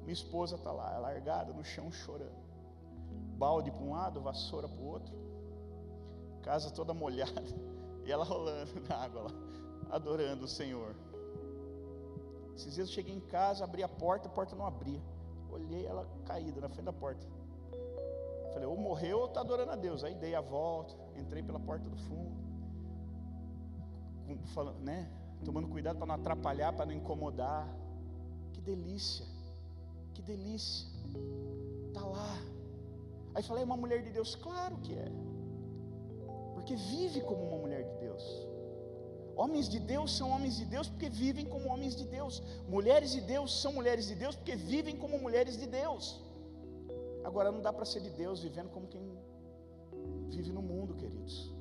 minha 0.03 0.13
esposa 0.13 0.57
está 0.57 0.71
lá, 0.71 0.95
largada 0.99 1.53
no 1.53 1.63
chão 1.63 1.91
chorando. 1.91 2.43
Balde 3.35 3.71
para 3.71 3.81
um 3.81 3.93
lado, 3.93 4.21
vassoura 4.21 4.69
para 4.69 4.79
o 4.79 4.85
outro, 4.85 5.15
casa 6.43 6.69
toda 6.69 6.93
molhada, 6.93 7.41
e 8.05 8.11
ela 8.11 8.23
rolando 8.23 8.79
na 8.87 8.95
água 8.95 9.23
lá, 9.23 9.42
adorando 9.95 10.45
o 10.45 10.47
Senhor. 10.47 10.95
Esses 12.55 12.73
dias 12.73 12.87
eu 12.87 12.93
cheguei 12.93 13.13
em 13.15 13.19
casa, 13.19 13.63
abri 13.63 13.83
a 13.83 13.87
porta, 13.87 14.27
a 14.27 14.31
porta 14.31 14.55
não 14.55 14.65
abria. 14.65 15.01
Olhei 15.51 15.85
ela 15.85 16.07
caída 16.25 16.59
na 16.61 16.69
frente 16.69 16.85
da 16.85 16.93
porta. 16.93 17.25
Falei, 18.53 18.67
ou 18.67 18.77
morreu 18.77 19.19
ou 19.19 19.25
está 19.25 19.41
adorando 19.41 19.71
a 19.71 19.75
Deus. 19.75 20.03
Aí 20.03 20.13
dei 20.13 20.35
a 20.35 20.41
volta, 20.41 20.95
entrei 21.15 21.41
pela 21.41 21.59
porta 21.59 21.89
do 21.89 21.97
fundo, 21.97 22.35
falando, 24.53 24.79
né? 24.79 25.11
Tomando 25.43 25.67
cuidado 25.67 25.97
para 25.97 26.07
não 26.07 26.15
atrapalhar, 26.15 26.73
para 26.73 26.85
não 26.85 26.93
incomodar. 26.93 27.67
Que 28.53 28.61
delícia, 28.61 29.25
que 30.13 30.21
delícia. 30.21 30.87
Está 31.87 32.05
lá, 32.05 32.37
Aí 33.35 33.41
falei, 33.41 33.63
é 33.63 33.65
uma 33.65 33.77
mulher 33.77 34.03
de 34.03 34.11
Deus? 34.11 34.35
Claro 34.35 34.77
que 34.77 34.93
é. 34.93 35.11
Porque 36.53 36.75
vive 36.75 37.21
como 37.21 37.41
uma 37.47 37.57
mulher 37.57 37.83
de 37.83 37.95
Deus. 37.97 38.47
Homens 39.35 39.67
de 39.67 39.79
Deus 39.79 40.15
são 40.15 40.29
homens 40.29 40.57
de 40.57 40.65
Deus 40.65 40.87
porque 40.87 41.09
vivem 41.09 41.45
como 41.45 41.69
homens 41.69 41.95
de 41.95 42.05
Deus. 42.05 42.41
Mulheres 42.67 43.11
de 43.11 43.21
Deus 43.21 43.61
são 43.61 43.73
mulheres 43.73 44.07
de 44.07 44.15
Deus 44.15 44.35
porque 44.35 44.55
vivem 44.55 44.95
como 44.95 45.17
mulheres 45.17 45.57
de 45.57 45.65
Deus. 45.65 46.21
Agora 47.23 47.51
não 47.51 47.61
dá 47.61 47.71
para 47.73 47.85
ser 47.85 48.01
de 48.01 48.11
Deus 48.11 48.41
vivendo 48.41 48.69
como 48.69 48.87
quem 48.87 49.01
vive 50.29 50.51
no 50.51 50.61
mundo, 50.61 50.93
queridos. 50.95 51.51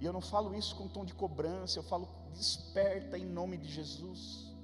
E 0.00 0.04
eu 0.04 0.12
não 0.12 0.20
falo 0.20 0.54
isso 0.54 0.76
com 0.76 0.88
tom 0.88 1.04
de 1.04 1.14
cobrança, 1.14 1.78
eu 1.78 1.82
falo 1.82 2.08
desperta 2.34 3.18
em 3.18 3.24
nome 3.24 3.56
de 3.56 3.68
Jesus. 3.68 4.54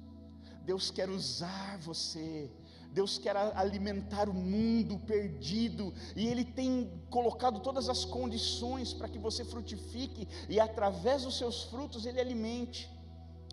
Deus 0.63 0.89
quer 0.89 1.09
usar 1.09 1.77
você 1.79 2.49
Deus 2.93 3.17
quer 3.17 3.35
alimentar 3.35 4.29
o 4.29 4.33
mundo 4.33 4.99
perdido, 4.99 5.91
e 6.15 6.27
Ele 6.27 6.45
tem 6.45 6.91
colocado 7.09 7.59
todas 7.59 7.89
as 7.89 8.05
condições 8.05 8.93
para 8.93 9.09
que 9.09 9.17
você 9.17 9.43
frutifique, 9.43 10.27
e 10.47 10.59
através 10.59 11.23
dos 11.23 11.37
seus 11.37 11.63
frutos 11.63 12.05
Ele 12.05 12.21
alimente 12.21 12.89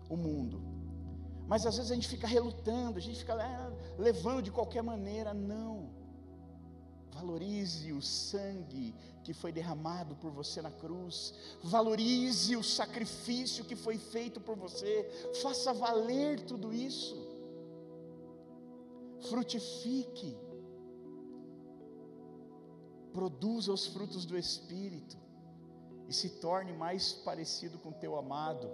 o 0.07 0.15
mundo. 0.15 0.61
Mas 1.47 1.65
às 1.65 1.75
vezes 1.75 1.91
a 1.91 1.95
gente 1.95 2.07
fica 2.07 2.27
relutando, 2.27 2.99
a 2.99 3.01
gente 3.01 3.17
fica 3.19 3.33
ah, 3.33 3.71
levando 3.97 4.43
de 4.43 4.51
qualquer 4.51 4.83
maneira, 4.83 5.33
não. 5.33 5.89
Valorize 7.09 7.91
o 7.91 8.01
sangue 8.01 8.95
que 9.23 9.33
foi 9.33 9.51
derramado 9.51 10.15
por 10.15 10.31
você 10.31 10.61
na 10.61 10.71
cruz, 10.71 11.33
valorize 11.63 12.55
o 12.55 12.63
sacrifício 12.63 13.65
que 13.65 13.75
foi 13.75 13.97
feito 13.97 14.39
por 14.39 14.55
você, 14.55 15.31
faça 15.41 15.73
valer 15.73 16.39
tudo 16.41 16.73
isso 16.73 17.30
frutifique, 19.21 20.37
produza 23.13 23.71
os 23.71 23.87
frutos 23.87 24.25
do 24.25 24.37
Espírito 24.37 25.17
e 26.07 26.13
se 26.13 26.29
torne 26.29 26.73
mais 26.73 27.13
parecido 27.13 27.77
com 27.79 27.91
teu 27.91 28.17
amado, 28.17 28.69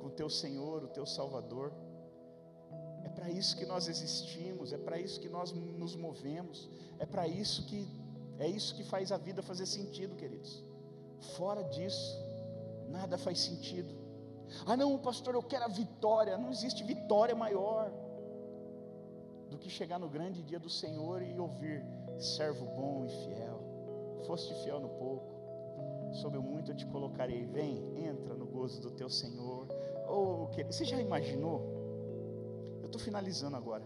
com 0.00 0.10
teu 0.10 0.28
Senhor, 0.30 0.84
o 0.84 0.88
teu 0.88 1.06
Salvador. 1.06 1.72
É 3.04 3.08
para 3.08 3.30
isso 3.30 3.56
que 3.56 3.66
nós 3.66 3.88
existimos, 3.88 4.72
é 4.72 4.78
para 4.78 4.98
isso 4.98 5.20
que 5.20 5.28
nós 5.28 5.52
nos 5.52 5.94
movemos, 5.94 6.68
é 6.98 7.06
para 7.06 7.26
isso 7.28 7.66
que 7.66 7.86
é 8.38 8.48
isso 8.48 8.74
que 8.74 8.82
faz 8.82 9.12
a 9.12 9.16
vida 9.16 9.42
fazer 9.42 9.66
sentido, 9.66 10.16
queridos. 10.16 10.64
Fora 11.36 11.62
disso, 11.62 12.18
nada 12.88 13.16
faz 13.16 13.38
sentido. 13.38 13.94
Ah, 14.66 14.76
não, 14.76 14.98
pastor, 14.98 15.34
eu 15.34 15.42
quero 15.42 15.64
a 15.64 15.68
vitória. 15.68 16.36
Não 16.36 16.50
existe 16.50 16.82
vitória 16.82 17.34
maior 17.34 17.92
do 19.54 19.58
que 19.58 19.70
chegar 19.70 20.00
no 20.00 20.08
grande 20.08 20.42
dia 20.42 20.58
do 20.58 20.68
Senhor 20.68 21.22
e 21.22 21.38
ouvir: 21.38 21.84
servo 22.18 22.66
bom 22.66 23.04
e 23.04 23.08
fiel, 23.08 23.60
foste 24.26 24.52
fiel 24.64 24.80
no 24.80 24.88
pouco, 24.88 25.32
sobre 26.12 26.40
muito 26.40 26.72
eu 26.72 26.76
te 26.76 26.86
colocarei. 26.86 27.46
Vem, 27.46 27.76
entra 28.04 28.34
no 28.34 28.46
gozo 28.46 28.82
do 28.82 28.90
teu 28.90 29.08
Senhor. 29.08 29.68
Ou 30.08 30.50
oh, 30.50 30.64
você 30.66 30.84
já 30.84 31.00
imaginou? 31.00 31.58
Eu 32.80 32.86
estou 32.86 33.00
finalizando 33.00 33.56
agora. 33.56 33.84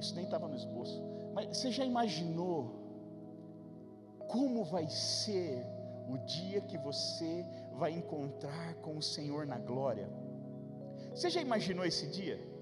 Isso 0.00 0.14
nem 0.14 0.24
estava 0.24 0.48
no 0.48 0.56
esboço. 0.56 1.00
Mas 1.32 1.56
você 1.56 1.70
já 1.70 1.84
imaginou 1.84 2.82
como 4.28 4.64
vai 4.64 4.88
ser 4.88 5.64
o 6.08 6.18
dia 6.18 6.60
que 6.60 6.76
você 6.78 7.46
vai 7.72 7.92
encontrar 7.92 8.74
com 8.76 8.98
o 8.98 9.02
Senhor 9.02 9.46
na 9.46 9.58
glória? 9.58 10.08
Você 11.14 11.30
já 11.30 11.40
imaginou 11.40 11.84
esse 11.84 12.08
dia? 12.08 12.53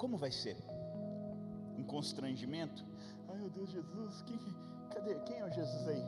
Como 0.00 0.16
vai 0.16 0.32
ser? 0.32 0.56
Um 1.76 1.84
constrangimento? 1.84 2.82
Ai 3.28 3.36
meu 3.36 3.50
Deus, 3.50 3.68
Jesus, 3.68 4.22
quem, 4.22 4.38
cadê? 4.90 5.14
Quem 5.26 5.40
é 5.40 5.44
o 5.44 5.50
Jesus 5.50 5.88
aí? 5.88 6.02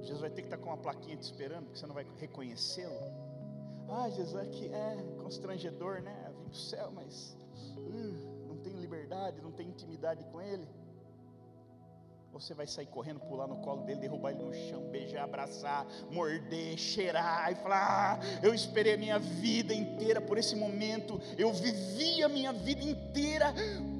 Jesus 0.00 0.20
vai 0.20 0.28
ter 0.28 0.42
que 0.42 0.48
estar 0.48 0.58
com 0.58 0.70
uma 0.70 0.76
plaquinha 0.76 1.16
te 1.16 1.22
esperando, 1.22 1.66
porque 1.66 1.78
você 1.78 1.86
não 1.86 1.94
vai 1.94 2.04
reconhecê-lo. 2.16 2.98
Ah, 3.88 4.10
Jesus 4.10 4.34
aqui 4.34 4.66
é 4.74 4.96
constrangedor, 5.22 6.02
né? 6.02 6.32
Vim 6.36 6.46
para 6.46 6.52
o 6.52 6.56
céu, 6.56 6.90
mas 6.90 7.36
uh, 7.76 8.48
não 8.48 8.56
tenho 8.56 8.80
liberdade, 8.80 9.40
não 9.40 9.52
tenho 9.52 9.70
intimidade 9.70 10.24
com 10.32 10.42
Ele. 10.42 10.66
Você 12.38 12.54
vai 12.54 12.68
sair 12.68 12.86
correndo, 12.86 13.18
pular 13.18 13.48
no 13.48 13.56
colo 13.56 13.82
dele, 13.82 13.98
derrubar 13.98 14.30
ele 14.30 14.44
no 14.44 14.54
chão, 14.54 14.88
beijar, 14.92 15.24
abraçar, 15.24 15.84
morder, 16.08 16.78
cheirar 16.78 17.50
e 17.50 17.56
falar: 17.56 18.20
ah, 18.20 18.38
Eu 18.40 18.54
esperei 18.54 18.94
a 18.94 18.96
minha 18.96 19.18
vida 19.18 19.74
inteira 19.74 20.20
por 20.20 20.38
esse 20.38 20.54
momento, 20.54 21.20
eu 21.36 21.52
vivi 21.52 22.22
a 22.22 22.28
minha 22.28 22.52
vida 22.52 22.84
inteira 22.84 23.52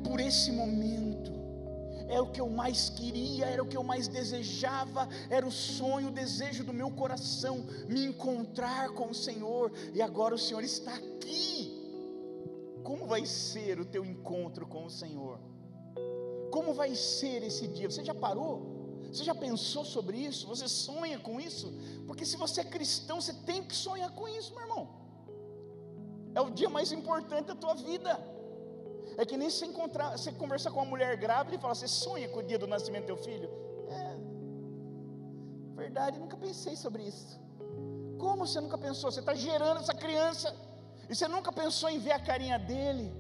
por 0.05 0.21
esse 0.21 0.53
momento. 0.53 1.33
É 2.09 2.21
o 2.21 2.31
que 2.31 2.41
eu 2.41 2.49
mais 2.49 2.89
queria, 2.89 3.47
era 3.47 3.61
o 3.61 3.67
que 3.67 3.77
eu 3.77 3.83
mais 3.83 4.07
desejava, 4.07 5.09
era 5.29 5.45
o 5.45 5.51
sonho, 5.51 6.09
o 6.09 6.13
desejo 6.13 6.63
do 6.63 6.73
meu 6.73 6.93
coração, 6.93 7.67
me 7.89 8.05
encontrar 8.05 8.91
com 8.91 9.11
o 9.11 9.15
Senhor, 9.15 9.73
e 9.93 10.01
agora 10.01 10.37
o 10.37 10.39
Senhor 10.39 10.63
está 10.63 10.95
aqui. 10.95 11.77
Como 12.85 13.05
vai 13.05 13.27
ser 13.27 13.81
o 13.81 13.85
teu 13.85 14.05
encontro 14.05 14.65
com 14.65 14.87
o 14.87 14.91
Senhor? 14.91 15.41
Como 16.69 16.81
vai 16.85 16.95
ser 16.95 17.43
esse 17.49 17.67
dia? 17.67 17.89
Você 17.91 18.03
já 18.09 18.15
parou? 18.25 18.55
Você 19.11 19.25
já 19.29 19.35
pensou 19.35 19.85
sobre 19.93 20.17
isso? 20.29 20.47
Você 20.53 20.67
sonha 20.69 21.19
com 21.27 21.41
isso? 21.41 21.67
Porque 22.07 22.25
se 22.31 22.37
você 22.43 22.61
é 22.61 22.65
cristão, 22.65 23.17
você 23.23 23.33
tem 23.49 23.61
que 23.69 23.75
sonhar 23.75 24.11
com 24.19 24.29
isso, 24.29 24.51
meu 24.55 24.65
irmão. 24.65 24.83
É 26.35 26.41
o 26.43 26.51
dia 26.51 26.69
mais 26.69 26.93
importante 26.93 27.47
da 27.47 27.55
tua 27.55 27.75
vida. 27.75 28.13
É 29.17 29.25
que 29.25 29.39
nem 29.39 29.49
você 29.49 29.65
encontrar, 29.65 30.11
você 30.19 30.31
conversar 30.31 30.71
com 30.71 30.81
uma 30.81 30.91
mulher 30.95 31.17
grávida 31.17 31.57
e 31.57 31.59
falar, 31.59 31.75
você 31.75 31.89
sonha 31.89 32.29
com 32.29 32.41
o 32.41 32.47
dia 32.51 32.59
do 32.59 32.67
nascimento 32.67 33.05
do 33.05 33.13
teu 33.13 33.17
filho? 33.17 33.49
É 34.01 34.11
verdade, 35.85 36.21
nunca 36.21 36.37
pensei 36.37 36.77
sobre 36.77 37.03
isso. 37.13 37.41
Como 38.19 38.47
você 38.47 38.61
nunca 38.61 38.77
pensou? 38.77 39.11
Você 39.11 39.21
está 39.21 39.35
gerando 39.35 39.81
essa 39.81 39.95
criança 39.95 40.55
e 41.09 41.15
você 41.15 41.27
nunca 41.37 41.51
pensou 41.51 41.89
em 41.89 41.99
ver 41.99 42.13
a 42.13 42.21
carinha 42.21 42.59
dele. 42.59 43.11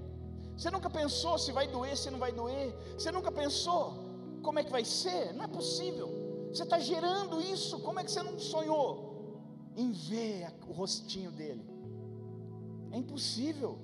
Você 0.59 0.73
nunca 0.73 0.91
pensou 0.91 1.39
se 1.39 1.53
vai 1.53 1.69
doer, 1.69 1.97
se 1.97 2.11
não 2.11 2.19
vai 2.19 2.33
doer. 2.33 2.75
Você 2.95 3.13
nunca 3.13 3.31
pensou 3.31 3.95
como 4.43 4.59
é 4.59 4.65
que 4.65 4.73
vai 4.73 4.85
ser? 4.85 5.33
Não 5.33 5.45
é 5.45 5.47
possível. 5.47 6.09
Você 6.53 6.65
está 6.65 6.81
gerando 6.81 7.41
isso. 7.41 7.79
Como 7.79 8.01
é 8.01 8.05
que 8.05 8.11
você 8.11 8.25
não 8.25 8.37
sonhou 8.37 9.41
em 9.77 9.93
ver 9.93 10.53
o 10.67 10.73
rostinho 10.73 11.31
dele? 11.31 11.65
É 12.91 12.97
impossível 12.97 13.79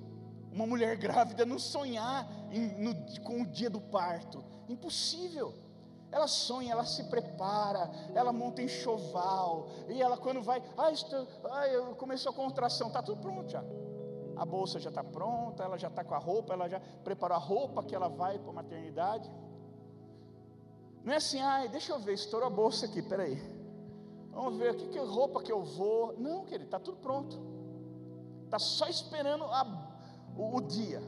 uma 0.51 0.67
mulher 0.67 0.97
grávida 0.99 1.45
não 1.45 1.57
sonhar 1.57 2.29
em, 2.51 2.67
no, 2.83 2.93
com 3.21 3.43
o 3.43 3.47
dia 3.47 3.69
do 3.69 3.79
parto. 3.79 4.43
Impossível. 4.67 5.53
Ela 6.11 6.27
sonha, 6.27 6.73
ela 6.73 6.85
se 6.85 7.05
prepara, 7.05 7.89
ela 8.13 8.33
monta 8.33 8.61
enxoval, 8.61 9.67
e 9.89 10.01
ela 10.01 10.15
quando 10.15 10.41
vai, 10.41 10.63
ah, 10.77 10.91
estou, 10.91 11.27
ah, 11.45 11.95
começou 11.97 12.31
a 12.31 12.35
contração, 12.35 12.87
está 12.87 13.01
tudo 13.01 13.19
pronto 13.19 13.49
já. 13.49 13.63
A 14.35 14.45
bolsa 14.45 14.79
já 14.79 14.89
está 14.89 15.03
pronta, 15.03 15.63
ela 15.63 15.77
já 15.77 15.87
está 15.87 16.03
com 16.03 16.13
a 16.13 16.17
roupa, 16.17 16.53
ela 16.53 16.67
já 16.67 16.79
preparou 17.03 17.35
a 17.35 17.39
roupa 17.39 17.83
que 17.83 17.95
ela 17.95 18.07
vai 18.07 18.37
para 18.37 18.49
a 18.49 18.53
maternidade. 18.53 19.31
Não 21.03 21.13
é 21.13 21.17
assim, 21.17 21.39
ai, 21.39 21.67
deixa 21.69 21.93
eu 21.93 21.99
ver, 21.99 22.13
estourou 22.13 22.47
a 22.47 22.49
bolsa 22.49 22.85
aqui, 22.85 23.01
peraí. 23.01 23.37
Vamos 24.31 24.57
ver 24.57 24.71
aqui 24.71 24.87
que 24.87 24.99
roupa 24.99 25.41
que 25.41 25.51
eu 25.51 25.63
vou. 25.63 26.17
Não, 26.17 26.43
querido, 26.43 26.65
está 26.65 26.79
tudo 26.79 26.97
pronto. 26.97 27.39
Está 28.43 28.59
só 28.59 28.87
esperando 28.87 29.45
a 29.45 29.63
o, 30.35 30.57
o 30.57 30.61
dia. 30.61 31.01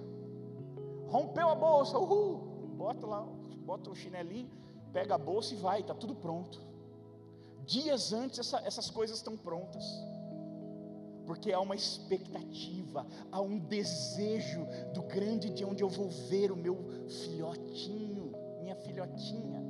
Rompeu 1.07 1.49
a 1.49 1.55
bolsa, 1.55 1.97
uhul, 1.97 2.38
bota 2.75 3.05
lá, 3.05 3.21
bota 3.65 3.89
o 3.89 3.95
chinelinho, 3.95 4.51
pega 4.91 5.15
a 5.15 5.17
bolsa 5.17 5.53
e 5.53 5.57
vai, 5.57 5.82
está 5.82 5.93
tudo 5.93 6.15
pronto. 6.15 6.59
Dias 7.65 8.13
antes 8.13 8.39
essa, 8.39 8.59
essas 8.65 8.89
coisas 8.89 9.17
estão 9.17 9.38
prontas. 9.38 9.84
Porque 11.28 11.51
há 11.51 11.59
uma 11.59 11.75
expectativa, 11.75 13.05
há 13.30 13.41
um 13.41 13.59
desejo 13.59 14.65
do 14.93 15.01
grande 15.01 15.49
dia 15.49 15.67
onde 15.67 15.84
eu 15.84 15.89
vou 15.89 16.09
ver 16.09 16.53
o 16.53 16.55
meu 16.55 16.78
filhotinho, 17.09 18.32
minha 18.61 18.75
filhotinha. 18.78 19.61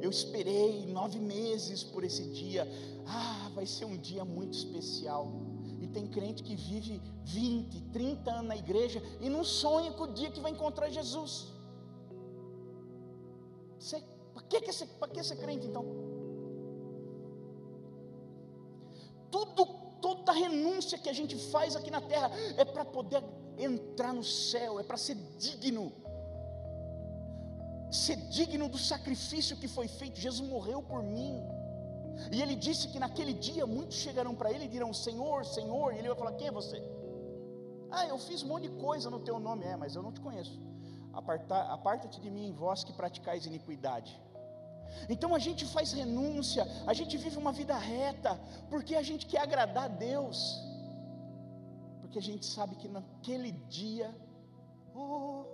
Eu 0.00 0.08
esperei 0.08 0.86
nove 0.86 1.18
meses 1.18 1.82
por 1.82 2.04
esse 2.04 2.22
dia. 2.30 2.66
Ah, 3.06 3.50
vai 3.56 3.66
ser 3.66 3.86
um 3.86 3.96
dia 3.96 4.24
muito 4.24 4.54
especial. 4.56 5.32
E 5.80 5.88
tem 5.88 6.06
crente 6.06 6.44
que 6.44 6.54
vive 6.54 7.02
20, 7.24 7.80
30 7.92 8.30
anos 8.30 8.46
na 8.46 8.56
igreja 8.56 9.02
e 9.20 9.28
não 9.28 9.42
sonha 9.42 9.90
com 9.92 10.04
o 10.04 10.12
dia 10.12 10.30
que 10.30 10.40
vai 10.40 10.52
encontrar 10.52 10.90
Jesus. 10.90 11.48
Para 14.32 14.42
que, 14.44 14.60
que, 14.60 14.72
que 15.12 15.24
ser 15.24 15.36
crente 15.36 15.66
então? 15.66 16.09
Renúncia 20.42 20.98
que 21.02 21.10
a 21.12 21.16
gente 21.18 21.36
faz 21.52 21.76
aqui 21.78 21.90
na 21.96 22.02
terra 22.12 22.28
é 22.56 22.64
para 22.64 22.84
poder 22.96 23.22
entrar 23.68 24.12
no 24.18 24.24
céu, 24.24 24.72
é 24.82 24.84
para 24.90 24.98
ser 25.06 25.16
digno. 25.46 25.86
Ser 28.04 28.16
digno 28.38 28.68
do 28.74 28.78
sacrifício 28.90 29.58
que 29.60 29.68
foi 29.76 29.88
feito. 29.98 30.24
Jesus 30.28 30.48
morreu 30.54 30.80
por 30.90 31.02
mim. 31.02 31.34
E 32.34 32.40
ele 32.42 32.54
disse 32.66 32.88
que 32.92 32.98
naquele 33.04 33.34
dia 33.48 33.64
muitos 33.66 33.96
chegarão 33.96 34.34
para 34.40 34.52
ele 34.52 34.64
e 34.66 34.72
dirão: 34.76 34.92
Senhor, 35.06 35.44
Senhor. 35.56 35.88
E 35.92 35.98
ele 35.98 36.08
vai 36.08 36.18
falar: 36.22 36.32
Quem 36.38 36.48
é 36.48 36.52
você? 36.60 36.78
Ah, 37.90 38.06
eu 38.06 38.18
fiz 38.18 38.42
um 38.42 38.48
monte 38.48 38.68
de 38.68 38.74
coisa 38.86 39.10
no 39.14 39.20
teu 39.20 39.38
nome. 39.48 39.64
É, 39.64 39.76
mas 39.76 39.94
eu 39.96 40.02
não 40.02 40.12
te 40.12 40.20
conheço. 40.20 40.56
Aparta-te 41.76 42.20
de 42.20 42.30
mim, 42.30 42.52
vós 42.52 42.84
que 42.84 42.92
praticais 42.92 43.46
iniquidade. 43.46 44.12
Então 45.08 45.34
a 45.34 45.38
gente 45.38 45.64
faz 45.64 45.92
renúncia, 45.92 46.66
a 46.86 46.92
gente 46.92 47.16
vive 47.16 47.36
uma 47.36 47.52
vida 47.52 47.76
reta, 47.76 48.38
porque 48.68 48.94
a 48.94 49.02
gente 49.02 49.26
quer 49.26 49.42
agradar 49.42 49.84
a 49.84 49.88
Deus, 49.88 50.60
porque 52.00 52.18
a 52.18 52.22
gente 52.22 52.46
sabe 52.46 52.76
que 52.76 52.88
naquele 52.88 53.52
dia, 53.68 54.14
oh, 54.94 55.44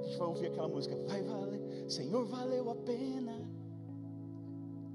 a 0.00 0.04
gente 0.04 0.16
vai 0.16 0.28
ouvir 0.28 0.46
aquela 0.46 0.68
música, 0.68 0.96
vai 1.06 1.22
valer, 1.22 1.90
Senhor, 1.90 2.24
valeu 2.26 2.70
a 2.70 2.74
pena. 2.74 3.34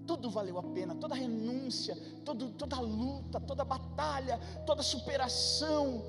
Tudo 0.05 0.32
valeu 0.32 0.57
a 0.57 0.63
pena, 0.63 0.95
toda 0.95 1.13
renúncia, 1.13 1.95
todo, 2.26 2.49
toda 2.53 2.80
luta, 2.80 3.39
toda 3.39 3.63
batalha, 3.63 4.39
toda 4.65 4.82
superação, 4.82 6.01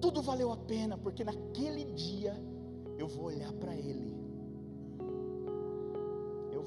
tudo 0.00 0.22
valeu 0.22 0.50
a 0.50 0.56
pena, 0.56 0.96
porque 0.96 1.22
naquele 1.22 1.84
dia 1.92 2.34
eu 2.98 3.06
vou 3.06 3.26
olhar 3.26 3.52
para 3.52 3.74
Ele, 3.74 4.16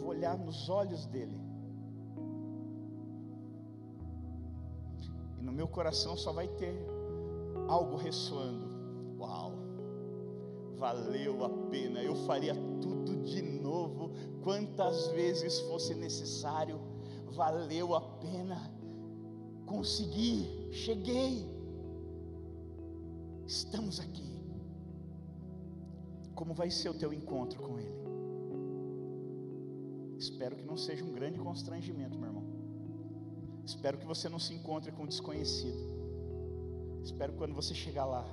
vou 0.04 0.12
olhar 0.12 0.38
nos 0.38 0.70
olhos 0.70 1.06
dEle, 1.06 1.40
e 5.40 5.42
no 5.42 5.52
meu 5.52 5.68
coração 5.68 6.18
só 6.18 6.34
vai 6.34 6.48
ter 6.48 6.76
algo 7.70 7.96
ressoando: 7.96 8.68
Uau, 9.18 9.54
valeu 10.76 11.46
a 11.46 11.50
pena, 11.70 12.04
eu 12.04 12.16
faria 12.28 12.54
tudo 12.82 13.16
de 13.24 13.42
novo 13.42 14.12
quantas 14.44 15.08
vezes 15.08 15.62
fosse 15.62 15.96
necessário, 15.96 16.80
valeu 17.32 17.96
a 17.96 18.02
pena, 18.02 18.70
consegui, 19.66 20.70
cheguei, 20.74 21.50
estamos 23.48 24.02
aqui. 24.02 24.34
Como 26.36 26.54
vai 26.54 26.70
ser 26.70 26.90
o 26.90 26.94
teu 26.94 27.14
encontro 27.14 27.62
com 27.62 27.80
Ele? 27.80 28.03
Espero 30.24 30.56
que 30.56 30.64
não 30.64 30.78
seja 30.78 31.04
um 31.04 31.12
grande 31.12 31.38
constrangimento, 31.38 32.18
meu 32.18 32.30
irmão. 32.30 32.46
Espero 33.66 33.98
que 33.98 34.06
você 34.06 34.30
não 34.30 34.40
se 34.40 34.54
encontre 34.54 34.90
com 34.94 35.04
um 35.04 35.06
desconhecido. 35.06 35.82
Espero 37.04 37.34
que 37.34 37.40
quando 37.40 37.54
você 37.54 37.74
chegar 37.74 38.06
lá, 38.06 38.26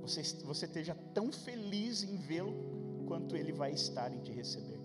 você, 0.00 0.22
você 0.44 0.66
esteja 0.66 0.94
tão 1.12 1.32
feliz 1.32 2.04
em 2.04 2.16
vê-lo 2.16 2.54
quanto 3.08 3.36
Ele 3.36 3.52
vai 3.52 3.72
estar 3.72 4.12
em 4.12 4.20
te 4.20 4.30
receber. 4.30 4.80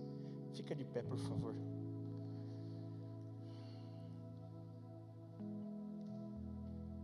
Fica 0.54 0.74
de 0.74 0.84
pé, 0.84 1.02
por 1.02 1.18
favor. 1.18 1.54